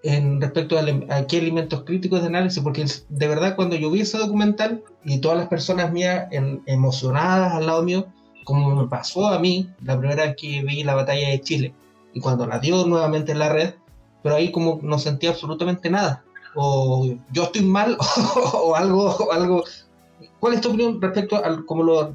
en 0.06 0.40
respecto 0.40 0.78
a, 0.78 1.28
qué 1.28 1.38
elementos 1.38 1.84
críticos 1.84 2.22
de 2.22 2.28
análisis, 2.28 2.62
porque 2.62 2.86
de 3.10 3.28
verdad 3.28 3.56
cuando 3.56 3.76
yo 3.76 3.90
vi 3.90 4.02
ese 4.02 4.18
documental 4.18 4.84
y 5.04 5.20
todas 5.20 5.38
las 5.38 5.48
personas 5.48 5.92
mías 5.92 6.28
emocionadas 6.66 7.54
al 7.54 7.66
lado 7.66 7.84
mío, 7.84 8.06
como 8.44 8.76
me 8.76 8.88
pasó 8.88 9.28
a 9.28 9.40
mí 9.40 9.70
la 9.84 9.98
primera 9.98 10.26
vez 10.26 10.36
que 10.38 10.62
vi 10.64 10.84
la 10.84 10.96
batalla 10.96 11.30
de 11.30 11.42
Chile 11.42 11.74
y 12.14 12.20
cuando 12.20 12.46
la 12.46 12.60
dio 12.60 12.86
nuevamente 12.86 13.32
en 13.32 13.40
la 13.40 13.50
red, 13.50 13.74
pero 14.22 14.36
ahí 14.36 14.52
como 14.52 14.80
no 14.84 15.00
sentía 15.00 15.32
absolutamente 15.32 15.90
nada 15.90 16.24
o 16.56 17.14
yo 17.32 17.44
estoy 17.44 17.64
mal 17.64 17.98
o, 18.54 18.76
algo, 18.76 19.32
algo. 19.32 19.64
¿Cuál 20.40 20.54
es 20.54 20.62
tu 20.62 20.70
opinión 20.70 21.02
respecto 21.02 21.36
a 21.36 21.66
como 21.66 21.84
los, 21.84 22.10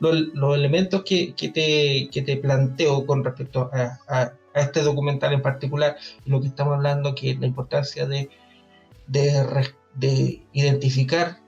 los, 0.00 0.56
elementos 0.56 1.02
que, 1.04 1.34
que, 1.34 1.48
te, 1.48 2.08
que 2.10 2.22
te 2.22 2.36
planteo 2.36 3.06
con 3.06 3.24
respecto 3.24 3.70
a, 3.72 3.98
a, 4.08 4.32
este 4.62 4.82
documental 4.82 5.32
en 5.32 5.42
particular 5.42 5.96
y 6.24 6.30
lo 6.30 6.40
que 6.40 6.48
estamos 6.48 6.74
hablando, 6.74 7.14
que 7.14 7.30
es 7.30 7.40
la 7.40 7.46
importancia 7.46 8.06
de, 8.06 8.30
de, 9.06 9.70
de 9.94 10.42
identificar 10.52 11.38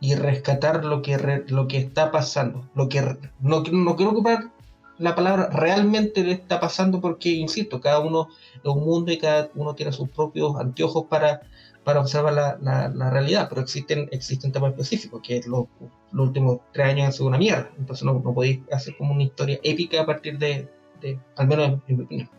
y 0.00 0.14
rescatar 0.14 0.84
lo 0.84 1.02
que, 1.02 1.44
lo 1.48 1.68
que 1.68 1.78
está 1.78 2.10
pasando. 2.10 2.68
Lo 2.74 2.88
que 2.88 3.00
no, 3.40 3.62
no 3.62 3.96
quiero 3.96 4.12
ocupar 4.12 4.50
la 4.98 5.14
palabra 5.14 5.48
realmente 5.50 6.24
le 6.24 6.32
está 6.32 6.60
pasando 6.60 7.00
porque, 7.00 7.30
insisto, 7.30 7.80
cada 7.80 8.00
uno 8.00 8.28
es 8.54 8.64
un 8.64 8.84
mundo 8.84 9.12
y 9.12 9.18
cada 9.18 9.50
uno 9.54 9.74
tiene 9.74 9.92
sus 9.92 10.08
propios 10.08 10.56
anteojos 10.56 11.04
para, 11.06 11.42
para 11.84 12.00
observar 12.00 12.32
la, 12.32 12.58
la, 12.94 13.10
realidad, 13.10 13.48
pero 13.48 13.60
existen, 13.60 14.08
existen 14.10 14.52
temas 14.52 14.70
específicos, 14.70 15.20
que 15.22 15.42
los, 15.46 15.66
los 16.12 16.28
últimos 16.28 16.60
tres 16.72 16.86
años 16.86 17.06
han 17.06 17.12
sido 17.12 17.26
una 17.26 17.38
mierda, 17.38 17.70
entonces 17.78 18.04
no, 18.04 18.14
no 18.14 18.32
podéis 18.32 18.60
hacer 18.72 18.96
como 18.96 19.12
una 19.12 19.24
historia 19.24 19.58
épica 19.62 20.00
a 20.00 20.06
partir 20.06 20.38
de, 20.38 20.68
de 21.06 21.20
al 21.36 21.46
menos 21.46 21.80
en, 21.86 21.96
mi 21.96 22.04
opinión. 22.04 22.30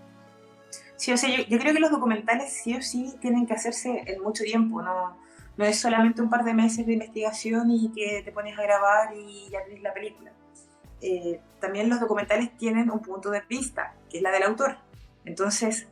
Sí, 0.96 1.12
o 1.12 1.18
sea, 1.18 1.30
yo, 1.30 1.44
yo, 1.44 1.60
creo 1.60 1.74
que 1.74 1.80
los 1.80 1.92
documentales 1.92 2.52
sí 2.52 2.76
o 2.76 2.82
sí 2.82 3.14
tienen 3.22 3.46
que 3.46 3.54
hacerse 3.54 4.04
en 4.08 4.22
mucho 4.22 4.44
tiempo, 4.44 4.82
no, 4.82 5.18
no 5.56 5.66
es 5.66 5.80
solamente 5.80 6.22
un 6.22 6.30
par 6.30 6.44
de 6.44 6.54
meses 6.54 6.86
de 6.86 6.94
investigación 6.94 7.70
y 7.72 7.92
que 7.92 8.24
te 8.24 8.32
pones 8.32 8.58
a 8.58 8.64
grabar 8.64 9.16
y 9.16 9.50
ya 9.50 9.64
tienes 9.64 9.84
la 9.84 9.94
película 9.94 10.32
eh, 11.02 11.40
también 11.60 11.90
los 11.90 12.00
documentales 12.00 12.56
tienen 12.58 12.90
un 12.90 13.00
punto 13.00 13.30
de 13.30 13.42
vista, 13.48 13.94
que 14.10 14.18
es 14.18 14.24
la 14.24 14.32
del 14.32 14.44
autor. 14.44 14.78
Entonces, 15.26 15.88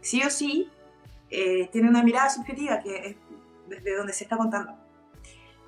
sí 0.00 0.22
o 0.22 0.30
sí, 0.30 0.70
eh, 1.30 1.68
tiene 1.72 1.88
una 1.88 2.02
mirada 2.02 2.30
subjetiva, 2.30 2.80
que 2.80 3.08
es 3.08 3.16
desde 3.68 3.96
donde 3.96 4.12
se 4.12 4.24
está 4.24 4.36
contando. 4.36 4.76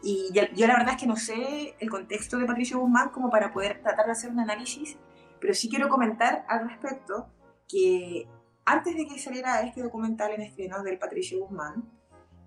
Y 0.02 0.30
yo 0.32 0.66
la 0.66 0.76
verdad 0.76 0.94
es 0.94 1.00
que 1.00 1.08
no 1.08 1.16
sé 1.16 1.74
el 1.80 1.90
contexto 1.90 2.38
de 2.38 2.46
Patricio 2.46 2.78
Guzmán 2.78 3.08
como 3.08 3.30
para 3.30 3.52
poder 3.52 3.82
tratar 3.82 4.06
de 4.06 4.12
hacer 4.12 4.30
un 4.30 4.38
análisis, 4.38 4.96
pero 5.40 5.54
sí 5.54 5.68
quiero 5.68 5.88
comentar 5.88 6.44
al 6.48 6.68
respecto 6.68 7.28
que 7.68 8.28
antes 8.64 8.96
de 8.96 9.06
que 9.06 9.18
saliera 9.18 9.62
este 9.62 9.82
documental 9.82 10.32
en 10.32 10.42
estreno 10.42 10.82
del 10.82 10.98
Patricio 10.98 11.40
Guzmán, 11.40 11.84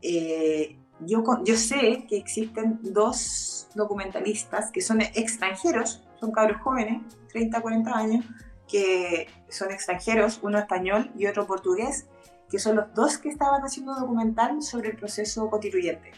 eh, 0.02 0.78
yo, 1.00 1.24
yo 1.44 1.56
sé 1.56 2.06
que 2.08 2.18
existen 2.18 2.80
dos 2.82 3.70
documentalistas 3.76 4.72
que 4.72 4.82
son 4.82 5.02
extranjeros 5.02 6.04
son 6.22 6.32
cabros 6.32 6.62
jóvenes, 6.62 7.02
30, 7.30 7.60
40 7.62 7.98
años, 7.98 8.26
que 8.68 9.28
son 9.50 9.72
extranjeros, 9.72 10.40
uno 10.44 10.60
español 10.60 11.12
y 11.18 11.26
otro 11.26 11.48
portugués, 11.48 12.06
que 12.50 12.60
son 12.60 12.76
los 12.76 12.94
dos 12.94 13.18
que 13.18 13.30
estaban 13.30 13.62
haciendo 13.64 13.94
un 13.94 14.02
documental 14.02 14.62
sobre 14.62 14.90
el 14.90 14.98
proceso 14.98 15.50
constituyente. 15.50 16.12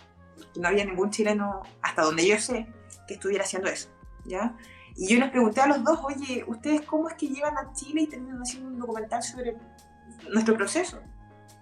No 0.60 0.68
había 0.68 0.84
ningún 0.84 1.10
chileno, 1.10 1.62
hasta 1.82 2.04
donde 2.04 2.28
yo 2.28 2.38
sé, 2.38 2.68
que 3.08 3.14
estuviera 3.14 3.46
haciendo 3.46 3.70
eso. 3.70 3.90
¿ya? 4.26 4.56
Y 4.96 5.08
yo 5.08 5.20
les 5.20 5.32
pregunté 5.32 5.62
a 5.62 5.68
los 5.68 5.84
dos, 5.84 6.00
oye, 6.04 6.44
¿ustedes 6.48 6.82
cómo 6.82 7.10
es 7.10 7.16
que 7.16 7.28
llevan 7.28 7.58
a 7.58 7.74
Chile 7.74 8.02
y 8.02 8.08
terminan 8.08 8.42
haciendo 8.42 8.70
un 8.70 8.80
documental 8.80 9.24
sobre 9.24 9.56
nuestro 10.32 10.56
proceso? 10.56 11.02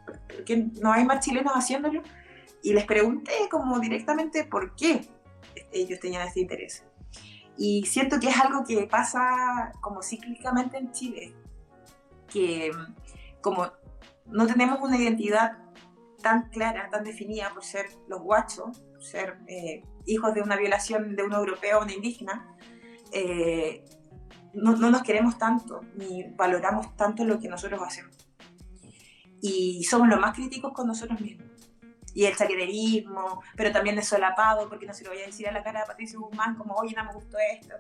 Porque 0.06 0.70
no 0.82 0.92
hay 0.92 1.06
más 1.06 1.24
chilenos 1.24 1.54
haciéndolo. 1.54 2.02
Y 2.64 2.74
les 2.74 2.86
pregunté 2.86 3.34
como 3.50 3.80
directamente 3.80 4.44
por 4.44 4.76
qué 4.76 5.08
ellos 5.72 6.00
tenían 6.00 6.28
este 6.28 6.42
interés. 6.42 6.84
Y 7.58 7.86
siento 7.86 8.20
que 8.20 8.30
es 8.30 8.40
algo 8.40 8.64
que 8.66 8.88
pasa 8.88 9.72
como 9.82 10.02
cíclicamente 10.02 10.78
en 10.78 10.92
Chile, 10.92 11.34
que 12.28 12.72
como 13.42 13.72
no 14.26 14.48
tenemos 14.48 14.80
una 14.82 14.98
identidad 14.98 15.58
tan 16.22 16.50
clara, 16.50 16.90
tan 16.90 17.04
definida 17.04 17.52
por 17.54 17.64
ser 17.64 17.88
los 18.08 18.22
guachos, 18.22 18.80
por 18.80 19.04
ser 19.04 19.38
eh, 19.48 19.84
hijos 20.06 20.34
de 20.34 20.42
una 20.42 20.56
violación 20.56 21.16
de 21.16 21.24
un 21.24 21.34
europeo 21.34 21.80
o 21.80 21.84
una 21.84 21.94
indígena, 21.94 22.58
eh, 23.12 23.86
no, 24.54 24.76
no, 24.76 24.90
nos 24.90 25.04
queremos 25.04 25.38
tanto, 25.38 25.82
ni 25.96 26.24
valoramos 26.36 26.96
tanto 26.96 27.24
lo 27.24 27.40
que 27.40 27.48
nosotros 27.48 27.82
hacemos. 27.86 28.16
Y 29.42 29.84
somos 29.86 30.08
los 30.08 30.20
más 30.20 30.36
críticos 30.36 30.74
con 30.74 30.88
nosotros 30.88 31.20
mismos. 31.20 31.48
Y 32.14 32.26
el 32.26 32.36
chaqueterismo, 32.36 33.42
pero 33.56 33.72
también 33.72 33.96
de 33.96 34.04
solapado, 34.04 34.68
porque 34.68 34.86
no 34.86 34.94
se 34.94 35.06
lo 35.06 35.12
voy 35.12 35.22
a 35.22 35.28
decir 35.28 35.48
a 35.48 35.52
la 35.52 35.64
cara 35.64 35.82
de 35.82 35.86
Patricio 35.86 36.20
Guzmán 36.20 36.56
como, 36.56 36.74
oye, 36.76 36.94
no 36.96 37.06
me 37.06 37.14
gustó 37.14 37.38
esto, 37.54 37.74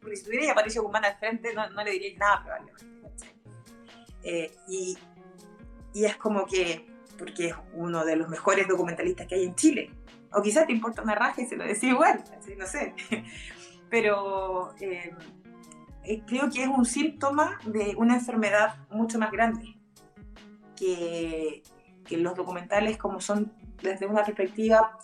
Porque 0.00 0.16
si 0.16 0.24
tuviera 0.24 0.52
a 0.52 0.54
Patricio 0.54 0.82
Guzmán 0.82 1.06
al 1.06 1.16
frente, 1.16 1.54
no, 1.54 1.70
no 1.70 1.82
le 1.82 1.92
diría 1.92 2.18
nada 2.18 2.42
probablemente, 2.42 2.86
eh, 4.22 4.54
y, 4.68 4.98
y 5.94 6.04
es 6.04 6.16
como 6.16 6.44
que, 6.44 6.86
porque 7.16 7.48
es 7.48 7.54
uno 7.72 8.04
de 8.04 8.16
los 8.16 8.28
mejores 8.28 8.68
documentalistas 8.68 9.26
que 9.26 9.36
hay 9.36 9.44
en 9.44 9.54
Chile, 9.54 9.90
o 10.32 10.42
quizás 10.42 10.66
te 10.66 10.72
importa 10.72 11.02
una 11.02 11.14
raja 11.14 11.40
y 11.40 11.46
se 11.46 11.56
lo 11.56 11.64
decís 11.64 11.84
igual, 11.84 12.22
no 12.58 12.66
sé, 12.66 12.94
pero 13.90 14.74
eh, 14.80 15.14
eh, 16.04 16.22
creo 16.26 16.50
que 16.50 16.62
es 16.62 16.68
un 16.68 16.84
síntoma 16.84 17.58
de 17.64 17.94
una 17.96 18.14
enfermedad 18.14 18.76
mucho 18.90 19.18
más 19.18 19.30
grande, 19.30 19.76
que, 20.76 21.62
los 22.10 22.34
documentales 22.34 22.96
como 22.96 23.20
son 23.20 23.52
desde 23.82 24.06
una 24.06 24.24
perspectiva 24.24 24.98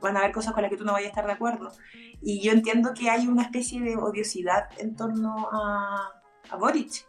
van 0.00 0.16
a 0.16 0.20
haber 0.20 0.30
cosas 0.30 0.52
con 0.52 0.62
las 0.62 0.70
que 0.70 0.76
tú 0.76 0.84
no 0.84 0.92
vayas 0.92 1.06
a 1.06 1.10
estar 1.10 1.26
de 1.26 1.32
acuerdo. 1.32 1.72
Y 2.20 2.40
yo 2.40 2.52
entiendo 2.52 2.94
que 2.94 3.10
hay 3.10 3.26
una 3.26 3.42
especie 3.42 3.80
de 3.80 3.96
odiosidad 3.96 4.68
en 4.78 4.94
torno 4.94 5.48
a, 5.50 6.22
a 6.50 6.56
Boric, 6.56 7.04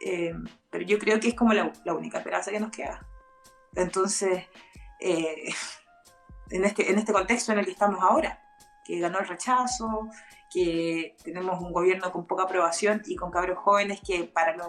eh, 0.00 0.34
pero 0.70 0.84
yo 0.84 0.98
creo 0.98 1.18
que 1.18 1.28
es 1.28 1.34
como 1.34 1.52
la, 1.52 1.72
única 1.94 2.18
esperanza 2.18 2.50
que 2.50 2.60
nos 2.60 2.70
queda. 2.70 3.06
Entonces, 3.74 4.44
eh, 5.00 5.52
este, 6.50 6.90
en 6.90 6.98
este 6.98 7.12
contexto 7.12 7.52
en 7.52 7.58
el 7.58 7.64
que 7.64 7.72
estamos 7.72 8.00
ahora, 8.02 8.45
que 8.86 8.98
ganó 9.00 9.18
el 9.18 9.26
rechazo, 9.26 10.08
que 10.52 11.16
tenemos 11.24 11.60
un 11.60 11.72
gobierno 11.72 12.12
con 12.12 12.26
poca 12.26 12.44
aprobación 12.44 13.02
y 13.06 13.16
con 13.16 13.30
cabros 13.30 13.58
jóvenes 13.58 14.00
que 14.06 14.24
para 14.24 14.56
los, 14.56 14.68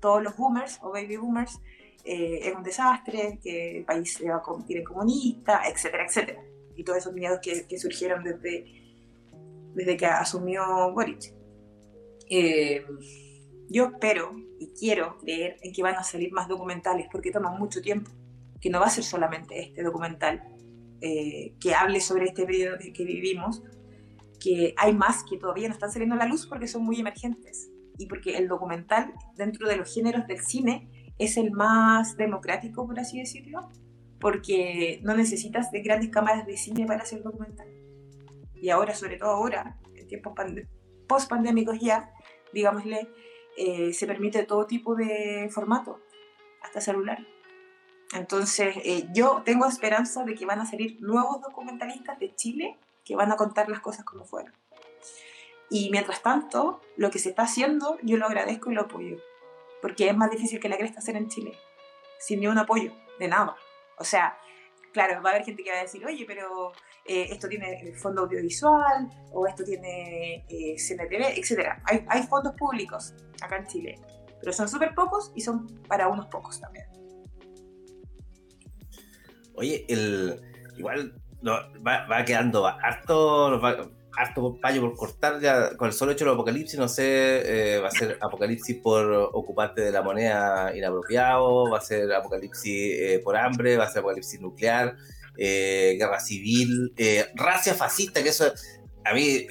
todos 0.00 0.22
los 0.22 0.36
boomers 0.36 0.78
o 0.82 0.90
baby 0.90 1.16
boomers 1.16 1.60
eh, 2.04 2.48
es 2.48 2.54
un 2.54 2.62
desastre, 2.62 3.38
que 3.42 3.78
el 3.78 3.84
país 3.84 4.14
se 4.14 4.28
va 4.28 4.36
a 4.36 4.42
convertir 4.42 4.78
en 4.78 4.84
comunista, 4.84 5.62
etcétera, 5.68 6.06
etcétera. 6.06 6.42
y 6.76 6.84
todos 6.84 6.98
esos 6.98 7.12
miedos 7.12 7.40
que, 7.42 7.66
que 7.66 7.78
surgieron 7.78 8.24
desde, 8.24 8.64
desde 9.74 9.96
que 9.96 10.06
asumió 10.06 10.92
Boric. 10.92 11.34
Eh, 12.30 12.84
yo 13.68 13.86
espero 13.86 14.34
y 14.58 14.68
quiero 14.68 15.18
creer 15.18 15.56
en 15.62 15.72
que 15.72 15.82
van 15.82 15.96
a 15.96 16.02
salir 16.02 16.32
más 16.32 16.48
documentales 16.48 17.06
porque 17.10 17.30
toman 17.30 17.58
mucho 17.58 17.82
tiempo, 17.82 18.10
que 18.60 18.70
no 18.70 18.80
va 18.80 18.86
a 18.86 18.90
ser 18.90 19.04
solamente 19.04 19.60
este 19.60 19.82
documental 19.82 20.42
eh, 21.00 21.54
que 21.60 21.74
hable 21.74 22.00
sobre 22.00 22.26
este 22.26 22.44
periodo 22.44 22.78
que 22.78 23.04
vivimos, 23.04 23.62
que 24.40 24.74
hay 24.76 24.94
más 24.94 25.24
que 25.24 25.36
todavía 25.36 25.68
no 25.68 25.74
están 25.74 25.90
saliendo 25.90 26.14
a 26.14 26.18
la 26.18 26.26
luz 26.26 26.46
porque 26.46 26.68
son 26.68 26.84
muy 26.84 27.00
emergentes 27.00 27.70
y 27.98 28.06
porque 28.06 28.36
el 28.36 28.48
documental 28.48 29.12
dentro 29.36 29.68
de 29.68 29.76
los 29.76 29.92
géneros 29.92 30.26
del 30.26 30.40
cine 30.40 31.14
es 31.18 31.36
el 31.36 31.50
más 31.50 32.16
democrático, 32.16 32.86
por 32.86 32.98
así 32.98 33.18
decirlo, 33.18 33.68
porque 34.20 35.00
no 35.02 35.14
necesitas 35.14 35.70
de 35.72 35.82
grandes 35.82 36.10
cámaras 36.10 36.46
de 36.46 36.56
cine 36.56 36.86
para 36.86 37.02
hacer 37.02 37.22
documental. 37.22 37.68
Y 38.54 38.70
ahora, 38.70 38.94
sobre 38.94 39.16
todo 39.16 39.30
ahora, 39.30 39.78
en 39.94 40.06
tiempos 40.06 40.34
post-pandémicos 41.06 41.78
ya, 41.80 42.12
digámosle, 42.52 43.08
eh, 43.56 43.92
se 43.92 44.06
permite 44.06 44.44
todo 44.44 44.66
tipo 44.66 44.94
de 44.94 45.48
formato, 45.50 46.00
hasta 46.62 46.80
celular. 46.80 47.18
Entonces, 48.14 48.76
eh, 48.84 49.06
yo 49.12 49.42
tengo 49.44 49.66
esperanza 49.66 50.24
de 50.24 50.34
que 50.34 50.46
van 50.46 50.60
a 50.60 50.66
salir 50.66 50.96
nuevos 51.00 51.40
documentalistas 51.42 52.18
de 52.18 52.34
Chile 52.34 52.78
que 53.04 53.16
van 53.16 53.32
a 53.32 53.36
contar 53.36 53.68
las 53.68 53.80
cosas 53.80 54.04
como 54.04 54.24
fueron. 54.24 54.52
Y 55.70 55.90
mientras 55.90 56.22
tanto, 56.22 56.80
lo 56.96 57.10
que 57.10 57.18
se 57.18 57.30
está 57.30 57.42
haciendo, 57.42 57.98
yo 58.02 58.16
lo 58.16 58.26
agradezco 58.26 58.70
y 58.70 58.74
lo 58.74 58.82
apoyo. 58.82 59.18
Porque 59.82 60.08
es 60.08 60.16
más 60.16 60.30
difícil 60.30 60.60
que 60.60 60.68
la 60.68 60.78
cresta 60.78 61.00
hacer 61.00 61.16
en 61.16 61.28
Chile. 61.28 61.52
Sin 62.18 62.40
ni 62.40 62.46
un 62.46 62.58
apoyo, 62.58 62.92
de 63.18 63.28
nada. 63.28 63.54
O 63.98 64.04
sea, 64.04 64.38
claro, 64.92 65.22
va 65.22 65.30
a 65.30 65.32
haber 65.34 65.44
gente 65.44 65.62
que 65.62 65.70
va 65.70 65.78
a 65.78 65.82
decir, 65.82 66.04
oye, 66.06 66.24
pero 66.26 66.72
eh, 67.04 67.28
esto 67.30 67.48
tiene 67.48 67.94
fondo 67.94 68.22
audiovisual, 68.22 69.08
o 69.32 69.46
esto 69.46 69.64
tiene 69.64 70.46
eh, 70.48 70.76
CNTV, 70.76 71.38
etc. 71.38 71.78
Hay, 71.84 72.04
hay 72.08 72.22
fondos 72.24 72.54
públicos 72.54 73.14
acá 73.42 73.56
en 73.56 73.66
Chile, 73.66 74.00
pero 74.40 74.52
son 74.52 74.68
súper 74.68 74.94
pocos 74.94 75.32
y 75.34 75.42
son 75.42 75.82
para 75.86 76.08
unos 76.08 76.26
pocos 76.26 76.60
también. 76.60 76.86
Oye, 79.58 79.84
el, 79.88 80.40
igual 80.76 81.14
va, 81.46 82.06
va, 82.06 82.24
quedando 82.24 82.66
harto, 82.66 83.60
harto 84.16 84.58
payo 84.60 84.80
por 84.80 84.96
cortar 84.96 85.40
ya 85.40 85.76
con 85.76 85.88
el 85.88 85.92
solo 85.92 86.12
hecho 86.12 86.24
del 86.24 86.34
apocalipsis, 86.34 86.78
no 86.78 86.88
sé, 86.88 87.74
eh, 87.74 87.78
va 87.80 87.88
a 87.88 87.90
ser 87.90 88.18
apocalipsis 88.20 88.76
por 88.76 89.10
ocuparte 89.32 89.82
de 89.82 89.92
la 89.92 90.02
moneda 90.02 90.76
inapropiado, 90.76 91.70
va 91.70 91.78
a 91.78 91.82
ser 91.82 92.12
apocalipsis 92.12 93.00
eh, 93.00 93.20
por 93.22 93.36
hambre, 93.36 93.76
va 93.76 93.84
a 93.84 93.88
ser 93.88 94.00
apocalipsis 94.00 94.40
nuclear, 94.40 94.96
eh, 95.36 95.96
guerra 95.98 96.20
civil, 96.20 96.92
racia 97.34 97.74
fascista, 97.74 98.22
que 98.22 98.30
eso 98.30 98.52
a 99.04 99.14
mí 99.14 99.46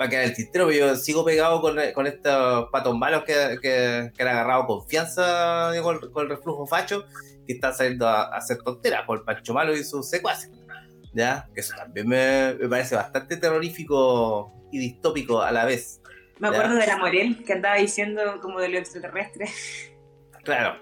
va 0.00 0.06
a 0.06 0.08
quedar 0.08 0.24
el 0.24 0.34
tintero, 0.34 0.66
pero 0.66 0.88
yo 0.88 0.96
sigo 0.96 1.24
pegado 1.24 1.60
con, 1.60 1.78
con 1.94 2.06
estos 2.06 2.68
patos 2.70 2.96
malos 2.96 3.24
que, 3.24 3.58
que, 3.60 4.12
que 4.14 4.22
han 4.22 4.28
agarrado 4.28 4.66
confianza 4.66 5.72
con, 5.82 6.10
con, 6.10 6.24
el 6.24 6.30
reflujo 6.30 6.66
facho, 6.66 7.04
que 7.46 7.54
están 7.54 7.74
saliendo 7.74 8.08
a, 8.08 8.34
a 8.34 8.36
hacer 8.36 8.58
tonteras 8.58 9.04
por 9.06 9.24
Pancho 9.24 9.54
Malo 9.54 9.74
y 9.76 9.84
sus 9.84 10.08
secuaces. 10.08 10.50
¿ya? 11.16 11.48
Que 11.54 11.60
eso 11.60 11.74
también 11.74 12.06
me, 12.06 12.54
me, 12.54 12.68
parece 12.68 12.94
bastante 12.94 13.36
terrorífico 13.38 14.52
y 14.70 14.78
distópico 14.78 15.40
a 15.42 15.50
la 15.50 15.64
vez. 15.64 16.00
Me 16.38 16.48
acuerdo 16.48 16.74
¿ya? 16.74 16.80
de 16.80 16.86
la 16.86 16.98
Morel, 16.98 17.44
que 17.44 17.54
andaba 17.54 17.76
diciendo 17.76 18.38
como 18.42 18.60
de 18.60 18.68
lo 18.68 18.78
extraterrestre. 18.78 19.48
Claro, 20.44 20.76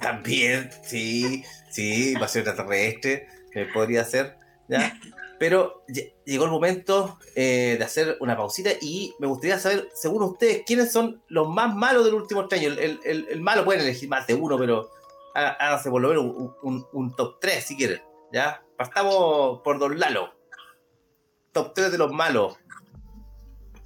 también, 0.00 0.70
sí, 0.82 1.44
sí, 1.70 2.12
invasión 2.12 2.46
extraterrestre, 2.46 3.26
que 3.52 3.66
podría 3.66 4.04
ser, 4.04 4.36
¿ya? 4.68 4.98
Pero 5.38 5.84
llegó 6.24 6.44
el 6.46 6.50
momento 6.50 7.18
eh, 7.36 7.76
de 7.78 7.84
hacer 7.84 8.16
una 8.20 8.36
pausita 8.36 8.70
y 8.80 9.14
me 9.18 9.26
gustaría 9.26 9.58
saber, 9.58 9.88
según 9.94 10.22
ustedes, 10.22 10.62
quiénes 10.66 10.90
son 10.90 11.22
los 11.28 11.48
más 11.48 11.74
malos 11.74 12.04
del 12.04 12.14
último 12.14 12.46
año. 12.50 12.68
El, 12.68 13.00
el, 13.04 13.26
el, 13.30 13.40
malo 13.40 13.64
pueden 13.64 13.82
elegir 13.82 14.08
más 14.08 14.26
de 14.26 14.34
uno, 14.34 14.58
pero 14.58 14.90
háganse 15.46 15.90
por 15.90 16.02
lo 16.02 16.22
un, 16.62 17.16
top 17.16 17.38
3 17.40 17.64
si 17.64 17.76
quieren. 17.76 18.00
¿Ya? 18.32 18.62
Partamos 18.76 19.60
por 19.62 19.78
Don 19.78 19.98
Lalo. 19.98 20.34
Top 21.52 21.72
3 21.74 21.92
de 21.92 21.98
los 21.98 22.12
malos. 22.12 22.56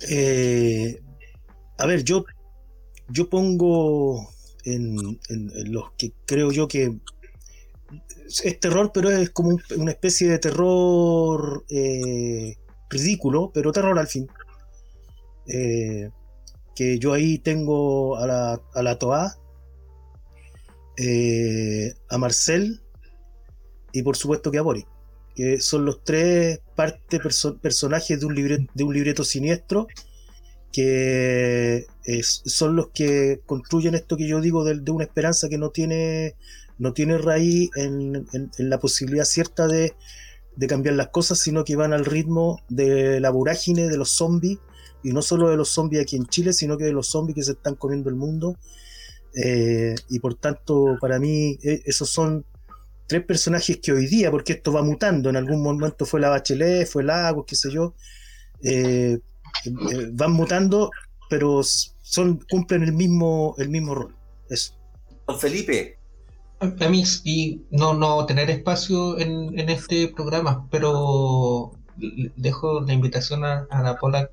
Eh, 0.09 1.01
a 1.79 1.87
ver, 1.87 2.03
yo, 2.03 2.25
yo 3.09 3.29
pongo 3.29 4.29
en, 4.65 5.19
los 5.67 5.93
que 5.93 6.13
creo 6.27 6.51
yo 6.51 6.69
que 6.69 6.99
es 8.45 8.61
terror, 8.61 8.91
pero 8.93 9.11
es 9.11 9.31
como 9.31 9.51
un, 9.51 9.63
una 9.77 9.93
especie 9.93 10.29
de 10.29 10.39
terror 10.39 11.65
eh, 11.69 12.57
ridículo, 12.91 13.51
pero 13.53 13.73
terror 13.73 13.99
al 13.99 14.09
fin. 14.09 14.29
Eh, 15.47 16.11
que 16.75 16.99
yo 16.99 17.13
ahí 17.13 17.39
tengo 17.39 18.17
a 18.17 18.27
la, 18.27 18.61
a 18.75 18.83
la 18.83 18.99
Toa, 18.99 19.37
eh, 20.97 21.95
a 22.09 22.19
Marcel 22.19 22.81
y 23.93 24.03
por 24.03 24.17
supuesto 24.17 24.51
que 24.51 24.59
a 24.59 24.63
Boris, 24.63 24.85
que 25.35 25.61
son 25.61 25.85
los 25.85 26.03
tres 26.05 26.61
parte 26.75 27.19
perso 27.19 27.59
personajes 27.59 28.19
de 28.21 28.27
un, 28.27 28.35
libreto, 28.35 28.71
de 28.75 28.85
un 28.85 28.95
libreto 28.95 29.25
siniestro 29.25 29.87
que 30.73 31.87
es, 32.05 32.43
son 32.47 32.77
los 32.77 32.89
que 32.89 33.41
construyen 33.45 33.95
esto 33.95 34.17
que 34.17 34.27
yo 34.27 34.41
digo 34.41 34.65
de, 34.65 34.91
una 34.91 35.05
esperanza 35.05 35.51
que 35.51 35.59
no 35.59 35.71
tiene, 35.71 36.35
no 36.79 36.95
tiene 36.95 37.19
raíz 37.19 37.71
en 37.77 38.27
la 38.57 38.79
posibilidad 38.79 39.27
cierta 39.27 39.67
de, 39.67 39.95
de, 40.57 40.67
cambiar 40.67 40.95
las 40.95 41.09
cosas, 41.09 41.39
sino 41.39 41.65
que 41.65 41.77
van 41.77 41.93
al 41.93 42.05
ritmo 42.05 42.63
de 42.69 43.21
la 43.21 43.31
vorágine 43.31 43.89
de 43.89 43.97
los 43.97 44.11
zombies, 44.11 44.59
y 45.03 45.13
no 45.13 45.23
solo 45.23 45.51
de 45.51 45.57
los 45.57 45.69
zombies 45.69 46.03
aquí 46.03 46.17
en 46.17 46.27
Chile, 46.27 46.53
sino 46.53 46.77
que 46.77 46.85
de 46.85 46.93
los 46.93 47.09
zombies 47.09 47.35
que 47.35 47.43
se 47.43 47.53
están 47.53 47.75
comiendo 47.75 48.09
el 48.09 48.17
mundo. 48.17 48.57
Eh, 49.35 49.95
y 50.11 50.19
por 50.19 50.35
tanto, 50.35 50.97
para 51.01 51.19
mí, 51.19 51.59
eh, 51.63 51.83
esos 51.87 52.11
son 52.11 52.45
tres 53.07 53.25
personajes 53.25 53.79
que 53.83 53.93
hoy 53.93 54.07
día, 54.07 54.31
porque 54.31 54.55
esto 54.55 54.73
va 54.73 54.83
mutando, 54.83 55.29
en 55.29 55.37
algún 55.37 55.63
momento 55.63 56.07
fue 56.07 56.21
la 56.21 56.31
Bachelet, 56.31 56.89
fue 56.89 57.03
Lagos, 57.03 57.45
qué 57.47 57.57
sé 57.57 57.71
yo, 57.71 57.95
eh, 58.63 59.19
eh, 59.67 60.09
van 60.13 60.33
mutando, 60.33 60.91
pero 61.29 61.63
son, 61.63 62.41
cumplen 62.51 62.83
el 62.83 62.93
mismo, 62.93 63.55
el 63.59 63.69
mismo 63.69 63.95
rol. 63.95 64.17
Eso. 64.49 64.75
Don 65.27 65.39
Felipe. 65.39 65.99
A 66.61 66.89
mí, 66.89 67.03
y 67.25 67.61
no, 67.71 67.93
no 67.93 68.25
tener 68.25 68.49
espacio 68.49 69.19
en, 69.19 69.59
en 69.59 69.69
este 69.69 70.09
programa, 70.09 70.69
pero 70.71 71.73
dejo 72.37 72.81
la 72.83 72.93
invitación 72.93 73.45
a, 73.45 73.67
a 73.69 73.83
la 73.83 73.99
Pola 73.99 74.31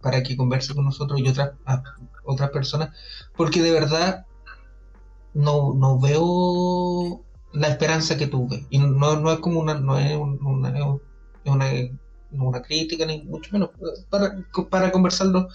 para 0.00 0.22
que 0.22 0.36
converse 0.36 0.74
con 0.74 0.86
nosotros 0.86 1.20
y 1.20 1.28
otras, 1.28 1.52
otras 2.24 2.50
personas, 2.50 2.96
porque 3.36 3.60
de 3.60 3.72
verdad 3.72 4.24
no, 5.38 5.72
no 5.74 6.00
veo 6.00 7.24
la 7.52 7.68
esperanza 7.68 8.16
que 8.16 8.26
tuve. 8.26 8.66
Y 8.70 8.78
no, 8.78 9.20
no 9.20 9.32
es 9.32 9.38
como 9.38 9.60
una, 9.60 9.74
no 9.74 9.96
es 9.96 10.16
una, 10.16 10.70
una, 11.44 11.70
una, 12.32 12.62
crítica, 12.62 13.06
ni 13.06 13.22
mucho 13.22 13.50
menos, 13.52 13.70
para, 14.10 14.36
para 14.68 14.90
conversarlo 14.90 15.48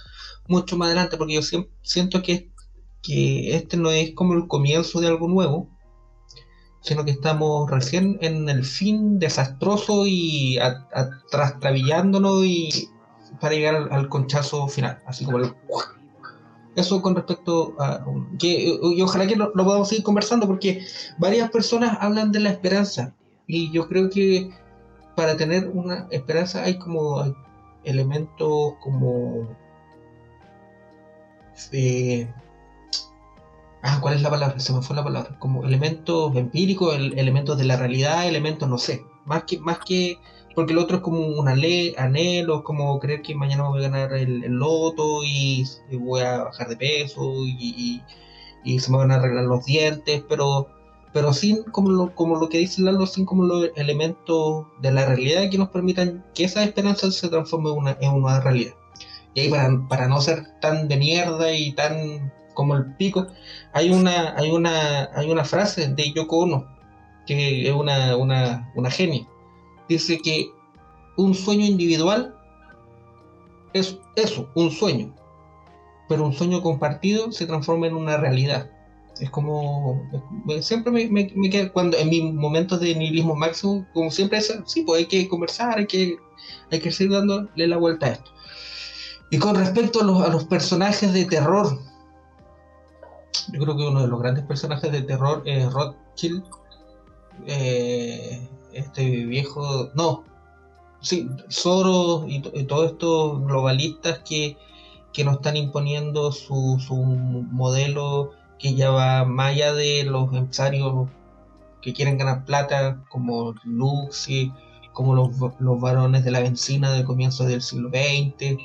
mucho 0.48 0.78
más 0.78 0.88
adelante, 0.88 1.18
porque 1.18 1.34
yo 1.36 1.42
siempre, 1.42 1.72
siento 1.82 2.22
que, 2.22 2.50
que 3.02 3.56
este 3.56 3.76
no 3.76 3.92
es 3.92 4.14
como 4.16 4.34
el 4.34 4.48
comienzo 4.48 5.02
de 5.02 5.08
algo 5.08 5.28
nuevo, 5.28 5.70
sino 6.80 7.04
que 7.04 7.12
estamos 7.12 7.70
recién 7.70 8.18
en 8.22 8.48
el 8.48 8.64
fin 8.64 9.20
desastroso 9.20 10.06
y 10.06 10.60
trastabillándonos 11.30 12.46
y 12.46 12.90
para 13.42 13.54
llegar 13.54 13.76
al, 13.76 13.92
al, 13.92 14.10
conchazo 14.10 14.68
final, 14.68 15.02
así 15.06 15.26
como 15.26 15.40
el 15.40 15.54
eso 16.76 17.02
con 17.02 17.16
respecto 17.16 17.76
a 17.80 18.06
que 18.40 18.80
y 18.82 19.02
ojalá 19.02 19.28
que 19.28 19.36
lo, 19.36 19.52
podamos 19.54 19.90
seguir 19.90 20.04
conversando 20.04 20.48
porque 20.48 20.86
varias 21.18 21.50
personas 21.52 21.98
hablan 22.02 22.32
de 22.32 22.40
la 22.40 22.50
esperanza 22.50 23.14
y 23.48 23.72
yo 23.72 23.88
creo 23.88 24.10
que 24.10 24.50
para 25.16 25.38
tener 25.38 25.70
una 25.70 26.08
esperanza 26.10 26.64
hay 26.64 26.80
como 26.80 27.36
elementos 27.84 28.74
como 28.82 29.48
eh, 31.72 32.28
ah 33.84 34.00
cuál 34.02 34.16
es 34.16 34.22
la 34.22 34.30
palabra 34.30 34.60
se 34.60 34.74
me 34.74 34.82
fue 34.82 34.96
la 34.96 35.04
palabra. 35.04 35.38
Como 35.40 35.64
elementos 35.64 36.36
empíricos 36.36 36.96
el, 36.96 37.18
elementos 37.20 37.58
de 37.58 37.66
la 37.66 37.78
realidad 37.78 38.28
elementos 38.28 38.68
no 38.68 38.78
sé 38.78 39.06
más 39.26 39.44
que 39.44 39.60
más 39.60 39.80
que 39.80 40.18
porque 40.56 40.74
el 40.74 40.80
otro 40.80 40.98
es 40.98 41.04
como 41.04 41.20
un 41.20 41.48
anhelo, 41.48 42.64
como 42.64 43.00
creer 43.00 43.22
que 43.22 43.36
mañana 43.36 43.68
voy 43.68 43.80
a 43.84 43.90
ganar 43.90 44.14
el, 44.14 44.42
loto 44.42 45.24
y, 45.24 45.66
voy 45.92 46.22
a 46.22 46.44
bajar 46.44 46.70
de 46.70 46.78
peso 46.78 47.34
y, 47.46 48.02
se 48.80 48.92
me 48.92 48.98
van 48.98 49.12
a 49.12 49.16
arreglar 49.16 49.46
los 49.46 49.66
dientes, 49.66 50.24
pero, 50.30 50.70
pero 51.12 51.34
sin 51.34 51.64
como 51.64 51.90
lo, 51.90 52.16
como 52.16 52.38
lo 52.38 52.50
que 52.50 52.60
dice 52.60 52.82
Lalo, 52.82 53.06
sin 53.08 53.26
como 53.26 53.44
los 53.44 53.70
elementos 53.76 54.68
de 54.82 54.92
la 54.92 55.06
realidad 55.06 55.50
que 55.50 55.58
nos 55.58 55.70
permitan 55.70 56.24
que 56.34 56.46
esa 56.46 56.64
esperanza 56.64 57.12
se 57.12 57.30
transforme 57.30 57.72
en 57.72 57.78
una, 57.78 57.98
en 58.00 58.12
una 58.12 58.40
realidad. 58.40 58.74
Y 59.34 59.42
ahí 59.42 59.50
para, 59.50 59.70
para 59.90 60.08
no 60.08 60.22
ser 60.22 60.46
tan 60.62 60.88
de 60.88 60.98
mierda 60.98 61.52
y 61.52 61.74
tan 61.74 62.32
como 62.54 62.76
el 62.76 62.96
pico, 62.96 63.28
hay 63.74 63.90
una, 63.90 64.36
hay 64.38 64.52
una, 64.52 65.10
hay 65.16 65.32
una 65.32 65.44
frase 65.44 65.88
de 65.88 66.14
Yoko 66.14 66.40
Ono, 66.40 66.68
que 67.26 67.68
es 67.68 67.74
una, 67.74 68.16
una, 68.16 68.72
una 68.76 68.92
genia 68.92 69.28
dice 69.90 70.20
que 70.20 70.52
un 71.18 71.34
sueño 71.34 71.66
individual 71.66 72.36
es 73.74 73.98
eso, 74.16 74.50
un 74.56 74.72
sueño. 74.72 75.14
Pero 76.10 76.26
un 76.26 76.34
sueño 76.34 76.62
compartido 76.62 77.32
se 77.32 77.46
transforma 77.46 77.88
en 77.88 77.96
una 77.96 78.18
realidad. 78.18 78.70
Es 79.20 79.30
como, 79.30 80.10
siempre 80.62 80.92
me, 80.92 81.32
me, 81.36 81.50
queda, 81.50 81.72
cuando 81.72 81.98
en 81.98 82.10
mis 82.10 82.34
momentos 82.34 82.80
de 82.80 82.96
nihilismo 82.96 83.36
máximo, 83.36 83.86
como 83.94 84.10
siempre 84.10 84.40
es, 84.40 84.54
sí, 84.66 84.84
pues 84.84 85.00
hay 85.00 85.06
que 85.06 85.28
conversar, 85.28 85.78
hay 85.78 85.86
que, 85.86 86.18
hay 86.72 86.80
que 86.80 86.92
seguir 86.92 87.14
dándole 87.14 87.68
la 87.68 87.78
vuelta 87.78 88.08
a 88.08 88.10
esto. 88.14 88.32
Y 89.30 89.38
con 89.38 89.56
respecto 89.56 90.02
a 90.02 90.04
los, 90.04 90.22
a 90.22 90.30
los 90.30 90.46
personajes 90.46 91.14
de 91.14 91.26
terror, 91.26 91.80
yo 93.52 93.60
creo 93.60 93.78
que 93.78 93.88
uno 93.88 94.02
de 94.02 94.08
los 94.08 94.20
grandes 94.20 94.46
personajes 94.46 94.92
de 94.92 95.02
terror 95.04 95.44
es 95.46 95.72
Rothschild, 95.72 96.44
eh, 97.46 98.48
este 98.74 99.10
viejo, 99.26 99.90
no, 99.96 100.24
sí, 101.02 101.30
Soros 101.50 102.26
y, 102.28 102.42
todos 102.42 102.92
estos 102.92 103.46
globalistas 103.46 104.20
que, 104.20 104.58
que 105.12 105.24
nos 105.24 105.36
están 105.36 105.58
imponiendo 105.58 106.32
su, 106.32 106.82
su 106.86 106.96
modelo 106.96 108.32
que 108.60 108.76
ya 108.76 108.90
va 108.92 109.26
más 109.26 109.52
allá 109.52 109.74
de 109.74 110.04
los 110.06 110.34
empresarios 110.34 111.10
que 111.82 111.94
quieren 111.94 112.18
ganar 112.18 112.46
plata, 112.46 113.04
como 113.10 113.54
Lux 113.66 114.30
y 114.30 114.52
como 114.94 115.16
los, 115.16 115.32
los 115.60 115.82
varones 115.82 116.24
de 116.24 116.32
la 116.32 116.40
benzina 116.40 116.92
de 116.92 117.04
comienzos 117.04 117.48
del 117.48 117.62
siglo 117.62 117.90
XX, 117.90 118.58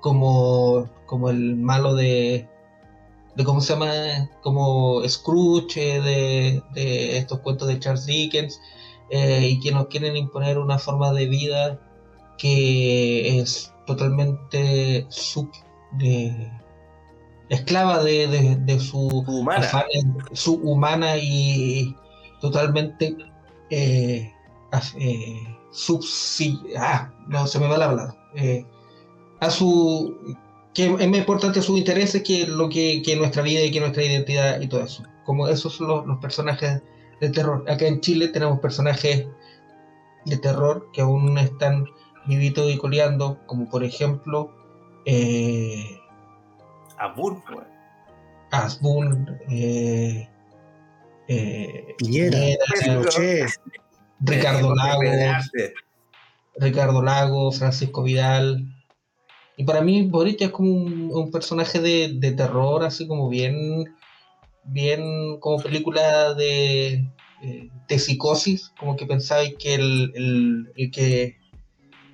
como, 0.00 0.88
como 1.06 1.30
el 1.30 1.56
malo 1.56 1.94
de, 1.94 2.48
de 3.34 3.44
cómo 3.44 3.60
se 3.60 3.72
llama, 3.72 3.90
como 4.42 5.00
Scrooge, 5.08 6.00
de, 6.00 6.62
de 6.74 7.18
estos 7.18 7.40
cuentos 7.40 7.68
de 7.68 7.78
Charles 7.78 8.04
Dickens, 8.06 8.60
eh, 9.10 9.48
y 9.50 9.60
que 9.60 9.72
nos 9.72 9.86
quieren 9.86 10.16
imponer 10.16 10.58
una 10.58 10.78
forma 10.78 11.12
de 11.12 11.26
vida 11.26 11.80
que 12.38 13.38
es 13.38 13.72
totalmente 13.86 15.06
sub, 15.08 15.50
de, 15.92 16.50
esclava 17.48 18.02
de, 18.02 18.56
de, 18.56 18.80
su 18.80 19.06
humana. 19.26 19.68
su 20.32 20.54
humana 20.54 21.16
y 21.16 21.94
totalmente 22.40 23.16
eh, 23.70 24.32
eh 24.98 25.56
ah, 26.78 27.12
no 27.28 27.46
se 27.46 27.60
me 27.60 27.68
va 27.68 27.78
la 27.78 27.86
palabra, 27.86 28.16
eh, 28.34 28.64
a 29.40 29.50
su 29.50 30.36
que 30.74 30.84
es 30.84 30.90
más 30.90 31.18
importante 31.18 31.62
sus 31.62 31.78
intereses 31.78 32.22
que 32.22 32.46
lo 32.46 32.68
que, 32.68 33.00
que, 33.02 33.16
nuestra 33.16 33.42
vida 33.42 33.62
y 33.62 33.70
que 33.70 33.80
nuestra 33.80 34.04
identidad 34.04 34.60
y 34.60 34.68
todo 34.68 34.82
eso. 34.82 35.04
Como 35.24 35.48
esos 35.48 35.74
son 35.74 35.88
los, 35.88 36.06
los 36.06 36.18
personajes 36.18 36.82
de 37.20 37.30
terror. 37.30 37.64
Acá 37.68 37.86
en 37.86 38.00
Chile 38.00 38.28
tenemos 38.28 38.60
personajes 38.60 39.26
de 40.24 40.36
terror 40.38 40.88
que 40.92 41.02
aún 41.02 41.38
están 41.38 41.86
vivitos 42.26 42.70
y 42.70 42.78
coleando, 42.78 43.38
como 43.46 43.68
por 43.68 43.84
ejemplo 43.84 44.52
eh, 45.04 46.00
Asbun, 46.98 47.42
pues. 47.42 47.66
Asbun, 48.50 49.38
eh, 49.50 50.28
eh, 51.28 51.94
Piñera, 51.98 52.38
Ricardo 54.20 54.74
Lago, 54.74 55.00
Ricardo 56.56 57.02
Lago, 57.02 57.52
Francisco 57.52 58.02
Vidal. 58.02 58.64
Y 59.56 59.64
para 59.64 59.80
mí 59.80 60.06
Boric 60.06 60.42
es 60.42 60.50
como 60.50 60.70
un, 60.70 61.30
personaje 61.30 61.80
de, 61.80 62.32
terror, 62.32 62.84
así 62.84 63.06
como 63.06 63.28
bien, 63.28 63.94
bien 64.66 65.38
como 65.40 65.62
película 65.62 66.34
de, 66.34 67.08
eh, 67.42 67.70
de 67.88 67.98
psicosis, 67.98 68.72
como 68.78 68.96
que 68.96 69.06
pensáis 69.06 69.54
que 69.58 69.74
el, 69.74 70.72
el 70.76 70.90
que 70.90 71.36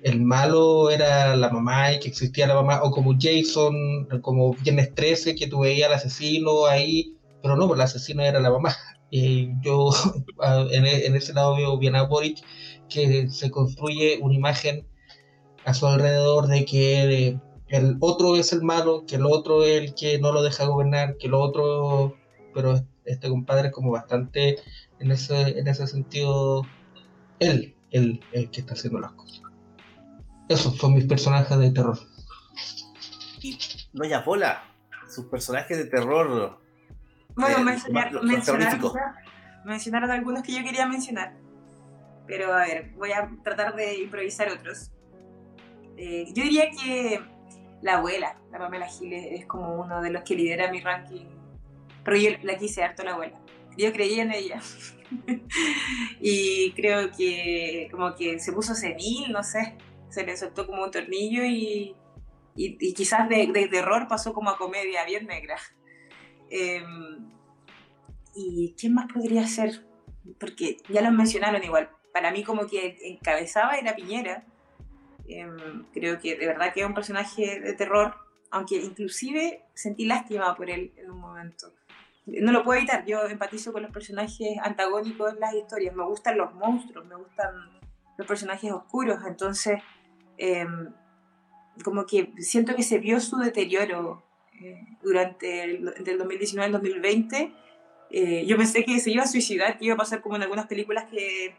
el 0.03 0.21
malo 0.21 0.89
era 0.89 1.35
la 1.35 1.49
mamá 1.49 1.93
y 1.93 1.99
que 1.99 2.09
existía 2.09 2.45
la 2.45 2.55
mamá, 2.55 2.81
o 2.83 2.91
como 2.91 3.15
Jason, 3.17 4.07
como 4.21 4.53
Viernes 4.53 4.93
13, 4.93 5.33
que 5.35 5.47
tú 5.47 5.59
veías 5.61 5.87
al 5.87 5.95
asesino 5.95 6.65
ahí, 6.65 7.15
pero 7.41 7.55
no, 7.55 7.67
pues 7.67 7.77
el 7.77 7.83
asesino 7.83 8.21
era 8.23 8.39
la 8.39 8.51
mamá. 8.51 8.75
Y 9.15 9.49
yo 9.61 9.91
en, 10.71 11.15
ese 11.15 11.33
lado 11.33 11.55
veo 11.55 11.77
bien 11.77 11.95
a 11.95 12.01
Boric, 12.01 12.39
que 12.89 13.29
se 13.29 13.51
construye 13.51 14.17
una 14.19 14.33
imagen 14.33 14.87
a 15.65 15.75
su 15.75 15.85
alrededor 15.85 16.47
de 16.47 16.65
que 16.65 17.37
el 17.67 17.97
otro 17.99 18.37
es 18.37 18.53
el 18.53 18.63
malo, 18.63 19.03
que 19.07 19.17
el 19.17 19.27
otro 19.27 19.63
es 19.63 19.83
el 19.83 19.93
que 19.93 20.17
no 20.17 20.31
lo 20.31 20.41
deja 20.41 20.65
gobernar, 20.65 21.17
que 21.17 21.27
el 21.27 21.35
otro, 21.35 22.15
pero 22.53 22.85
este 23.05 23.29
compadre 23.29 23.67
es 23.67 23.73
como 23.73 23.91
bastante 23.91 24.57
en 24.99 25.11
ese, 25.11 25.59
en 25.59 25.67
ese 25.67 25.87
sentido, 25.87 26.63
él, 27.39 27.75
él, 27.91 28.21
el 28.31 28.49
que 28.49 28.61
está 28.61 28.73
haciendo 28.73 28.99
las 28.99 29.11
cosas. 29.13 29.41
Esos 30.49 30.77
son 30.77 30.93
mis 30.93 31.05
personajes 31.05 31.57
de 31.57 31.71
terror. 31.71 31.97
Y 33.41 33.57
Doña 33.91 34.21
Bola, 34.21 34.63
sus 35.09 35.25
personajes 35.25 35.77
de 35.77 35.85
terror. 35.85 36.59
Bueno, 37.35 37.57
eh, 37.57 37.79
mencionaron, 39.65 40.11
algunos 40.11 40.43
que 40.43 40.53
yo 40.53 40.63
quería 40.63 40.87
mencionar. 40.87 41.33
Pero 42.27 42.53
a 42.53 42.59
ver, 42.59 42.91
voy 42.95 43.11
a 43.11 43.29
tratar 43.43 43.75
de 43.75 44.01
improvisar 44.01 44.49
otros. 44.49 44.91
Eh, 45.97 46.25
yo 46.33 46.43
diría 46.43 46.69
que 46.71 47.21
la 47.81 47.95
abuela, 47.95 48.37
la 48.51 48.59
Pamela 48.59 48.87
Giles, 48.87 49.41
es 49.41 49.45
como 49.45 49.75
uno 49.75 50.01
de 50.01 50.09
los 50.09 50.23
que 50.23 50.35
lidera 50.35 50.71
mi 50.71 50.79
ranking. 50.79 51.25
Pero 52.03 52.17
yo 52.17 52.29
la 52.43 52.57
quise 52.57 52.83
harto 52.83 53.03
la 53.03 53.13
abuela. 53.13 53.39
Yo 53.77 53.91
creía 53.91 54.23
en 54.23 54.31
ella. 54.31 54.61
y 56.21 56.71
creo 56.73 57.11
que 57.11 57.87
como 57.91 58.15
que 58.15 58.39
se 58.39 58.51
puso 58.51 58.75
senil, 58.75 59.31
no 59.31 59.43
sé 59.43 59.77
se 60.13 60.23
le 60.23 60.37
soltó 60.37 60.67
como 60.67 60.83
un 60.83 60.91
tornillo 60.91 61.43
y, 61.43 61.95
y, 62.55 62.93
quizás 62.93 63.27
de, 63.27 63.47
terror 63.69 64.07
pasó 64.07 64.33
como 64.33 64.51
a 64.51 64.57
comedia 64.57 65.03
bien 65.05 65.25
negra. 65.25 65.57
Em, 66.49 67.31
¿Y 68.35 68.75
quién 68.77 68.93
más 68.93 69.11
podría 69.11 69.47
ser? 69.47 69.85
Porque 70.39 70.77
ya 70.87 71.01
lo 71.01 71.11
mencionaron 71.11 71.63
igual. 71.63 71.89
Para 72.13 72.31
mí 72.31 72.43
como 72.43 72.67
que 72.67 72.97
encabezaba 73.01 73.75
era 73.75 73.95
Piñera. 73.95 74.45
Em, 75.27 75.85
creo 75.93 76.19
que 76.19 76.35
de 76.35 76.45
verdad 76.45 76.73
que 76.73 76.81
es 76.81 76.85
un 76.85 76.93
personaje 76.93 77.59
de 77.59 77.73
terror, 77.73 78.15
aunque 78.51 78.75
inclusive 78.75 79.63
sentí 79.73 80.05
lástima 80.05 80.55
por 80.55 80.69
él 80.69 80.93
en 80.97 81.09
un 81.09 81.19
momento. 81.19 81.73
No 82.25 82.51
lo 82.51 82.63
puedo 82.63 82.77
evitar, 82.79 83.05
yo 83.05 83.25
empatizo 83.25 83.73
con 83.73 83.83
los 83.83 83.91
personajes 83.91 84.57
antagónicos 84.61 85.33
en 85.33 85.39
las 85.39 85.53
historias, 85.53 85.93
me 85.93 86.05
gustan 86.05 86.37
los 86.37 86.53
monstruos, 86.53 87.05
me 87.05 87.15
gustan 87.15 87.53
los 88.17 88.27
personajes 88.27 88.71
oscuros, 88.71 89.19
entonces 89.27 89.81
Em, 90.37 90.93
como 91.83 92.05
que 92.05 92.33
siento 92.37 92.75
que 92.75 92.83
se 92.83 92.97
vio 92.99 93.19
su 93.19 93.37
deterioro 93.37 94.23
eh, 94.61 94.97
durante 95.01 95.63
el, 95.63 95.83
2019 96.17 96.65
al 96.65 96.71
2020. 96.73 97.53
Eh, 98.11 98.45
yo 98.45 98.57
pensé 98.57 98.83
que 98.85 98.99
se 98.99 99.11
iba 99.11 99.23
a 99.23 99.27
suicidar, 99.27 99.77
que 99.77 99.85
iba 99.85 99.95
a 99.95 99.97
pasar 99.97 100.21
como 100.21 100.35
en 100.35 100.43
algunas 100.43 100.67
películas 100.67 101.05
que, 101.05 101.55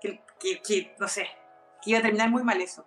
que, 0.00 0.94
no 0.98 1.08
sé, 1.08 1.26
que 1.82 1.90
iba 1.90 1.98
a 1.98 2.02
terminar 2.02 2.30
muy 2.30 2.42
mal 2.42 2.60
eso. 2.60 2.86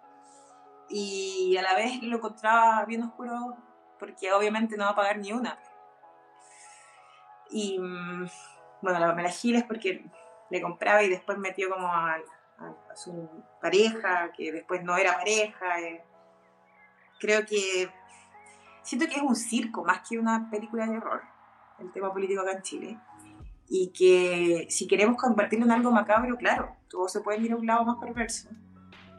Y 0.90 1.56
a 1.58 1.62
la 1.62 1.76
vez 1.76 2.02
lo 2.02 2.18
encontraba 2.18 2.84
bien 2.86 3.04
oscuro 3.04 3.58
porque 4.00 4.32
obviamente 4.34 4.78
no 4.78 4.86
va 4.86 4.92
a 4.92 4.96
pagar 4.96 5.20
ni 5.20 5.32
una. 5.32 5.60
Y 7.50 7.80
mm, 7.80 8.28
bueno, 8.82 9.00
la 9.00 9.08
Pamela 9.08 9.30
Giles 9.30 9.64
porque 9.64 10.06
le 10.50 10.62
compraba 10.62 11.04
y 11.04 11.10
después 11.10 11.38
metió 11.38 11.70
como 11.70 11.88
a, 11.88 12.18
su 12.96 13.30
pareja, 13.62 14.32
que 14.32 14.52
después 14.52 14.84
no 14.84 14.96
era 14.96 15.18
pareja. 15.18 15.82
Eh. 15.82 16.04
Creo 17.20 17.46
que 17.46 17.90
siento 18.84 19.08
que 19.08 19.16
es 19.16 19.22
un 19.22 19.36
circo 19.36 19.84
más 19.84 20.08
que 20.08 20.18
una 20.18 20.50
película 20.50 20.88
de 20.88 20.98
horror, 20.98 21.22
el 21.80 21.92
tema 21.92 22.14
político 22.14 22.42
acá 22.42 22.54
en 22.54 22.62
Chile. 22.62 23.00
Y 23.68 23.92
que 23.92 24.68
si 24.70 24.88
queremos 24.88 25.18
convertirlo 25.18 25.66
en 25.66 25.72
algo 25.72 25.92
macabro, 25.92 26.38
claro, 26.38 26.76
todo 26.90 27.10
se 27.10 27.22
puede 27.22 27.42
ir 27.42 27.52
a 27.52 27.56
un 27.58 27.66
lado 27.66 27.84
más 27.84 27.98
perverso 27.98 28.50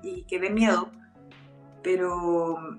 y 0.02 0.22
que 0.24 0.38
dé 0.38 0.50
miedo, 0.50 0.90
pero 1.82 2.78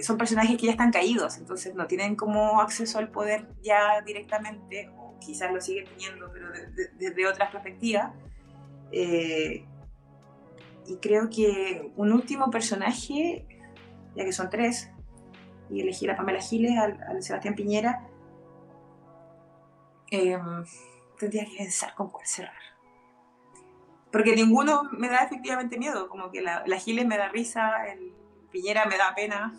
son 0.00 0.16
personajes 0.16 0.56
que 0.56 0.66
ya 0.66 0.72
están 0.72 0.90
caídos, 0.90 1.36
entonces 1.38 1.74
no 1.74 1.86
tienen 1.86 2.16
como 2.16 2.60
acceso 2.60 2.98
al 2.98 3.10
poder 3.10 3.48
ya 3.62 4.00
directamente, 4.00 4.90
o 4.96 5.18
quizás 5.18 5.52
lo 5.52 5.60
siguen 5.60 5.86
teniendo, 5.86 6.30
pero 6.32 6.48
desde 6.98 7.26
otras 7.26 7.50
perspectivas. 7.50 8.12
Eh, 8.90 9.64
y 10.86 10.96
creo 10.96 11.28
que 11.30 11.92
un 11.96 12.12
último 12.12 12.50
personaje, 12.50 13.46
ya 14.14 14.24
que 14.24 14.32
son 14.32 14.50
tres, 14.50 14.90
y 15.70 15.80
elegí 15.80 16.08
a 16.08 16.16
Pamela 16.16 16.40
Giles, 16.40 16.78
al, 16.78 17.22
Sebastián 17.22 17.54
Piñera, 17.54 18.06
em, 20.10 20.64
tendría 21.18 21.44
que 21.46 21.56
pensar 21.56 21.94
con 21.94 22.10
cuál 22.10 22.26
cerrar. 22.26 22.52
Porque 24.10 24.36
ninguno 24.36 24.82
me 24.92 25.08
da 25.08 25.24
efectivamente 25.24 25.78
miedo, 25.78 26.08
como 26.08 26.30
que 26.30 26.42
la, 26.42 26.62
Giles 26.78 27.06
me 27.06 27.16
da 27.16 27.28
risa, 27.28 27.86
el 27.86 28.12
Piñera 28.50 28.84
me 28.84 28.98
da 28.98 29.14
pena. 29.14 29.54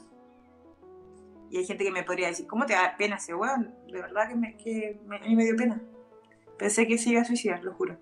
Y 1.53 1.57
hay 1.57 1.67
gente 1.67 1.83
que 1.83 1.91
me 1.91 2.01
podría 2.01 2.29
decir, 2.29 2.47
¿cómo 2.47 2.65
te 2.65 2.73
da 2.73 2.95
pena 2.97 3.17
ese 3.17 3.35
weón? 3.35 3.75
De 3.85 4.01
verdad 4.01 4.27
que, 4.27 4.35
me, 4.35 4.57
que 4.57 4.99
a 5.07 5.27
mí 5.27 5.35
me 5.35 5.43
dio 5.43 5.55
pena. 5.55 5.79
Pensé 6.57 6.87
que 6.87 6.97
se 6.97 7.11
iba 7.11 7.21
a 7.21 7.25
suicidar, 7.25 7.63
lo 7.63 7.75
juro. 7.75 7.95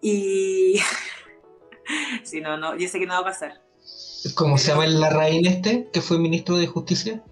Y 0.00 0.80
sí, 2.24 2.40
no, 2.40 2.56
no, 2.56 2.76
yo 2.76 2.88
sé 2.88 2.98
que 2.98 3.06
no 3.06 3.12
va 3.12 3.20
a 3.20 3.24
pasar. 3.26 3.62
¿Cómo 4.34 4.58
se 4.58 4.72
llama 4.72 4.86
el 4.86 5.00
Larraín 5.00 5.46
este, 5.46 5.88
que 5.92 6.00
fue 6.00 6.18
ministro 6.18 6.56
de 6.56 6.66
Justicia? 6.66 7.22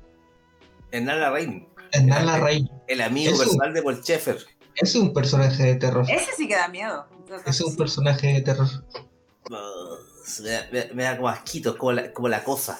Hernán 0.93 1.19
Larraín. 1.19 1.69
Hernán 1.91 2.27
Larraín. 2.27 2.71
El 2.87 3.01
amigo 3.01 3.37
personal 3.37 3.75
de 3.75 3.83
Paul 3.83 4.01
Schaeffer. 4.01 4.37
Ese 4.37 4.47
es 4.77 4.95
un 4.95 5.13
personaje 5.13 5.61
de 5.61 5.75
terror. 5.75 6.07
Ese 6.09 6.31
sí 6.37 6.47
que 6.47 6.55
da 6.55 6.69
miedo. 6.69 7.09
Ese 7.45 7.51
es 7.51 7.61
un 7.63 7.75
personaje 7.75 8.29
de 8.29 8.43
terror. 8.43 8.69
Me, 10.95 11.03
da 11.03 11.17
como 11.17 11.29
asquito, 11.31 11.77
como 11.77 11.91
la, 11.91 12.13
como 12.13 12.29
la 12.29 12.45
cosa. 12.45 12.79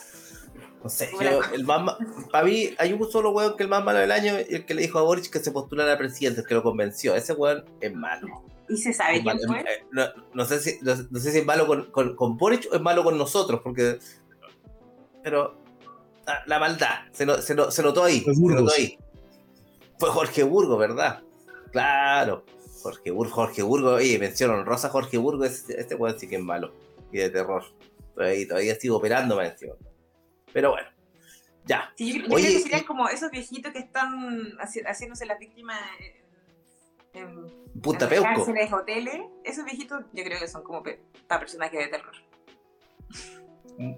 No 0.85 0.91
sé, 0.91 1.09
yo, 1.19 1.41
el 1.55 1.65
más, 1.65 1.97
para 2.31 2.45
mí 2.45 2.75
hay 2.77 2.93
un 2.93 3.11
solo 3.11 3.31
weón 3.31 3.57
que 3.57 3.63
el 3.63 3.71
más 3.71 3.83
malo 3.83 4.01
del 4.01 4.13
año, 4.13 4.35
el 4.37 4.67
que 4.67 4.75
le 4.75 4.83
dijo 4.83 4.99
a 4.99 5.03
Boric 5.03 5.31
que 5.31 5.39
se 5.39 5.51
postulara 5.51 5.95
a 5.95 5.97
presidente, 5.97 6.43
el 6.43 6.47
que 6.47 6.53
lo 6.53 6.63
convenció. 6.63 7.15
Ese 7.15 7.33
weón 7.33 7.65
es 7.81 7.95
malo. 7.95 8.45
¿Y 8.69 8.77
se 8.77 8.93
sabe 8.93 9.23
quién 9.23 9.39
fue? 9.47 9.61
Eh, 9.61 10.09
no, 10.35 10.45
sé 10.45 10.61
si, 10.61 10.79
no, 10.83 10.95
sé 10.95 11.33
si 11.33 11.39
es 11.39 11.47
malo 11.47 11.67
con, 11.67 11.91
con, 11.91 12.15
con, 12.15 12.37
Boric 12.37 12.69
o 12.71 12.75
es 12.75 12.83
malo 12.83 13.03
con 13.03 13.17
nosotros, 13.17 13.63
porque. 13.65 13.99
Pero. 15.23 15.57
La, 16.47 16.59
maldad, 16.59 17.07
se, 17.13 17.25
se, 17.41 17.71
se, 17.71 17.83
notó 17.83 18.05
ahí. 18.05 18.21
Se 18.21 18.33
notó 18.39 18.73
ahí. 18.75 18.99
Fue 19.99 20.11
Jorge 20.11 20.43
Burgo, 20.43 20.77
¿verdad? 20.77 21.23
Claro. 21.73 22.45
Jorge 22.83 23.11
Burgo, 23.11 23.33
Jorge 23.33 23.63
Burgo, 23.63 23.95
oye, 23.95 24.19
menciono 24.19 24.63
Rosa 24.65 24.91
Jorge 24.91 25.17
Burgo, 25.17 25.47
este, 25.47 25.81
este 25.81 25.95
weón 25.95 26.19
sí 26.19 26.29
que 26.29 26.37
es 26.37 26.43
malo. 26.43 26.75
Y 27.11 27.19
de 27.19 27.31
terror. 27.31 27.65
Todavía, 28.15 28.49
todavía 28.49 28.75
sigo 28.77 28.99
operando, 28.99 29.37
me 29.37 29.55
Pero 30.55 30.71
bueno. 30.71 30.89
Ya. 31.67 31.93
Sí, 31.97 32.19
yo, 32.19 32.25
creo 32.27 32.37
que 32.37 32.61
serían 32.61 32.85
como 32.85 33.09
esos 33.09 33.31
viejitos 33.31 33.73
que 33.73 33.81
están 33.81 34.57
haciéndose 34.59 35.27
las 35.27 35.39
víctimas 35.39 35.81
en, 37.13 37.47
Punta 37.83 38.09
en 38.11 38.23
cárceles, 38.23 38.73
hoteles. 38.73 39.21
Esos 39.45 39.65
viejitos 39.65 40.05
yo 40.13 40.25
creo 40.25 40.41
que 40.41 40.49
son 40.49 40.63
como 40.63 40.83
para 40.83 41.41
personajes 41.41 41.79
de 41.79 41.89
terror. 41.89 42.15
Mm. 43.79 43.93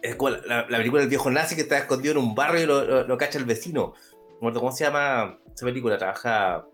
Es 0.00 0.14
como 0.16 0.30
la, 0.30 0.66
película 0.66 1.00
del 1.00 1.10
viejo 1.10 1.30
nazi 1.30 1.56
que 1.56 1.62
está 1.62 1.78
escondido 1.78 2.12
en 2.12 2.18
un 2.18 2.34
barrio 2.34 2.62
y 2.62 2.66
lo, 2.66 3.06
lo, 3.06 3.18
cacha 3.18 3.38
el 3.38 3.44
vecino. 3.44 3.94
¿Cómo 4.38 4.72
se 4.72 4.84
llama 4.84 5.38
esa 5.54 5.66
película? 5.66 5.98
Trabaja 5.98 6.66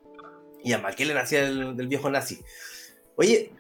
Ian 0.65 0.83
McKellen 0.83 1.17
hacía 1.17 1.47
el, 1.47 1.77
del 1.77 1.89
viejo 1.89 2.11
nazi. 2.11 2.43
Oye, 3.17 3.53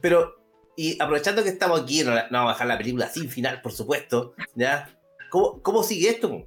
pero, 0.00 0.36
y 0.76 1.00
aprovechando 1.02 1.42
que 1.42 1.48
estamos 1.48 1.80
aquí, 1.80 2.04
no, 2.04 2.12
vamos 2.12 2.30
a 2.30 2.44
bajar 2.44 2.66
la 2.66 2.78
película 2.78 3.08
sin 3.08 3.30
final, 3.30 3.62
por 3.62 3.72
supuesto, 3.72 4.34
¿ya? 4.54 4.94
¿Cómo, 5.30 5.62
cómo 5.62 5.82
sigue 5.82 6.10
esto? 6.10 6.46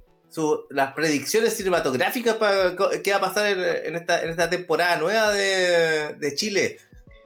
las 0.70 0.92
predicciones 0.94 1.56
cinematográficas 1.56 2.36
para 2.36 2.76
qué 3.02 3.10
va 3.10 3.16
a 3.16 3.20
pasar 3.20 3.46
en, 3.46 3.96
esta, 3.96 4.22
en 4.22 4.30
esta 4.30 4.48
temporada 4.48 4.96
nueva 4.96 5.32
de, 5.32 6.14
de 6.14 6.34
Chile, 6.34 6.78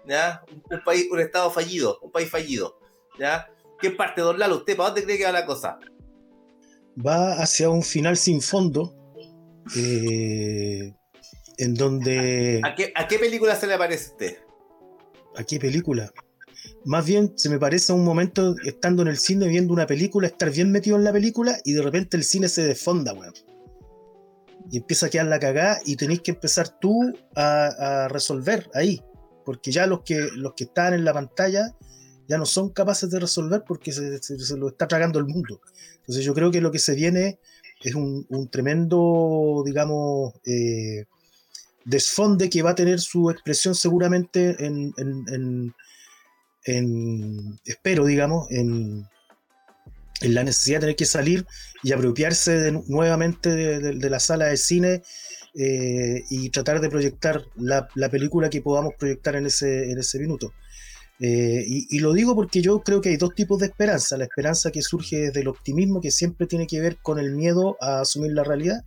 ¿ya? 0.06 0.42
Un, 0.70 0.82
país, 0.82 1.08
un 1.10 1.20
estado 1.20 1.50
fallido, 1.50 1.98
un 2.00 2.10
país 2.10 2.30
fallido, 2.30 2.78
¿ya? 3.18 3.50
¿Qué 3.78 3.90
parte, 3.90 4.22
Don 4.22 4.38
Lalo? 4.38 4.56
¿Usted 4.56 4.76
para 4.76 4.88
dónde 4.88 5.04
cree 5.04 5.18
que 5.18 5.24
va 5.24 5.32
la 5.32 5.44
cosa? 5.44 5.78
Va 7.06 7.34
hacia 7.34 7.68
un 7.68 7.82
final 7.82 8.16
sin 8.16 8.40
fondo, 8.40 8.94
eh, 9.76 10.94
en 11.58 11.74
donde... 11.74 12.62
¿A 12.64 12.74
qué, 12.74 12.92
¿A 12.94 13.06
qué 13.06 13.18
película 13.18 13.54
se 13.54 13.66
le 13.66 13.76
parece 13.76 14.08
a 14.08 14.12
usted? 14.12 14.38
¿A 15.36 15.44
qué 15.44 15.58
película? 15.58 16.10
Más 16.84 17.06
bien 17.06 17.32
se 17.36 17.48
me 17.48 17.58
parece 17.58 17.92
a 17.92 17.94
un 17.94 18.04
momento 18.04 18.54
estando 18.64 19.02
en 19.02 19.08
el 19.08 19.18
cine 19.18 19.48
viendo 19.48 19.72
una 19.72 19.86
película, 19.86 20.26
estar 20.26 20.50
bien 20.50 20.70
metido 20.70 20.96
en 20.96 21.04
la 21.04 21.12
película 21.12 21.58
y 21.64 21.72
de 21.72 21.82
repente 21.82 22.16
el 22.16 22.24
cine 22.24 22.48
se 22.48 22.62
desfonda, 22.62 23.12
weón. 23.14 23.34
Y 24.70 24.78
empieza 24.78 25.06
a 25.06 25.10
quedar 25.10 25.26
la 25.26 25.38
cagada 25.38 25.78
y 25.84 25.96
tenéis 25.96 26.20
que 26.20 26.30
empezar 26.30 26.78
tú 26.80 27.12
a, 27.34 28.08
resolver 28.10 28.70
ahí. 28.74 29.02
Porque 29.44 29.70
ya 29.70 29.86
los 29.86 30.02
que, 30.02 30.28
los 30.34 30.54
que 30.54 30.64
están 30.64 30.94
en 30.94 31.04
la 31.04 31.12
pantalla 31.12 31.74
ya 32.28 32.38
no 32.38 32.46
son 32.46 32.70
capaces 32.70 33.10
de 33.10 33.20
resolver 33.20 33.62
porque 33.66 33.92
se, 33.92 34.56
lo 34.56 34.68
está 34.68 34.88
tragando 34.88 35.18
el 35.18 35.26
mundo. 35.26 35.60
Entonces 35.96 36.24
yo 36.24 36.34
creo 36.34 36.50
que 36.50 36.60
lo 36.60 36.70
que 36.70 36.78
se 36.78 36.94
viene 36.94 37.38
es 37.82 37.94
un, 37.94 38.48
tremendo, 38.50 39.62
digamos, 39.66 40.32
eh, 40.46 41.04
desfonde 41.84 42.48
que 42.48 42.62
va 42.62 42.70
a 42.70 42.74
tener 42.74 43.00
su 43.00 43.30
expresión 43.30 43.74
seguramente 43.74 44.56
en, 44.64 44.94
en, 44.96 45.74
espero, 46.64 48.06
digamos, 48.06 48.50
en, 48.50 49.06
en, 50.20 50.34
la 50.34 50.44
necesidad 50.44 50.78
de 50.78 50.80
tener 50.80 50.96
que 50.96 51.06
salir 51.06 51.46
y 51.82 51.92
apropiarse 51.92 52.72
nuevamente 52.88 53.50
de, 53.50 54.10
la 54.10 54.20
sala 54.20 54.46
de 54.46 54.56
cine 54.56 55.02
eh, 55.54 56.24
y 56.30 56.50
tratar 56.50 56.80
de 56.80 56.88
proyectar 56.88 57.44
la, 57.56 57.88
película 58.10 58.50
que 58.50 58.62
podamos 58.62 58.94
proyectar 58.98 59.36
en 59.36 59.46
ese, 59.46 59.90
en 59.90 60.00
minuto. 60.20 60.52
Eh, 61.20 61.64
y, 61.66 61.98
lo 62.00 62.12
digo 62.12 62.34
porque 62.34 62.60
yo 62.60 62.80
creo 62.80 63.00
que 63.00 63.10
hay 63.10 63.16
dos 63.16 63.34
tipos 63.34 63.60
de 63.60 63.66
esperanza. 63.66 64.16
La 64.16 64.24
esperanza 64.24 64.70
que 64.70 64.82
surge 64.82 65.16
desde 65.16 65.40
el 65.40 65.48
optimismo, 65.48 66.00
que 66.00 66.10
siempre 66.10 66.46
tiene 66.46 66.66
que 66.66 66.80
ver 66.80 66.96
con 66.96 67.18
el 67.18 67.32
miedo 67.32 67.76
a 67.80 68.00
asumir 68.00 68.32
la 68.32 68.44
realidad, 68.44 68.84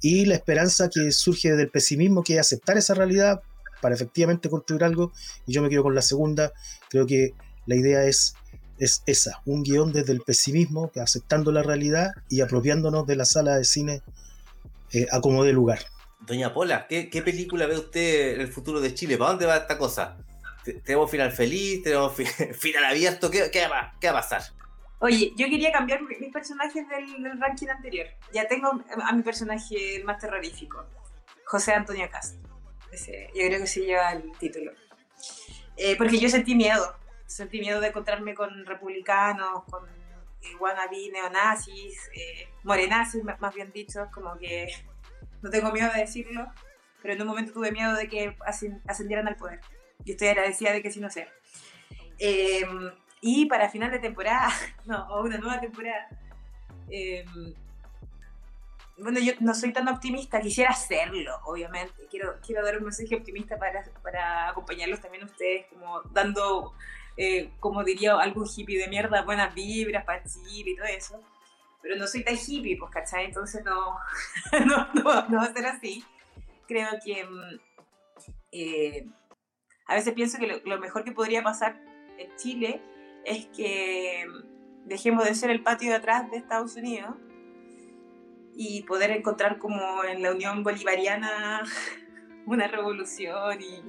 y 0.00 0.24
la 0.26 0.34
esperanza 0.34 0.88
que 0.88 1.12
surge 1.12 1.52
del 1.54 1.70
pesimismo, 1.70 2.22
que 2.22 2.34
es 2.34 2.40
aceptar 2.40 2.76
esa 2.76 2.94
realidad 2.94 3.42
para 3.82 3.94
efectivamente 3.94 4.48
construir 4.48 4.84
algo, 4.84 5.12
y 5.46 5.52
yo 5.52 5.60
me 5.60 5.68
quedo 5.68 5.82
con 5.82 5.94
la 5.94 6.00
segunda, 6.00 6.52
creo 6.88 7.06
que 7.06 7.34
la 7.66 7.76
idea 7.76 8.04
es, 8.04 8.34
es 8.78 9.02
esa, 9.04 9.42
un 9.44 9.62
guion 9.62 9.92
desde 9.92 10.12
el 10.12 10.22
pesimismo, 10.22 10.90
aceptando 10.96 11.52
la 11.52 11.62
realidad 11.62 12.12
y 12.30 12.40
apropiándonos 12.40 13.06
de 13.06 13.16
la 13.16 13.26
sala 13.26 13.56
de 13.56 13.64
cine 13.64 14.02
eh, 14.92 15.06
a 15.12 15.20
como 15.20 15.44
de 15.44 15.52
lugar. 15.52 15.80
Doña 16.20 16.54
Pola, 16.54 16.86
¿qué, 16.88 17.22
película 17.22 17.66
ve 17.66 17.76
usted 17.76 18.36
en 18.36 18.40
el 18.40 18.48
futuro 18.48 18.80
de 18.80 18.94
Chile? 18.94 19.18
¿Para 19.18 19.30
dónde 19.32 19.46
va 19.46 19.56
esta 19.56 19.76
cosa? 19.76 20.16
¿Tenemos 20.84 21.10
final 21.10 21.32
feliz? 21.32 21.82
¿Tenemos 21.82 22.12
final 22.58 22.84
abierto? 22.84 23.30
¿Qué, 23.30 23.50
qué, 23.50 23.66
va, 23.66 23.94
¿Qué 24.00 24.06
va 24.06 24.20
a 24.20 24.22
pasar? 24.22 24.42
Oye, 25.00 25.32
yo 25.36 25.48
quería 25.48 25.72
cambiar 25.72 26.00
mis 26.02 26.32
personajes 26.32 26.86
del, 26.88 27.40
ranking 27.40 27.66
anterior. 27.66 28.06
Ya 28.32 28.46
tengo 28.46 28.70
a 29.02 29.12
mi 29.12 29.22
personaje 29.24 30.00
más 30.04 30.20
terrorífico, 30.20 30.86
José 31.44 31.72
Antonio 31.72 32.08
Castro. 32.08 32.51
Yo 32.92 33.46
creo 33.46 33.60
que 33.60 33.66
se 33.66 33.80
lleva 33.80 34.12
el 34.12 34.32
título. 34.38 34.72
Eh, 35.76 35.96
porque 35.96 36.18
yo 36.18 36.28
sentí 36.28 36.54
miedo. 36.54 36.94
Sentí 37.26 37.60
miedo 37.60 37.80
de 37.80 37.88
encontrarme 37.88 38.34
con 38.34 38.66
republicanos, 38.66 39.64
con 39.70 39.88
wannabe 40.60 41.10
neonazis, 41.12 42.10
eh, 42.14 42.48
morenazis, 42.64 43.22
más 43.24 43.54
bien 43.54 43.72
dicho, 43.72 44.08
como 44.12 44.36
que 44.38 44.68
no 45.40 45.50
tengo 45.50 45.72
miedo 45.72 45.90
de 45.92 46.00
decirlo, 46.00 46.46
pero 47.00 47.14
en 47.14 47.22
un 47.22 47.28
momento 47.28 47.52
tuve 47.52 47.72
miedo 47.72 47.94
de 47.94 48.08
que 48.08 48.36
ascendieran 48.86 49.28
al 49.28 49.36
poder. 49.36 49.60
Y 50.04 50.12
estoy 50.12 50.28
agradecida 50.28 50.72
de 50.72 50.82
que 50.82 50.90
sí 50.90 51.00
no 51.00 51.10
sea. 51.10 51.28
Eh, 52.18 52.66
y 53.20 53.46
para 53.46 53.70
final 53.70 53.90
de 53.90 53.98
temporada, 53.98 54.48
no, 54.84 55.06
o 55.08 55.22
una 55.22 55.38
nueva 55.38 55.60
temporada, 55.60 56.08
em, 56.90 57.54
bueno, 58.98 59.20
yo 59.20 59.32
no 59.40 59.54
soy 59.54 59.72
tan 59.72 59.88
optimista, 59.88 60.40
quisiera 60.40 60.70
hacerlo, 60.70 61.38
obviamente. 61.44 62.06
Quiero, 62.10 62.34
quiero 62.44 62.64
dar 62.64 62.76
un 62.78 62.84
mensaje 62.84 63.16
optimista 63.16 63.58
para, 63.58 63.82
para 64.02 64.50
acompañarlos 64.50 65.00
también 65.00 65.24
ustedes, 65.24 65.66
como 65.66 66.02
dando, 66.12 66.74
eh, 67.16 67.50
como 67.58 67.84
diría 67.84 68.14
algún 68.16 68.46
hippie 68.46 68.78
de 68.78 68.88
mierda, 68.88 69.22
buenas 69.22 69.54
vibras 69.54 70.04
para 70.04 70.22
Chile 70.24 70.72
y 70.72 70.76
todo 70.76 70.86
eso. 70.86 71.20
Pero 71.80 71.96
no 71.96 72.06
soy 72.06 72.22
tan 72.22 72.36
hippie, 72.36 72.76
pues, 72.78 72.90
¿cachai? 72.90 73.26
Entonces 73.26 73.64
no, 73.64 73.96
no, 74.52 74.88
no, 74.94 75.04
va 75.38 75.44
a 75.44 75.52
ser 75.52 75.66
así. 75.66 76.04
Creo 76.68 76.90
que 77.04 77.24
mm, 77.24 77.60
eh, 78.52 79.06
a 79.86 79.94
veces 79.94 80.12
pienso 80.12 80.38
que 80.38 80.46
lo, 80.46 80.60
lo 80.64 80.78
mejor 80.78 81.02
que 81.02 81.12
podría 81.12 81.42
pasar 81.42 81.80
en 82.18 82.36
Chile 82.36 82.82
es 83.24 83.46
que 83.46 84.26
dejemos 84.84 85.24
de 85.24 85.34
ser 85.34 85.50
el 85.50 85.62
patio 85.62 85.90
de 85.90 85.96
atrás 85.96 86.30
de 86.30 86.36
Estados 86.36 86.76
Unidos 86.76 87.14
y 88.54 88.82
poder 88.82 89.10
encontrar 89.10 89.58
como 89.58 90.04
en 90.04 90.22
la 90.22 90.32
Unión 90.32 90.62
Bolivariana 90.62 91.62
una 92.46 92.66
revolución 92.68 93.60
y, 93.60 93.82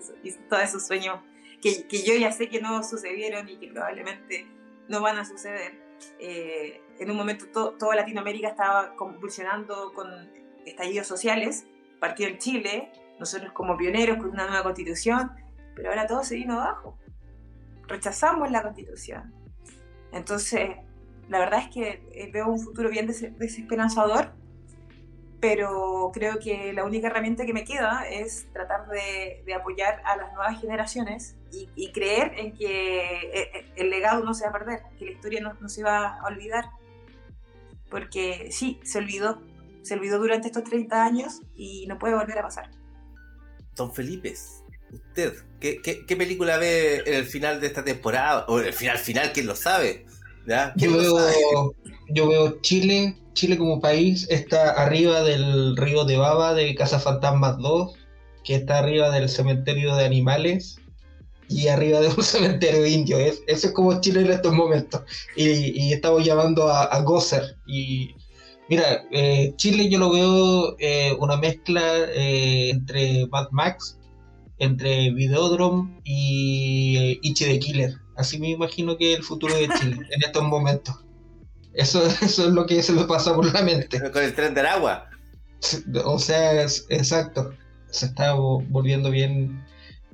todos 0.49 0.63
esos 0.63 0.87
sueños 0.87 1.19
que, 1.61 1.87
que, 1.87 2.03
yo 2.03 2.13
ya 2.15 2.31
sé 2.31 2.49
que 2.49 2.61
no 2.61 2.83
sucedieron 2.83 3.47
y 3.49 3.57
que 3.57 3.67
probablemente 3.67 4.47
no 4.87 5.01
van 5.01 5.17
a 5.17 5.25
suceder. 5.25 5.81
Eh, 6.19 6.81
en 6.99 7.09
un 7.09 7.17
momento 7.17 7.73
toda 7.77 7.95
Latinoamérica 7.95 8.49
estaba 8.49 8.95
convulsionando 8.95 9.93
con 9.93 10.07
estallidos 10.65 11.07
sociales, 11.07 11.65
partió 11.99 12.27
en 12.27 12.37
Chile, 12.37 12.91
nosotros 13.19 13.53
como 13.53 13.77
pioneros 13.77 14.17
con 14.17 14.29
una 14.29 14.45
nueva 14.47 14.63
constitución, 14.63 15.31
pero 15.75 15.89
ahora 15.89 16.07
todo 16.07 16.23
se 16.23 16.35
vino 16.35 16.59
abajo 16.59 16.97
rechazamos 17.87 18.51
la 18.51 18.61
constitución. 18.63 19.33
Entonces, 20.11 20.77
la 21.29 21.39
verdad 21.39 21.61
es 21.61 21.69
que 21.69 22.03
eh, 22.11 22.29
veo 22.31 22.47
un 22.47 22.59
futuro 22.59 22.89
bien 22.89 23.07
desesperanzador, 23.07 24.33
pero 25.43 26.09
creo 26.13 26.39
que 26.39 26.71
la 26.71 26.85
única 26.85 27.07
herramienta 27.07 27.45
que 27.45 27.51
me 27.51 27.65
queda 27.65 28.07
es 28.09 28.45
tratar 28.53 28.87
de, 28.87 29.53
apoyar 29.53 30.01
a 30.05 30.15
las 30.15 30.31
nuevas 30.31 30.61
generaciones 30.61 31.35
y, 31.51 31.91
creer 31.91 32.31
en 32.37 32.53
que 32.53 33.03
eh, 33.03 33.51
eh, 33.53 33.65
el 33.75 33.89
legado 33.89 34.23
no 34.23 34.33
se 34.33 34.45
va 34.45 34.51
a 34.51 34.53
perder, 34.53 34.83
que 34.97 35.03
la 35.03 35.11
historia 35.11 35.41
no, 35.41 35.53
no 35.59 35.67
se 35.67 35.83
va 35.83 36.17
a 36.17 36.27
olvidar. 36.27 36.69
Porque 37.89 38.47
sí, 38.51 38.79
se 38.85 38.99
olvidó, 38.99 39.41
se 39.81 39.95
olvidó 39.95 40.17
durante 40.17 40.47
estos 40.47 40.63
30 40.63 41.03
años 41.03 41.41
y 41.57 41.87
no 41.87 41.99
puede 41.99 42.15
volver 42.15 42.37
a 42.37 42.43
pasar. 42.43 42.71
Don 43.75 43.93
Felipe, 43.93 44.33
usted, 44.93 45.33
¿qué, 45.59 45.81
qué, 45.81 46.15
película 46.15 46.55
ve 46.55 47.03
en 47.05 47.15
el 47.15 47.25
final 47.25 47.59
de 47.59 47.67
esta 47.67 47.83
temporada? 47.83 48.45
O 48.47 48.61
en 48.61 48.67
el 48.67 48.73
final 48.73 48.97
final, 48.97 49.33
¿quién 49.33 49.47
lo 49.47 49.57
sabe? 49.57 50.05
Yo, 50.75 50.91
veo, 50.97 51.75
yo 52.09 52.27
veo 52.27 52.61
Chile, 52.61 53.15
Chile 53.33 53.57
como 53.57 53.79
país 53.79 54.27
está 54.29 54.71
arriba 54.71 55.21
del 55.21 55.77
río 55.77 56.05
de 56.05 56.17
Baba 56.17 56.53
de 56.53 56.75
Casa 56.75 56.99
Fantasmas 56.99 57.57
2, 57.57 57.93
que 58.43 58.55
está 58.55 58.79
arriba 58.79 59.09
del 59.09 59.29
cementerio 59.29 59.95
de 59.95 60.05
animales 60.05 60.77
y 61.47 61.67
arriba 61.67 62.01
de 62.01 62.07
un 62.17 62.23
cementerio 62.23 62.85
indio. 62.85 63.17
Es, 63.17 63.41
eso 63.47 63.67
es 63.67 63.73
como 63.73 63.99
Chile 64.01 64.21
en 64.21 64.31
estos 64.31 64.53
momentos. 64.53 65.01
Y, 65.35 65.93
estamos 65.93 66.25
llamando 66.25 66.69
a, 66.69 66.83
a 66.83 67.01
Gosser. 67.01 67.55
Y 67.65 68.15
mira, 68.69 69.05
eh, 69.11 69.53
Chile 69.55 69.89
yo 69.89 69.99
lo 69.99 70.11
veo 70.11 70.75
eh, 70.79 71.15
una 71.19 71.37
mezcla 71.37 71.81
eh, 72.13 72.69
entre 72.69 73.27
Mad 73.27 73.47
Max, 73.51 73.97
entre 74.59 75.11
Videodrome 75.11 75.99
y 76.03 77.19
Ichi 77.21 77.45
the 77.45 77.59
Killer. 77.59 78.02
Así 78.15 78.39
me 78.39 78.49
imagino 78.49 78.97
que 78.97 79.13
es 79.13 79.19
el 79.19 79.23
futuro 79.23 79.55
de 79.55 79.69
Chile 79.79 79.97
en 80.09 80.23
estos 80.23 80.43
momentos. 80.43 80.95
Eso, 81.73 82.05
eso 82.21 82.47
es 82.47 82.53
lo 82.53 82.65
que 82.65 82.83
se 82.83 82.93
me 82.93 83.05
pasa 83.05 83.35
por 83.35 83.51
la 83.53 83.61
mente. 83.61 83.99
Con 84.11 84.23
el 84.23 84.35
tren 84.35 84.53
del 84.53 84.67
agua. 84.67 85.09
O 86.05 86.19
sea, 86.19 86.63
exacto. 86.63 87.53
Se 87.89 88.07
está 88.07 88.33
volviendo 88.33 89.11
bien, 89.11 89.63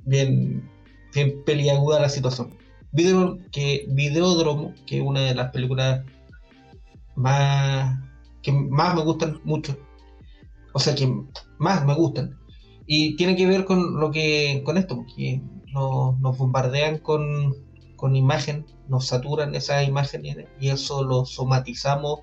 bien 0.04 0.70
bien 1.14 1.42
peliaguda 1.44 2.00
la 2.00 2.08
situación. 2.08 2.56
Video, 2.92 3.38
que 3.52 3.86
Videodromo, 3.88 4.74
que 4.86 4.98
es 4.98 5.02
una 5.02 5.20
de 5.20 5.34
las 5.34 5.50
películas 5.52 6.04
más 7.14 7.98
que 8.42 8.52
más 8.52 8.94
me 8.94 9.02
gustan 9.02 9.40
mucho, 9.44 9.76
o 10.72 10.78
sea, 10.78 10.94
que 10.94 11.12
más 11.58 11.84
me 11.84 11.94
gustan, 11.94 12.38
y 12.86 13.16
tiene 13.16 13.36
que 13.36 13.46
ver 13.46 13.64
con 13.66 14.00
lo 14.00 14.10
que 14.10 14.62
con 14.64 14.78
esto, 14.78 14.96
porque 14.96 15.42
nos, 15.72 16.18
bombardean 16.38 16.98
con, 16.98 17.54
con 18.00 18.16
imagen, 18.16 18.64
nos 18.88 19.06
saturan 19.08 19.54
esas 19.54 19.86
imágenes 19.86 20.46
y 20.60 20.70
eso 20.70 21.04
lo 21.04 21.26
somatizamos. 21.26 22.20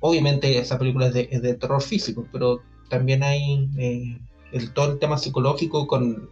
Obviamente 0.00 0.58
esa 0.58 0.78
película 0.78 1.06
es 1.06 1.42
de, 1.42 1.54
terror 1.54 1.80
físico, 1.80 2.26
pero 2.32 2.60
también 2.90 3.22
hay 3.22 3.70
eh, 3.78 4.18
el, 4.52 4.72
todo 4.72 4.92
el 4.92 4.98
tema 4.98 5.16
psicológico 5.16 5.86
con 5.86 6.28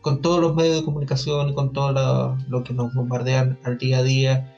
con 0.00 0.22
todos 0.22 0.40
los 0.40 0.54
medios 0.54 0.76
de 0.76 0.84
comunicación 0.84 1.50
y 1.50 1.54
con 1.54 1.72
todo 1.72 1.92
lo, 2.48 2.64
que 2.64 2.72
nos 2.72 2.94
bombardean 2.94 3.58
al 3.64 3.78
día 3.78 3.98
a 3.98 4.02
día, 4.02 4.54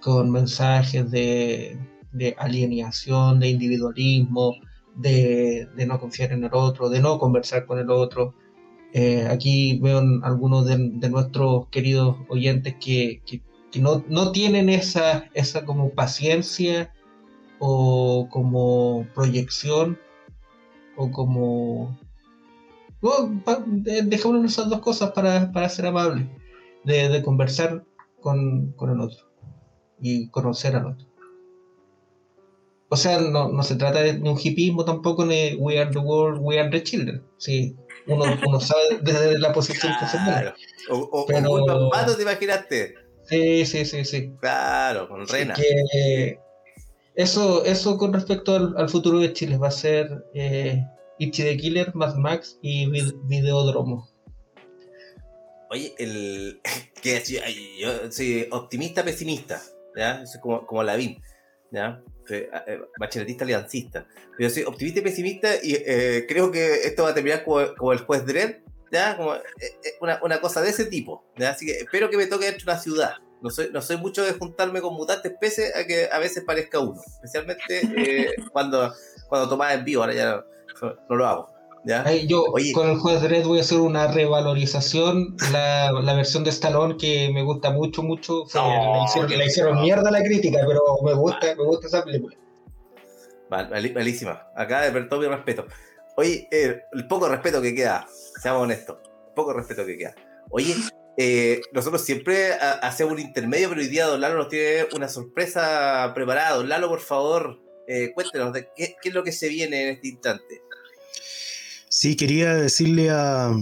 con 0.00 0.30
mensajes 0.30 1.10
de, 1.10 1.78
de 2.12 2.36
alienación, 2.38 3.40
de 3.40 3.48
individualismo, 3.48 4.56
de, 4.94 5.68
no 5.86 5.98
confiar 5.98 6.32
en 6.32 6.44
el 6.44 6.50
otro, 6.52 6.90
de 6.90 7.00
no 7.00 7.18
conversar 7.18 7.66
con 7.66 7.78
el 7.78 7.90
otro. 7.90 8.34
Eh, 8.96 9.26
aquí 9.28 9.80
veo 9.80 10.00
algunos 10.22 10.66
de, 10.66 10.78
nuestros 11.08 11.66
queridos 11.70 12.16
oyentes 12.28 12.76
que, 12.80 13.20
no, 13.74 14.04
no, 14.08 14.30
tienen 14.30 14.68
esa, 14.68 15.28
esa 15.34 15.64
como 15.64 15.90
paciencia 15.90 16.92
o 17.58 18.28
como 18.30 19.04
proyección 19.12 19.98
o 20.96 21.10
como 21.10 21.98
dejémonos 23.66 24.52
esas 24.52 24.70
dos 24.70 24.78
cosas 24.78 25.10
para, 25.10 25.68
ser 25.68 25.86
amables, 25.86 26.28
de, 26.84 27.20
conversar 27.24 27.84
con, 28.20 28.76
el 28.80 29.00
otro 29.00 29.26
y 30.00 30.28
conocer 30.28 30.76
al 30.76 30.86
otro. 30.86 31.06
O 32.90 32.96
sea, 32.96 33.20
no, 33.20 33.60
se 33.64 33.74
trata 33.74 34.02
de 34.02 34.20
un 34.20 34.38
hipismo 34.38 34.84
tampoco 34.84 35.26
de 35.26 35.56
We 35.58 35.80
are 35.80 35.90
the 35.90 35.98
world, 35.98 36.38
we 36.40 36.60
are 36.60 36.70
the 36.70 36.80
children. 36.80 37.24
Sí, 37.38 37.76
uno, 38.06 38.60
sabe 38.60 38.98
desde 39.02 39.38
la 39.38 39.52
posición 39.52 39.92
que 39.98 40.06
se 40.06 40.18
mueve. 40.18 40.54
O, 40.90 40.98
o, 40.98 41.26
Pero... 41.26 42.16
te 42.16 42.22
imaginaste. 42.22 42.94
Sí, 43.28 43.64
sí, 43.64 43.84
sí, 43.84 44.04
sí. 44.04 44.32
Claro, 44.40 45.08
con 45.08 45.26
Rena. 45.26 45.54
eso, 47.14 47.64
eso 47.64 47.96
con 47.96 48.12
respecto 48.12 48.54
al, 48.54 48.88
futuro 48.88 49.18
de 49.18 49.32
Chile 49.32 49.56
va 49.56 49.68
a 49.68 49.72
ser 49.72 50.24
eh, 50.34 50.84
Itchy 51.18 51.42
the 51.42 51.56
Killer, 51.56 51.94
Mad 51.94 52.16
Max 52.16 52.58
y 52.60 52.86
Videodromo. 53.24 54.08
Oye, 55.70 55.94
el 55.98 56.60
que 57.02 57.22
yo 57.78 58.12
soy 58.12 58.48
optimista 58.50 59.02
pesimista, 59.02 59.60
¿ya? 59.96 60.26
Soy 60.26 60.40
como, 60.40 60.66
como 60.66 60.82
Lavín, 60.82 61.22
¿ya? 61.70 62.02
Eh, 62.28 62.48
bacheletista 62.98 63.44
aliancista. 63.44 64.06
Pero 64.36 64.50
soy 64.50 64.62
optimista 64.64 65.00
y 65.00 65.02
pesimista 65.02 65.48
y 65.62 65.74
eh, 65.74 66.24
creo 66.28 66.50
que 66.50 66.74
esto 66.82 67.02
va 67.02 67.10
a 67.10 67.14
terminar 67.14 67.44
como, 67.44 67.92
el 67.92 67.98
juez 67.98 68.24
Dredd, 68.24 68.56
¿ya? 68.90 69.16
Como, 69.16 69.34
eh, 69.34 69.40
una, 70.00 70.20
una, 70.22 70.40
cosa 70.40 70.62
de 70.62 70.70
ese 70.70 70.86
tipo, 70.86 71.24
¿ya? 71.36 71.50
Así 71.50 71.66
que 71.66 71.72
espero 71.72 72.08
que 72.08 72.16
me 72.16 72.26
toque 72.26 72.46
dentro 72.46 72.64
de 72.64 72.72
una 72.72 72.80
ciudad. 72.80 73.14
No 73.42 73.50
soy, 73.50 73.70
no 73.72 73.82
soy 73.82 73.98
mucho 73.98 74.24
de 74.24 74.32
juntarme 74.32 74.80
con 74.80 74.94
mutantes 74.94 75.32
pese 75.38 75.72
a 75.74 75.86
que 75.86 76.08
a 76.10 76.18
veces 76.18 76.44
parezca 76.44 76.78
uno, 76.78 77.00
especialmente 77.06 78.34
cuando, 78.52 78.94
cuando 79.28 79.48
tomaba 79.48 79.74
en 79.74 79.84
vivo, 79.84 80.02
ahora 80.02 80.14
ya 80.14 80.44
no 81.08 81.16
lo 81.16 81.26
hago. 81.26 81.53
¿Ya? 81.84 82.10
yo 82.26 82.44
con 82.74 82.90
el 82.90 82.98
juez 82.98 83.22
Dredd 83.22 83.46
voy 83.46 83.58
a 83.58 83.62
hacer 83.62 83.78
una 83.80 84.06
revalorización. 84.08 85.36
La, 85.52 85.92
la 85.92 86.14
versión 86.14 86.44
de 86.44 86.50
Stallone 86.50 86.96
que 86.96 87.30
me 87.32 87.42
gusta 87.42 87.70
mucho, 87.70 88.02
mucho. 88.02 88.44
le 89.28 89.44
hicieron, 89.46 89.80
mierda 89.80 90.10
la 90.10 90.22
crítica, 90.22 90.60
pero 90.66 90.80
me 91.02 91.14
gusta, 91.14 91.54
me 91.54 91.64
gusta 91.64 91.86
esa 91.86 92.04
película. 92.04 92.36
malísima. 93.48 94.48
Acá 94.56 94.90
de 94.90 95.02
todo 95.04 95.20
mi 95.20 95.26
respeto. 95.26 95.66
Oye, 96.16 96.48
eh, 96.50 96.82
el 96.92 97.08
poco 97.08 97.28
respeto 97.28 97.60
que 97.60 97.74
queda, 97.74 98.06
seamos 98.40 98.62
honestos, 98.62 98.98
poco 99.34 99.52
respeto 99.52 99.84
que 99.84 99.98
queda. 99.98 100.14
Oye, 100.50 100.74
eh, 101.16 101.60
nosotros 101.72 102.02
siempre 102.02 102.52
hacemos 102.54 103.14
un 103.14 103.20
intermedio, 103.20 103.68
pero 103.68 103.80
hoy 103.80 103.88
día 103.88 104.06
Don 104.06 104.20
Lalo 104.20 104.36
nos 104.36 104.48
tiene 104.48 104.86
una 104.94 105.08
sorpresa 105.08 106.12
preparada. 106.14 106.56
Don 106.56 106.68
Lalo, 106.68 106.88
por 106.88 107.00
favor, 107.00 107.60
eh, 107.86 108.12
cuéntenos 108.14 108.52
de 108.52 108.68
qué, 108.74 108.96
qué, 109.00 109.08
es 109.10 109.14
lo 109.14 109.22
que 109.22 109.32
se 109.32 109.48
viene 109.48 109.82
en 109.82 109.88
este 109.94 110.08
instante. 110.08 110.62
Sí, 111.96 112.16
quería 112.16 112.56
decirle 112.56 113.10
a, 113.10 113.52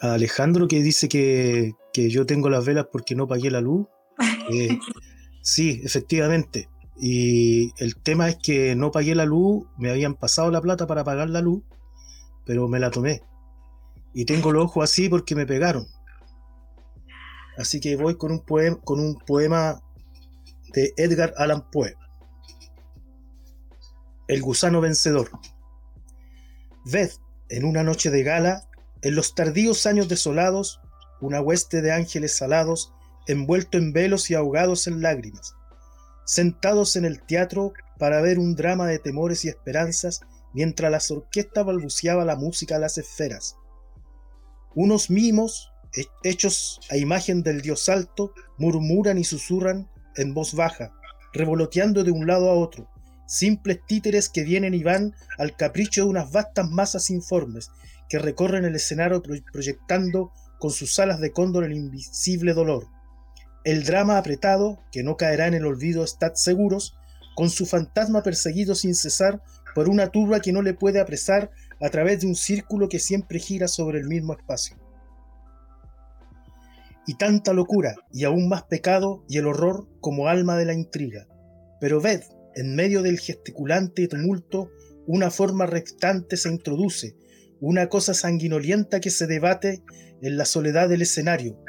Alejandro 0.00 0.68
que 0.68 0.80
dice 0.80 1.06
que, 1.06 1.74
yo 1.92 2.24
tengo 2.24 2.48
las 2.48 2.64
velas 2.64 2.86
porque 2.90 3.14
no 3.14 3.28
pagué 3.28 3.50
la 3.50 3.60
luz. 3.60 3.86
Eh, 4.48 4.78
sí, 5.42 5.80
efectivamente. 5.82 6.68
Y 6.98 7.72
el 7.82 7.96
tema 7.96 8.28
es 8.28 8.36
que 8.36 8.76
no 8.76 8.92
pagué 8.92 9.16
la 9.16 9.24
luz, 9.24 9.66
me 9.76 9.90
habían 9.90 10.14
pasado 10.14 10.52
la 10.52 10.60
plata 10.60 10.86
para 10.86 11.02
pagar 11.02 11.28
la 11.28 11.40
luz, 11.40 11.64
pero 12.44 12.68
me 12.68 12.78
la 12.78 12.92
tomé. 12.92 13.22
Y 14.14 14.24
tengo 14.24 14.52
los 14.52 14.66
ojos 14.66 14.84
así 14.84 15.08
porque 15.08 15.34
me 15.34 15.44
pegaron. 15.44 15.84
Así 17.58 17.80
que 17.80 17.96
voy 17.96 18.16
con 18.16 18.30
un 18.30 18.40
poema, 18.40 18.78
con 18.82 19.00
un 19.00 19.18
poema 19.18 19.82
de 20.72 20.94
Edgar 20.96 21.34
Allan 21.36 21.68
Poe. 21.72 21.96
El 24.28 24.40
gusano 24.42 24.80
vencedor. 24.80 25.28
Ved, 26.84 27.10
en 27.48 27.64
una 27.64 27.82
noche 27.82 28.10
de 28.10 28.22
gala, 28.22 28.68
en 29.02 29.14
los 29.14 29.34
tardíos 29.34 29.86
años 29.86 30.08
desolados, 30.08 30.80
una 31.20 31.40
hueste 31.40 31.82
de 31.82 31.92
ángeles 31.92 32.36
salados, 32.36 32.92
envuelto 33.26 33.78
en 33.78 33.92
velos 33.92 34.30
y 34.30 34.34
ahogados 34.34 34.86
en 34.86 35.02
lágrimas, 35.02 35.54
sentados 36.24 36.96
en 36.96 37.04
el 37.04 37.22
teatro 37.22 37.72
para 37.98 38.20
ver 38.20 38.38
un 38.38 38.54
drama 38.54 38.86
de 38.86 38.98
temores 38.98 39.44
y 39.44 39.48
esperanzas, 39.48 40.20
mientras 40.52 40.90
las 40.90 41.10
orquestas 41.10 41.64
balbuceaba 41.64 42.24
la 42.24 42.36
música 42.36 42.76
a 42.76 42.78
las 42.78 42.98
esferas. 42.98 43.56
Unos 44.74 45.10
mimos, 45.10 45.72
hechos 46.22 46.80
a 46.90 46.96
imagen 46.96 47.42
del 47.42 47.62
dios 47.62 47.88
alto, 47.88 48.32
murmuran 48.58 49.18
y 49.18 49.24
susurran 49.24 49.88
en 50.16 50.34
voz 50.34 50.54
baja, 50.54 50.92
revoloteando 51.32 52.04
de 52.04 52.10
un 52.10 52.26
lado 52.26 52.50
a 52.50 52.54
otro, 52.54 52.88
simples 53.26 53.80
títeres 53.86 54.28
que 54.28 54.44
vienen 54.44 54.74
y 54.74 54.82
van 54.82 55.14
al 55.38 55.56
capricho 55.56 56.02
de 56.02 56.10
unas 56.10 56.30
vastas 56.32 56.68
masas 56.70 57.10
informes 57.10 57.70
que 58.08 58.18
recorren 58.18 58.64
el 58.64 58.76
escenario 58.76 59.22
proyectando 59.52 60.32
con 60.58 60.70
sus 60.70 60.98
alas 60.98 61.20
de 61.20 61.32
cóndor 61.32 61.64
el 61.64 61.72
invisible 61.72 62.54
dolor. 62.54 62.86
El 63.64 63.84
drama 63.84 64.16
apretado, 64.16 64.78
que 64.92 65.02
no 65.02 65.16
caerá 65.16 65.48
en 65.48 65.54
el 65.54 65.66
olvido, 65.66 66.04
estad 66.04 66.34
seguros, 66.34 66.96
con 67.34 67.50
su 67.50 67.66
fantasma 67.66 68.22
perseguido 68.22 68.74
sin 68.74 68.94
cesar 68.94 69.42
por 69.74 69.88
una 69.88 70.08
turba 70.08 70.40
que 70.40 70.52
no 70.52 70.62
le 70.62 70.72
puede 70.72 71.00
apresar 71.00 71.50
a 71.82 71.90
través 71.90 72.20
de 72.20 72.28
un 72.28 72.34
círculo 72.34 72.88
que 72.88 72.98
siempre 72.98 73.38
gira 73.38 73.68
sobre 73.68 73.98
el 73.98 74.06
mismo 74.06 74.32
espacio. 74.32 74.78
Y 77.06 77.14
tanta 77.16 77.52
locura, 77.52 77.94
y 78.12 78.24
aún 78.24 78.48
más 78.48 78.62
pecado 78.64 79.24
y 79.28 79.38
el 79.38 79.46
horror 79.46 79.86
como 80.00 80.28
alma 80.28 80.56
de 80.56 80.64
la 80.64 80.72
intriga. 80.72 81.26
Pero 81.78 82.00
ved, 82.00 82.22
en 82.56 82.74
medio 82.74 83.02
del 83.02 83.20
gesticulante 83.20 84.08
tumulto, 84.08 84.70
una 85.06 85.30
forma 85.30 85.66
rectante 85.66 86.36
se 86.36 86.48
introduce, 86.48 87.14
una 87.60 87.88
cosa 87.88 88.14
sanguinolienta 88.14 88.98
que 88.98 89.10
se 89.10 89.26
debate 89.26 89.82
en 90.22 90.36
la 90.36 90.46
soledad 90.46 90.88
del 90.88 91.02
escenario. 91.02 91.62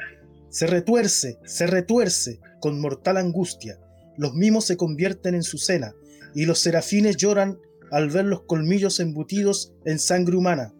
Se 0.50 0.66
retuerce, 0.66 1.38
se 1.44 1.66
retuerce 1.66 2.40
con 2.60 2.80
mortal 2.80 3.18
angustia. 3.18 3.78
Los 4.16 4.34
mimos 4.34 4.64
se 4.64 4.78
convierten 4.78 5.34
en 5.34 5.42
su 5.42 5.58
cena 5.58 5.94
y 6.34 6.46
los 6.46 6.58
serafines 6.58 7.18
lloran 7.18 7.58
al 7.90 8.08
ver 8.08 8.24
los 8.24 8.42
colmillos 8.44 8.98
embutidos 8.98 9.74
en 9.84 9.98
sangre 9.98 10.36
humana. 10.36 10.74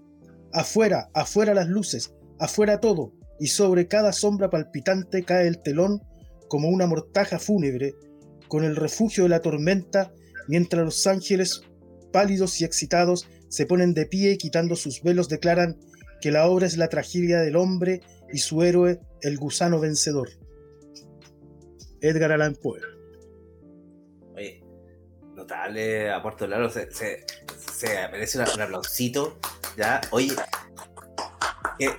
Afuera, 0.52 1.10
afuera 1.12 1.52
las 1.52 1.68
luces, 1.68 2.14
afuera 2.38 2.80
todo, 2.80 3.12
y 3.38 3.48
sobre 3.48 3.88
cada 3.88 4.12
sombra 4.12 4.48
palpitante 4.48 5.22
cae 5.22 5.46
el 5.46 5.60
telón 5.60 6.02
como 6.48 6.68
una 6.68 6.86
mortaja 6.86 7.38
fúnebre, 7.38 7.94
con 8.48 8.64
el 8.64 8.76
refugio 8.76 9.24
de 9.24 9.28
la 9.30 9.40
tormenta, 9.40 10.12
mientras 10.48 10.84
los 10.84 11.06
ángeles, 11.06 11.62
pálidos 12.12 12.60
y 12.60 12.64
excitados, 12.64 13.28
se 13.48 13.66
ponen 13.66 13.94
de 13.94 14.06
pie 14.06 14.32
y 14.32 14.38
quitando 14.38 14.76
sus 14.76 15.02
velos 15.02 15.28
declaran 15.28 15.78
que 16.20 16.30
la 16.30 16.46
obra 16.46 16.66
es 16.66 16.76
la 16.76 16.88
tragedia 16.88 17.40
del 17.40 17.56
hombre 17.56 18.00
y 18.32 18.38
su 18.38 18.62
héroe 18.62 19.00
el 19.22 19.38
gusano 19.38 19.80
vencedor. 19.80 20.30
Edgar 22.00 22.32
Allan 22.32 22.54
Poe. 22.54 22.80
Oye, 24.34 24.62
notable 25.34 26.10
aporte 26.10 26.46
Lalo, 26.46 26.70
se, 26.70 26.90
se, 26.92 27.24
se 27.72 28.08
merece 28.10 28.38
un 28.38 28.60
aplausito. 28.60 29.38
¿ya? 29.76 30.00
Oye, 30.10 30.34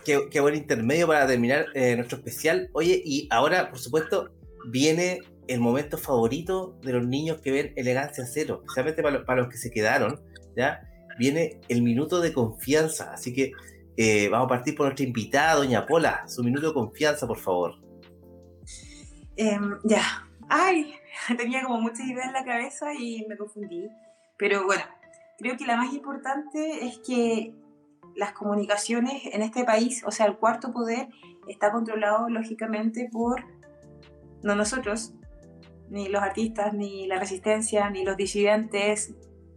qué, 0.04 0.40
buen 0.40 0.56
intermedio 0.56 1.08
para 1.08 1.28
terminar 1.28 1.68
eh, 1.74 1.96
nuestro 1.96 2.18
especial. 2.18 2.70
Oye, 2.74 3.02
y 3.04 3.28
ahora, 3.32 3.70
por 3.70 3.80
supuesto, 3.80 4.32
viene 4.68 5.22
el 5.50 5.60
momento 5.60 5.98
favorito 5.98 6.78
de 6.84 6.94
los 6.94 7.08
niños 7.08 7.42
que 7.42 7.52
ven 7.52 7.74
Elegancia 7.76 8.26
Cero, 8.26 8.62
especialmente 8.62 9.02
para 9.02 9.26
para 9.26 9.42
los 9.42 9.50
que 9.50 9.58
se 9.58 9.72
quedaron, 9.72 10.22
¿ya? 10.56 10.82
Viene 11.18 11.60
el 11.68 11.82
minuto 11.82 12.22
de 12.22 12.32
confianza, 12.32 13.12
así 13.12 13.34
que 13.34 13.52
eh, 13.98 14.30
vamos 14.30 14.46
a 14.46 14.50
partir 14.50 14.76
por 14.76 14.86
nuestra 14.86 15.06
invitada, 15.06 15.56
doña 15.56 15.86
Pola, 15.86 16.28
su 16.28 16.44
minuto 16.44 16.68
de 16.68 16.74
confianza, 16.74 17.28
por 17.28 17.40
favor. 17.40 17.76
Em, 19.36 19.78
ya, 19.84 20.04
ay, 20.48 20.94
tenía 21.38 21.64
como 21.64 21.82
muchas 21.82 22.06
ideas 22.08 22.28
en 22.28 22.34
la 22.34 22.46
cabeza 22.46 22.94
y 22.94 23.26
me 23.28 23.36
confundí, 23.36 23.90
pero 24.38 24.66
bueno, 24.66 24.84
creo 25.40 25.58
que 25.58 25.66
la 25.66 25.78
más 25.78 25.94
importante 25.94 26.86
es 26.86 27.00
que 27.00 27.54
las 28.16 28.34
comunicaciones 28.34 29.24
en 29.26 29.42
este 29.42 29.64
país, 29.64 30.04
o 30.06 30.12
sea, 30.12 30.28
el 30.28 30.38
cuarto 30.38 30.72
poder, 30.72 31.08
está 31.48 31.72
controlado 31.72 32.30
lógicamente 32.30 33.10
por 33.12 33.44
no 34.44 34.56
nosotros, 34.56 35.14
ni 35.90 36.08
los 36.08 36.22
artistas, 36.22 36.74
ni 36.74 37.08
la 37.08 37.20
resistencia, 37.20 37.90
ni 37.90 38.04
los 38.04 38.16
disidentes, 38.16 39.14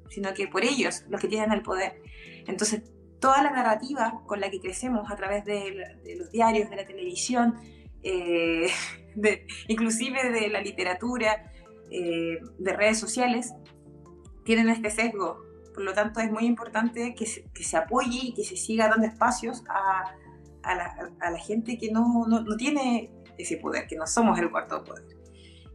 sino 0.08 0.34
que 0.34 0.48
por 0.48 0.64
ellos, 0.64 1.04
los 1.08 1.20
que 1.20 1.28
tienen 1.28 1.52
el 1.52 1.62
poder. 1.62 2.02
Entonces, 2.46 2.82
toda 3.20 3.42
la 3.42 3.50
narrativa 3.50 4.22
con 4.26 4.40
la 4.40 4.50
que 4.50 4.60
crecemos 4.60 5.10
a 5.10 5.16
través 5.16 5.44
de, 5.44 6.16
los 6.18 6.30
diarios, 6.30 6.70
de 6.70 6.76
la 6.76 6.86
televisión, 6.86 7.56
eh, 8.02 8.68
inclusive 9.68 10.30
de 10.30 10.48
la 10.48 10.60
literatura, 10.60 11.52
eh, 11.90 12.38
de 12.58 12.72
redes 12.72 12.98
sociales, 12.98 13.54
tienen 14.44 14.68
este 14.68 14.90
sesgo. 14.90 15.44
Por 15.74 15.84
lo 15.84 15.92
tanto, 15.94 16.20
es 16.20 16.30
muy 16.30 16.44
importante 16.44 17.14
que 17.14 17.26
se, 17.26 17.76
apoye 17.76 18.20
y 18.22 18.34
que 18.34 18.44
se 18.44 18.56
siga 18.56 18.88
dando 18.88 19.06
espacios 19.06 19.64
a, 19.68 20.14
la, 20.64 21.38
gente 21.38 21.78
que 21.78 21.90
no, 21.90 22.26
no 22.26 22.56
tiene 22.56 23.10
ese 23.38 23.56
poder, 23.56 23.86
que 23.86 23.96
no 23.96 24.06
somos 24.06 24.38
el 24.38 24.50
cuarto 24.50 24.84
poder 24.84 25.11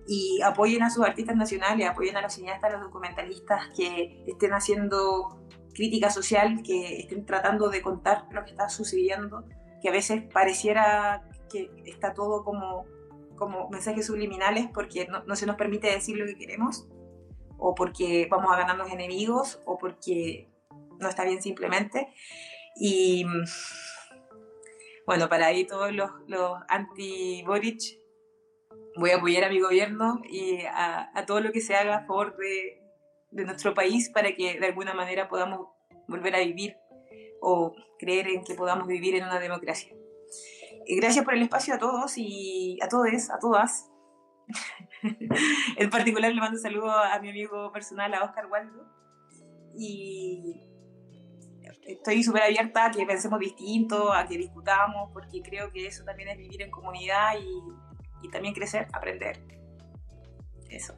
y 0.08 0.42
apoyen 0.42 0.84
a 0.84 0.90
sus 0.90 1.06
artistas 1.06 1.36
nacionales, 1.36 1.88
apoyen 1.88 2.16
a 2.16 2.22
los 2.22 2.34
cineastas, 2.34 2.72
a 2.72 2.78
los 2.78 2.86
documentalistas 2.86 3.70
que 3.76 4.24
estén 4.26 4.54
haciendo 4.54 5.42
crítica 5.74 6.10
social, 6.10 6.64
que 6.64 7.00
estén 7.00 7.26
tratando 7.26 7.70
de 7.70 7.82
contar 7.82 8.26
lo 8.32 8.44
que 8.46 8.52
está 8.52 8.70
sucediendo, 8.70 9.44
que 9.82 9.90
a 9.90 9.92
veces 9.92 10.24
pareciera 10.34 11.30
que 11.52 11.70
está 11.86 12.14
todo 12.14 12.44
como, 12.44 12.86
como 13.36 13.70
mensajes 13.70 14.08
subliminales 14.08 14.68
porque 14.74 15.08
no, 15.08 15.36
se 15.36 15.46
nos 15.46 15.58
permite 15.58 15.88
decir 15.88 16.18
lo 16.18 16.26
que 16.26 16.36
queremos, 16.36 16.88
o 17.58 17.76
porque 17.76 18.28
vamos 18.32 18.52
a 18.52 18.58
ganarnos 18.58 18.92
enemigos, 18.92 19.60
o 19.66 19.78
porque 19.78 20.50
no 21.00 21.10
está 21.10 21.26
bien 21.26 21.42
simplemente. 21.42 22.08
Y 22.76 23.26
bueno, 25.06 25.28
para 25.28 25.48
ahí 25.48 25.66
todos 25.66 25.92
los, 25.94 26.12
los 26.28 26.60
anti-Boric 26.70 28.07
voy 28.98 29.12
a 29.12 29.18
apoyar 29.18 29.46
a 29.46 29.50
mi 29.50 29.60
gobierno 29.60 30.22
y 30.30 30.60
a, 30.66 31.12
todo 31.26 31.40
lo 31.40 31.52
que 31.52 31.62
se 31.62 31.76
haga 31.76 31.98
a 31.98 32.06
favor 32.06 32.36
de, 32.38 32.84
nuestro 33.32 33.74
país 33.74 34.10
para 34.10 34.34
que 34.36 34.60
de 34.60 34.66
alguna 34.66 34.94
manera 34.94 35.28
podamos 35.28 35.68
volver 36.08 36.36
a 36.36 36.40
vivir 36.40 36.76
o 37.42 37.76
creer 38.00 38.28
en 38.30 38.44
que 38.44 38.56
podamos 38.56 38.88
vivir 38.88 39.16
en 39.16 39.26
una 39.26 39.40
democracia. 39.40 39.94
gracias 40.88 41.24
por 41.24 41.36
el 41.36 41.44
espacio 41.44 41.76
a 41.76 41.78
todos 41.78 42.18
y 42.18 42.80
a 42.82 42.88
todos, 42.88 43.30
a 43.30 43.40
todas. 43.40 43.92
en 45.78 45.90
particular 45.90 46.34
le 46.34 46.40
mando 46.40 46.58
un 46.58 46.64
saludo 46.64 46.90
a 46.90 47.20
mi 47.20 47.30
amigo 47.30 47.72
personal, 47.72 48.14
a 48.14 48.24
Oscar 48.24 48.48
Waldo. 48.48 48.86
Y 49.78 50.64
estoy 51.86 52.24
súper 52.24 52.44
abierta 52.44 52.88
a 52.88 52.92
que 52.92 53.06
pensemos 53.06 53.40
distinto, 53.40 54.12
a 54.12 54.26
que 54.26 54.38
discutamos, 54.38 55.12
porque 55.14 55.42
creo 55.42 55.72
que 55.72 55.86
eso 55.86 56.04
también 56.04 56.30
es 56.30 56.38
vivir 56.38 56.62
en 56.62 56.72
comunidad 56.72 57.34
y 57.40 57.87
y 58.22 58.30
también 58.30 58.54
crecer, 58.54 58.88
aprender. 58.94 59.40
Eso. 60.70 60.94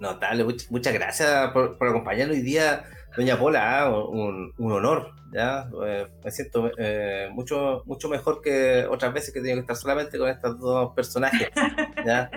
Notable, 0.00 0.44
muchas 0.70 0.94
gracias 0.94 1.50
por, 1.52 1.76
acompañarnos 1.78 2.36
hoy 2.36 2.42
día, 2.42 2.84
doña 3.16 3.38
Pola, 3.38 3.82
¿ah? 3.82 3.90
un, 3.90 4.54
honor, 4.58 5.14
¿ya? 5.30 5.68
Eh, 5.86 6.06
me 6.24 6.30
siento 6.30 6.70
eh, 6.78 7.28
mucho, 7.32 7.82
mucho 7.84 8.08
mejor 8.08 8.40
que 8.40 8.86
otras 8.90 9.12
veces 9.12 9.32
que 9.32 9.40
he 9.40 9.42
tenido 9.42 9.58
que 9.58 9.60
estar 9.60 9.76
solamente 9.76 10.18
con 10.18 10.30
estos 10.30 10.58
dos 10.58 10.94
personajes, 10.94 11.50
¿ya? 12.06 12.30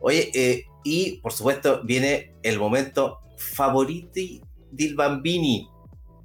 Oye, 0.00 0.30
eh, 0.34 0.64
y 0.84 1.20
por 1.20 1.32
supuesto 1.32 1.82
viene 1.82 2.36
el 2.44 2.60
momento 2.60 3.18
favorito 3.36 4.20
del 4.70 4.94
Bambini, 4.94 5.68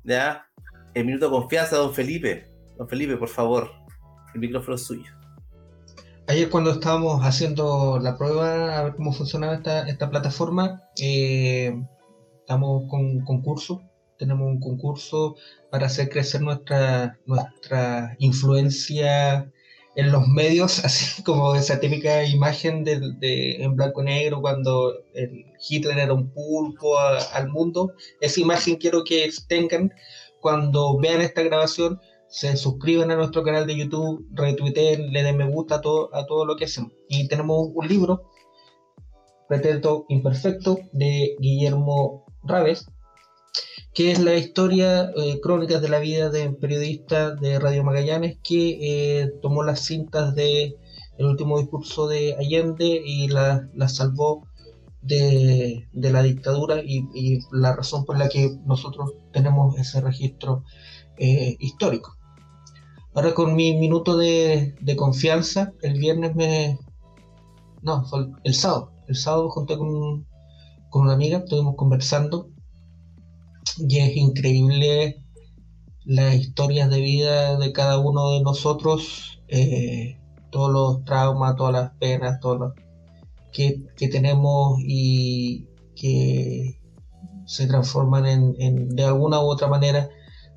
¿ya? 0.04 0.48
El 0.94 1.06
minuto 1.06 1.26
de 1.26 1.32
confianza, 1.32 1.78
don 1.78 1.94
Felipe. 1.94 2.48
Don 2.78 2.88
Felipe, 2.88 3.18
por 3.18 3.30
favor, 3.30 3.72
el 4.34 4.40
micrófono 4.40 4.76
es 4.76 4.84
suyo. 4.84 5.15
Ayer 6.28 6.50
cuando 6.50 6.72
estábamos 6.72 7.22
haciendo 7.24 8.00
la 8.02 8.18
prueba 8.18 8.80
a 8.80 8.84
ver 8.84 8.96
cómo 8.96 9.14
funcionaba 9.14 9.54
esta, 9.54 9.88
esta 9.88 10.10
plataforma, 10.10 10.82
eh, 11.00 11.80
estamos 12.40 12.90
con 12.90 13.02
un 13.02 13.24
concurso, 13.24 13.84
tenemos 14.18 14.48
un 14.48 14.60
concurso 14.60 15.36
para 15.70 15.86
hacer 15.86 16.10
crecer 16.10 16.42
nuestra, 16.42 17.20
nuestra 17.28 18.16
influencia 18.18 19.52
en 19.96 20.12
los 20.12 20.28
medios, 20.28 20.80
así 20.86 21.22
como 21.22 21.54
esa 21.54 21.80
típica 21.80 22.24
imagen 22.24 22.84
de, 22.84 23.64
en 23.64 23.76
blanco 23.76 24.02
y 24.02 24.06
negro 24.06 24.42
cuando 24.42 24.94
el 25.14 25.46
Hitler 25.70 26.00
era 26.00 26.14
un 26.14 26.32
pulpo 26.32 26.98
al 26.98 27.50
mundo. 27.50 27.94
Esa 28.20 28.42
imagen 28.42 28.78
quiero 28.78 29.04
que 29.04 29.30
tengan 29.48 29.94
cuando 30.42 30.98
vean 30.98 31.22
esta 31.22 31.44
grabación 31.44 32.00
se 32.36 32.58
suscriben 32.58 33.12
a 33.12 33.16
nuestro 33.16 33.44
canal 33.44 33.66
de 33.66 33.78
YouTube, 33.78 34.28
retuiteen, 34.34 35.14
le 35.14 35.24
den 35.24 35.38
me 35.38 35.50
gusta 35.50 35.76
a 35.76 35.82
todo, 35.82 36.14
a 36.14 36.26
todo 36.26 36.46
lo 36.46 36.58
que 36.58 36.66
hacemos. 36.66 36.92
Y 37.08 37.30
tenemos 37.30 37.70
un 37.74 37.88
libro, 37.88 38.30
Pretexto 39.48 40.06
Imperfecto, 40.10 40.80
de 40.92 41.38
Guillermo 41.40 42.26
Raves, 42.44 42.88
que 43.94 44.12
es 44.12 44.20
la 44.20 44.36
historia, 44.36 45.12
eh, 45.16 45.40
crónicas 45.42 45.82
de 45.82 45.88
la 45.88 46.00
vida 46.00 46.30
de 46.30 46.50
un 46.50 46.60
periodista 46.60 47.34
de 47.34 47.58
Radio 47.58 47.86
Magallanes 47.86 48.38
que 48.44 49.22
eh, 49.22 49.32
tomó 49.42 49.64
las 49.64 49.86
cintas 49.86 50.36
de 50.36 50.76
el 51.18 51.26
último 51.26 51.58
discurso 51.58 52.10
de 52.10 52.36
Allende 52.38 53.02
y 53.06 53.30
las 53.30 53.64
la 53.74 53.88
salvó 53.88 54.46
de, 55.02 55.88
la 55.94 56.22
dictadura 56.22 56.82
y, 56.84 57.08
y, 57.14 57.40
la 57.54 57.74
razón 57.74 58.04
por 58.04 58.18
la 58.18 58.28
que 58.28 58.58
nosotros 58.66 59.14
tenemos 59.32 59.78
ese 59.78 60.02
registro 60.02 60.66
eh, 61.18 61.56
histórico. 61.60 62.18
Ahora 63.16 63.34
con 63.34 63.56
mi 63.56 63.74
minuto 63.74 64.18
de, 64.18 64.76
confianza, 64.98 65.72
el 65.82 65.98
viernes 65.98 66.36
me... 66.36 66.78
No, 67.82 68.04
fue 68.06 68.28
el 68.44 68.54
sábado. 68.54 68.92
El 69.08 69.16
sábado 69.16 69.50
junté 69.50 69.78
con, 69.78 70.28
con 70.90 71.04
una 71.04 71.14
amiga, 71.14 71.38
estuvimos 71.38 71.76
conversando 71.78 72.50
y 73.78 74.00
es 74.00 74.18
increíble 74.18 75.24
las 76.04 76.36
historias 76.36 76.90
de 76.90 77.00
vida 77.00 77.58
de 77.58 77.72
cada 77.72 78.00
uno 78.00 78.32
de 78.32 78.42
nosotros, 78.42 79.42
eh, 79.48 80.20
todos 80.52 80.72
los 80.72 81.06
traumas, 81.06 81.56
todas 81.56 81.72
las 81.72 81.92
penas, 81.98 82.42
todos 82.42 82.60
los 82.60 82.74
que, 83.54 84.10
tenemos 84.10 84.78
y 84.80 85.68
que 85.96 86.82
se 87.46 87.66
transforman 87.68 88.26
en, 88.26 88.90
de 88.90 89.04
alguna 89.06 89.40
u 89.40 89.46
otra 89.46 89.68
manera 89.68 90.10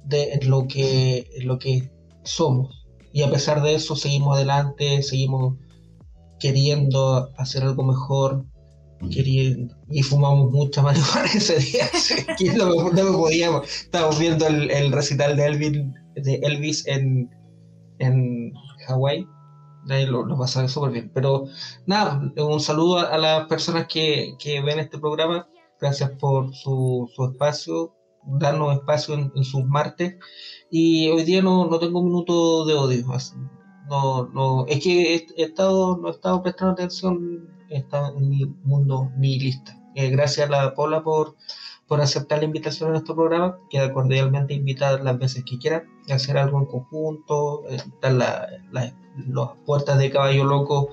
de 0.04 0.40
lo 0.42 0.66
que, 0.66 1.30
lo 1.44 1.58
que 1.60 1.92
somos. 2.30 2.86
Y 3.12 3.22
a 3.22 3.30
pesar 3.30 3.62
de 3.62 3.74
eso 3.74 3.96
seguimos 3.96 4.36
adelante, 4.36 5.02
seguimos 5.02 5.56
queriendo 6.38 7.30
hacer 7.36 7.62
algo 7.64 7.82
mejor, 7.84 8.44
queriendo, 9.10 9.74
y 9.90 10.02
fumamos 10.02 10.50
mucha 10.50 10.82
marihuana 10.82 11.28
ese 11.34 11.58
día, 11.58 11.88
que 12.36 12.52
no, 12.52 12.72
podíamos. 13.16 13.66
Estábamos 13.66 14.18
viendo 14.18 14.46
el, 14.46 14.92
recital 14.92 15.36
de 15.36 15.46
Elvis, 15.46 15.72
de 16.16 16.34
Elvis 16.42 16.86
en, 16.86 17.30
en 17.98 18.52
Hawái. 18.86 19.26
Ahí 19.88 20.04
lo, 20.04 20.24
lo 20.24 20.36
pasaba 20.36 20.68
súper 20.68 20.90
bien. 20.90 21.10
Pero 21.14 21.46
nada, 21.86 22.20
un 22.36 22.60
saludo 22.60 22.98
a, 22.98 23.16
las 23.16 23.46
personas 23.46 23.86
que, 23.88 24.36
ven 24.64 24.78
este 24.78 24.98
programa. 24.98 25.48
Gracias 25.80 26.10
por 26.18 26.54
su, 26.54 27.08
su 27.14 27.24
espacio. 27.24 27.94
darnos 28.38 28.74
espacio 28.74 29.14
en, 29.14 29.44
sus 29.44 29.64
martes. 29.64 30.16
Y 30.70 31.08
hoy 31.08 31.24
día 31.24 31.42
no, 31.42 31.66
no 31.66 31.78
tengo 31.78 32.00
un 32.00 32.06
minuto 32.06 32.64
de 32.66 32.74
odio. 32.74 33.06
No, 33.88 34.28
no, 34.28 34.66
es 34.66 34.82
que 34.82 35.14
he, 35.14 35.42
estado, 35.42 35.96
no 35.96 36.08
he 36.08 36.10
estado 36.10 36.42
prestando 36.42 36.72
atención 36.72 37.48
he 37.70 37.84
en 37.90 38.28
mi 38.28 38.44
mundo 38.64 39.10
nihilista. 39.16 39.78
Eh, 39.94 40.10
gracias 40.10 40.48
a 40.48 40.50
la 40.50 40.74
Pola 40.74 41.02
por, 41.02 41.36
por 41.86 42.00
aceptar 42.00 42.38
la 42.38 42.44
invitación 42.44 42.88
a 42.88 42.92
nuestro 42.92 43.14
programa. 43.14 43.58
Queda 43.70 43.92
cordialmente 43.92 44.54
invitar 44.54 45.02
las 45.02 45.18
veces 45.18 45.44
que 45.44 45.58
quiera 45.58 45.84
hacer 46.10 46.38
algo 46.38 46.58
en 46.58 46.66
conjunto, 46.66 47.66
estar 47.68 48.12
las 48.12 48.94
puertas 49.64 49.98
de 49.98 50.10
Caballo 50.10 50.44
Loco 50.44 50.90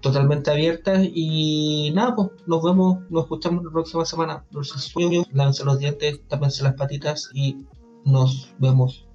totalmente 0.00 0.50
abiertas 0.50 1.00
y 1.12 1.90
nada, 1.94 2.14
pues 2.14 2.28
nos 2.46 2.62
vemos, 2.62 2.98
nos 3.10 3.24
escuchamos 3.24 3.64
la 3.64 3.70
próxima 3.70 4.04
semana. 4.04 4.44
Dulces 4.50 4.82
sueños, 4.82 5.26
lávense 5.32 5.64
los 5.64 5.78
dientes, 5.78 6.20
tápense 6.28 6.62
las 6.62 6.74
patitas 6.74 7.30
y 7.34 7.64
nos 8.06 8.54
vemos 8.58 9.06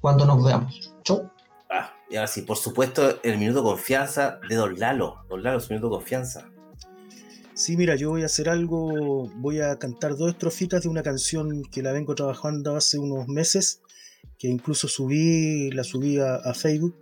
cuando 0.00 0.26
nos 0.26 0.44
veamos. 0.44 0.92
Chau. 1.02 1.30
Ah, 1.70 1.94
y 2.10 2.16
ahora 2.16 2.26
sí, 2.26 2.42
por 2.42 2.56
supuesto, 2.56 3.22
el 3.22 3.38
minuto 3.38 3.62
confianza 3.62 4.40
de 4.48 4.56
Don 4.56 4.78
Lalo. 4.78 5.24
Don 5.28 5.42
Lalo, 5.42 5.60
su 5.60 5.72
minuto 5.72 5.88
confianza. 5.88 6.50
Sí, 7.54 7.76
mira, 7.76 7.94
yo 7.94 8.10
voy 8.10 8.22
a 8.22 8.26
hacer 8.26 8.48
algo, 8.48 9.28
voy 9.36 9.60
a 9.60 9.78
cantar 9.78 10.16
dos 10.16 10.30
estrofitas 10.30 10.82
de 10.82 10.88
una 10.88 11.02
canción 11.02 11.62
que 11.70 11.82
la 11.82 11.92
vengo 11.92 12.14
trabajando 12.14 12.74
hace 12.74 12.98
unos 12.98 13.28
meses, 13.28 13.82
que 14.38 14.48
incluso 14.48 14.88
subí, 14.88 15.70
la 15.70 15.84
subí 15.84 16.18
a 16.18 16.54
Facebook, 16.54 16.96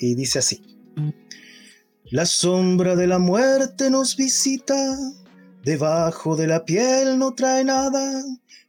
y 0.00 0.14
dice 0.14 0.40
así. 0.40 0.62
La 2.04 2.26
sombra 2.26 2.96
de 2.96 3.06
la 3.06 3.20
muerte 3.20 3.90
nos 3.90 4.16
visita, 4.16 4.98
debajo 5.62 6.34
de 6.34 6.48
la 6.48 6.64
piel 6.64 7.18
no 7.18 7.34
trae 7.34 7.62
nada, 7.62 8.24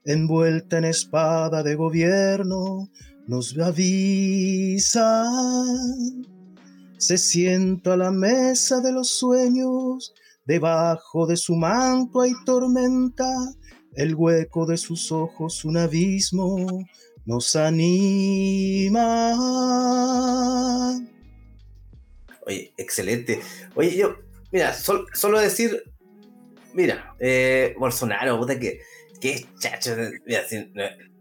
envuelta 0.05 0.77
en 0.77 0.85
espada 0.85 1.63
de 1.63 1.75
gobierno, 1.75 2.89
nos 3.27 3.57
avisa. 3.57 5.25
Se 6.97 7.17
sienta 7.17 7.93
a 7.93 7.97
la 7.97 8.11
mesa 8.11 8.79
de 8.81 8.91
los 8.91 9.09
sueños, 9.09 10.13
debajo 10.45 11.25
de 11.25 11.37
su 11.37 11.55
manto 11.55 12.21
hay 12.21 12.33
tormenta, 12.45 13.27
el 13.95 14.15
hueco 14.15 14.65
de 14.65 14.77
sus 14.77 15.11
ojos 15.11 15.65
un 15.65 15.77
abismo 15.77 16.85
nos 17.25 17.55
anima. 17.55 19.37
Oye, 22.45 22.73
excelente. 22.77 23.39
Oye, 23.75 23.95
yo, 23.95 24.15
mira, 24.51 24.73
solo 24.73 25.39
decir, 25.39 25.83
mira, 26.73 27.15
eh, 27.19 27.75
Bolsonaro, 27.77 28.39
puta 28.39 28.59
que, 28.59 28.81
que 29.21 29.45
chacho, 29.59 29.91
mira, 30.25 30.41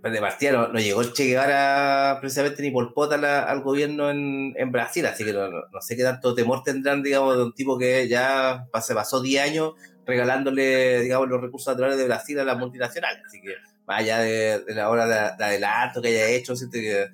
de 0.02 0.20
partida 0.20 0.52
no, 0.52 0.78
llegó 0.78 1.02
el 1.02 1.12
Che 1.12 1.27
Guevara 1.27 2.16
precisamente 2.20 2.62
ni 2.62 2.70
por 2.70 2.94
pota 2.94 3.43
al 3.43 3.62
gobierno 3.62 4.10
en, 4.10 4.55
en, 4.56 4.72
Brasil, 4.72 5.05
así 5.06 5.24
que 5.24 5.32
no, 5.32 5.51
sé 5.81 5.97
qué 5.97 6.02
tanto 6.02 6.35
temor 6.35 6.62
tendrán, 6.64 7.02
digamos, 7.02 7.36
de 7.36 7.44
un 7.44 7.52
tipo 7.52 7.77
que 7.78 8.09
ya 8.09 8.66
se 8.81 8.94
pasó 8.94 9.20
10 9.20 9.43
años 9.44 9.74
regalándole, 10.06 11.02
digamos, 11.02 11.28
los 11.28 11.40
recursos 11.40 11.72
naturales 11.72 11.98
de 11.98 12.06
Brasil 12.06 12.40
a 12.40 12.44
las 12.44 12.59
multinacionales, 12.59 13.22
así 13.27 13.40
que 13.43 13.55
vaya 13.85 14.18
de, 14.20 14.64
la 14.68 14.89
hora 14.89 15.06
de, 15.06 15.44
adelanto 15.44 16.01
que 16.01 16.09
haya 16.09 16.28
hecho, 16.28 16.56
siento 16.56 16.78
que 16.78 17.06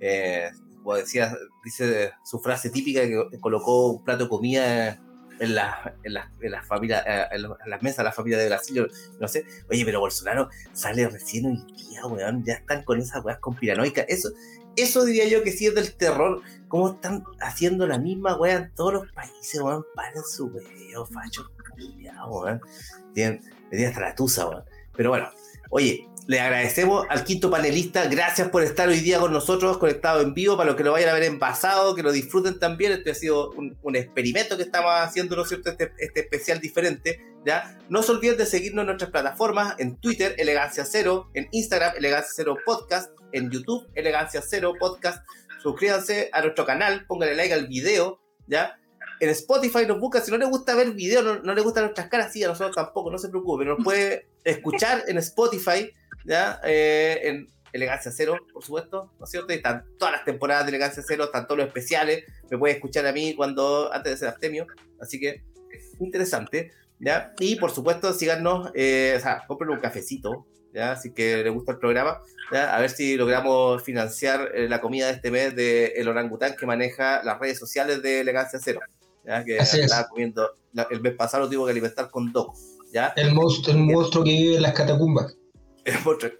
eh, 0.00 0.50
como 0.82 0.96
decía, 0.96 1.34
dice 1.64 2.12
su 2.24 2.40
frase 2.40 2.68
típica 2.68 3.00
que 3.00 3.40
colocó 3.40 3.92
un 3.92 4.04
plato 4.04 4.24
de 4.24 4.28
comida 4.28 5.00
en 5.40 5.54
la, 5.54 5.94
en 6.02 6.14
la, 6.14 6.30
en 6.40 6.50
la 6.50 6.62
familia, 6.62 7.04
eh, 7.06 7.36
en, 7.36 7.42
las 7.66 7.82
mesas 7.82 7.98
de 7.98 8.04
la 8.04 8.12
familia 8.12 8.38
de 8.38 8.46
Brasil, 8.46 8.86
no 9.20 9.28
sé, 9.28 9.46
oye, 9.70 9.84
pero 9.84 10.00
Bolsonaro 10.00 10.48
sale 10.72 11.08
recién 11.08 11.46
hoy 11.46 11.64
día, 11.76 12.06
weón, 12.06 12.44
ya 12.44 12.54
están 12.54 12.84
con 12.84 13.00
esas 13.00 13.24
weas 13.24 13.38
conspiranoicas, 13.38 14.06
eso, 14.08 14.30
eso 14.76 15.04
diría 15.04 15.26
yo 15.28 15.42
que 15.42 15.52
sí 15.52 15.66
es 15.66 15.74
del 15.74 15.94
terror, 15.94 16.42
cómo 16.68 16.92
están 16.92 17.24
haciendo 17.40 17.86
la 17.86 17.98
misma 17.98 18.36
wea 18.36 18.56
en 18.56 18.74
todos 18.74 18.94
los 18.94 19.12
países, 19.12 19.60
weón, 19.60 19.84
paren 19.94 20.22
su 20.24 20.46
weón, 20.46 21.06
facho, 21.08 21.50
weón, 22.28 22.60
tienen, 23.12 23.40
hasta 23.86 24.00
la 24.00 24.14
tusa, 24.14 24.48
weón, 24.48 24.64
pero 24.96 25.10
bueno, 25.10 25.28
oye, 25.70 26.08
le 26.26 26.40
agradecemos 26.40 27.06
al 27.10 27.24
quinto 27.24 27.50
panelista. 27.50 28.06
Gracias 28.06 28.48
por 28.48 28.62
estar 28.62 28.88
hoy 28.88 29.00
día 29.00 29.18
con 29.18 29.32
nosotros, 29.32 29.76
conectado 29.78 30.22
en 30.22 30.32
vivo, 30.32 30.56
para 30.56 30.68
los 30.68 30.76
que 30.76 30.84
lo 30.84 30.92
vayan 30.92 31.10
a 31.10 31.14
ver 31.14 31.24
en 31.24 31.38
pasado, 31.38 31.94
que 31.94 32.02
lo 32.02 32.12
disfruten 32.12 32.58
también. 32.58 32.92
Este 32.92 33.10
ha 33.10 33.14
sido 33.14 33.50
un, 33.50 33.96
experimento 33.96 34.56
que 34.56 34.62
estamos 34.62 34.90
haciendo, 34.94 35.36
¿no 35.36 35.42
es 35.42 35.48
cierto? 35.48 35.70
Este, 35.70 35.92
este, 35.98 36.20
especial 36.20 36.60
diferente. 36.60 37.20
¿ya? 37.44 37.78
No 37.90 38.02
se 38.02 38.12
olviden 38.12 38.38
de 38.38 38.46
seguirnos 38.46 38.82
en 38.82 38.86
nuestras 38.86 39.10
plataformas, 39.10 39.74
en 39.78 39.96
Twitter, 39.96 40.34
Elegancia 40.38 40.84
Cero, 40.86 41.30
en 41.34 41.48
Instagram, 41.50 41.94
Elegancia 41.96 42.32
Cero 42.34 42.56
Podcast, 42.64 43.10
en 43.32 43.50
YouTube, 43.50 43.86
Elegancia 43.94 44.42
Cero 44.42 44.72
Podcast. 44.78 45.24
Suscríbanse 45.62 46.30
a 46.32 46.40
nuestro 46.40 46.64
canal, 46.64 47.04
pónganle 47.06 47.36
like 47.36 47.52
al 47.52 47.66
video, 47.66 48.20
¿ya? 48.46 48.78
en 49.20 49.30
Spotify 49.30 49.86
nos 49.86 50.00
busca, 50.00 50.20
si 50.20 50.30
no 50.30 50.36
le 50.36 50.46
gusta 50.46 50.74
ver 50.74 50.92
videos, 50.92 51.24
no, 51.24 51.36
no 51.36 51.54
le 51.54 51.62
gustan 51.62 51.84
nuestras 51.84 52.08
caras, 52.08 52.32
sí, 52.32 52.42
a 52.42 52.48
nosotros 52.48 52.74
tampoco, 52.74 53.10
no 53.10 53.18
se 53.18 53.28
preocupe, 53.28 53.64
nos 53.64 53.82
puede 53.82 54.28
escuchar 54.44 55.04
en 55.06 55.18
Spotify, 55.18 55.90
¿ya? 56.24 56.60
Eh, 56.64 57.20
en 57.22 57.48
Elegancia 57.74 58.12
Cero, 58.12 58.36
por 58.52 58.62
supuesto, 58.62 59.12
¿no 59.18 59.24
es 59.24 59.30
cierto? 59.30 59.52
Y 59.52 59.56
están 59.56 59.84
todas 59.98 60.12
las 60.12 60.24
temporadas 60.24 60.64
de 60.64 60.70
Elegancia 60.70 61.02
Cero, 61.06 61.24
están 61.24 61.46
todos 61.46 61.58
los 61.58 61.66
especiales, 61.66 62.24
me 62.48 62.56
puede 62.56 62.74
escuchar 62.74 63.04
a 63.06 63.12
mí 63.12 63.34
cuando, 63.34 63.92
antes 63.92 64.12
de 64.12 64.16
ser 64.18 64.28
Astemio, 64.28 64.66
así 65.00 65.18
que 65.18 65.42
interesante, 65.98 66.70
¿ya? 67.00 67.34
Y 67.40 67.56
por 67.56 67.72
supuesto, 67.72 68.12
síganos, 68.12 68.70
eh, 68.74 69.14
o 69.16 69.20
sea, 69.20 69.44
compren 69.48 69.70
un 69.70 69.80
cafecito, 69.80 70.46
¿ya? 70.72 70.92
Así 70.92 71.12
que 71.12 71.42
les 71.42 71.52
gusta 71.52 71.72
el 71.72 71.78
programa, 71.78 72.20
¿ya? 72.52 72.76
A 72.76 72.80
ver 72.80 72.90
si 72.90 73.16
logramos 73.16 73.82
financiar 73.82 74.52
eh, 74.54 74.68
la 74.68 74.80
comida 74.80 75.06
de 75.06 75.14
este 75.14 75.32
mes 75.32 75.56
de 75.56 75.86
El 75.96 76.06
Orangután 76.06 76.54
que 76.56 76.66
maneja 76.66 77.24
las 77.24 77.40
redes 77.40 77.58
sociales 77.58 78.02
de 78.02 78.20
Elegancia 78.20 78.60
Cero, 78.62 78.80
¿ya? 79.24 79.44
Que 79.44 79.56
estaba 79.56 80.06
comiendo, 80.06 80.48
el 80.90 81.00
mes 81.00 81.14
pasado 81.14 81.44
lo 81.44 81.50
tuvo 81.50 81.64
que 81.64 81.72
alimentar 81.72 82.08
con 82.08 82.32
Doco, 82.32 82.54
¿ya? 82.92 83.12
El 83.16 83.34
monstruo, 83.34 83.74
el 83.74 83.82
monstruo 83.82 84.22
que 84.22 84.30
vive 84.30 84.56
en 84.56 84.62
las 84.62 84.74
catacumbas. 84.74 85.36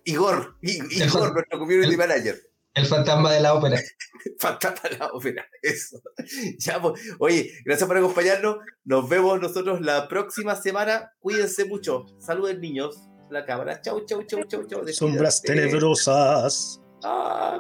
Igor, 0.04 0.56
Igor, 0.62 1.32
nuestro 1.32 1.58
community 1.58 1.96
manager. 1.96 2.40
El 2.74 2.86
fantasma 2.86 3.32
de 3.32 3.40
la 3.40 3.54
ópera. 3.54 3.80
fantasma 4.38 4.88
de 4.90 4.98
la 4.98 5.06
ópera, 5.12 5.46
eso. 5.62 6.00
Ya, 6.58 6.80
pues, 6.82 7.00
oye, 7.18 7.52
gracias 7.64 7.86
por 7.86 7.96
acompañarnos. 7.96 8.56
Nos 8.84 9.08
vemos 9.08 9.40
nosotros 9.40 9.80
la 9.80 10.08
próxima 10.08 10.56
semana. 10.56 11.12
Cuídense 11.20 11.66
mucho. 11.66 12.06
Saluden, 12.18 12.60
niños. 12.60 13.08
La 13.30 13.44
cámara. 13.44 13.80
Chau, 13.80 14.04
chau, 14.04 14.22
chau, 14.24 14.44
chau, 14.44 14.66
chau. 14.66 14.88
Sombras 14.88 15.40
tenebrosas. 15.40 16.80
Ah, 17.02 17.58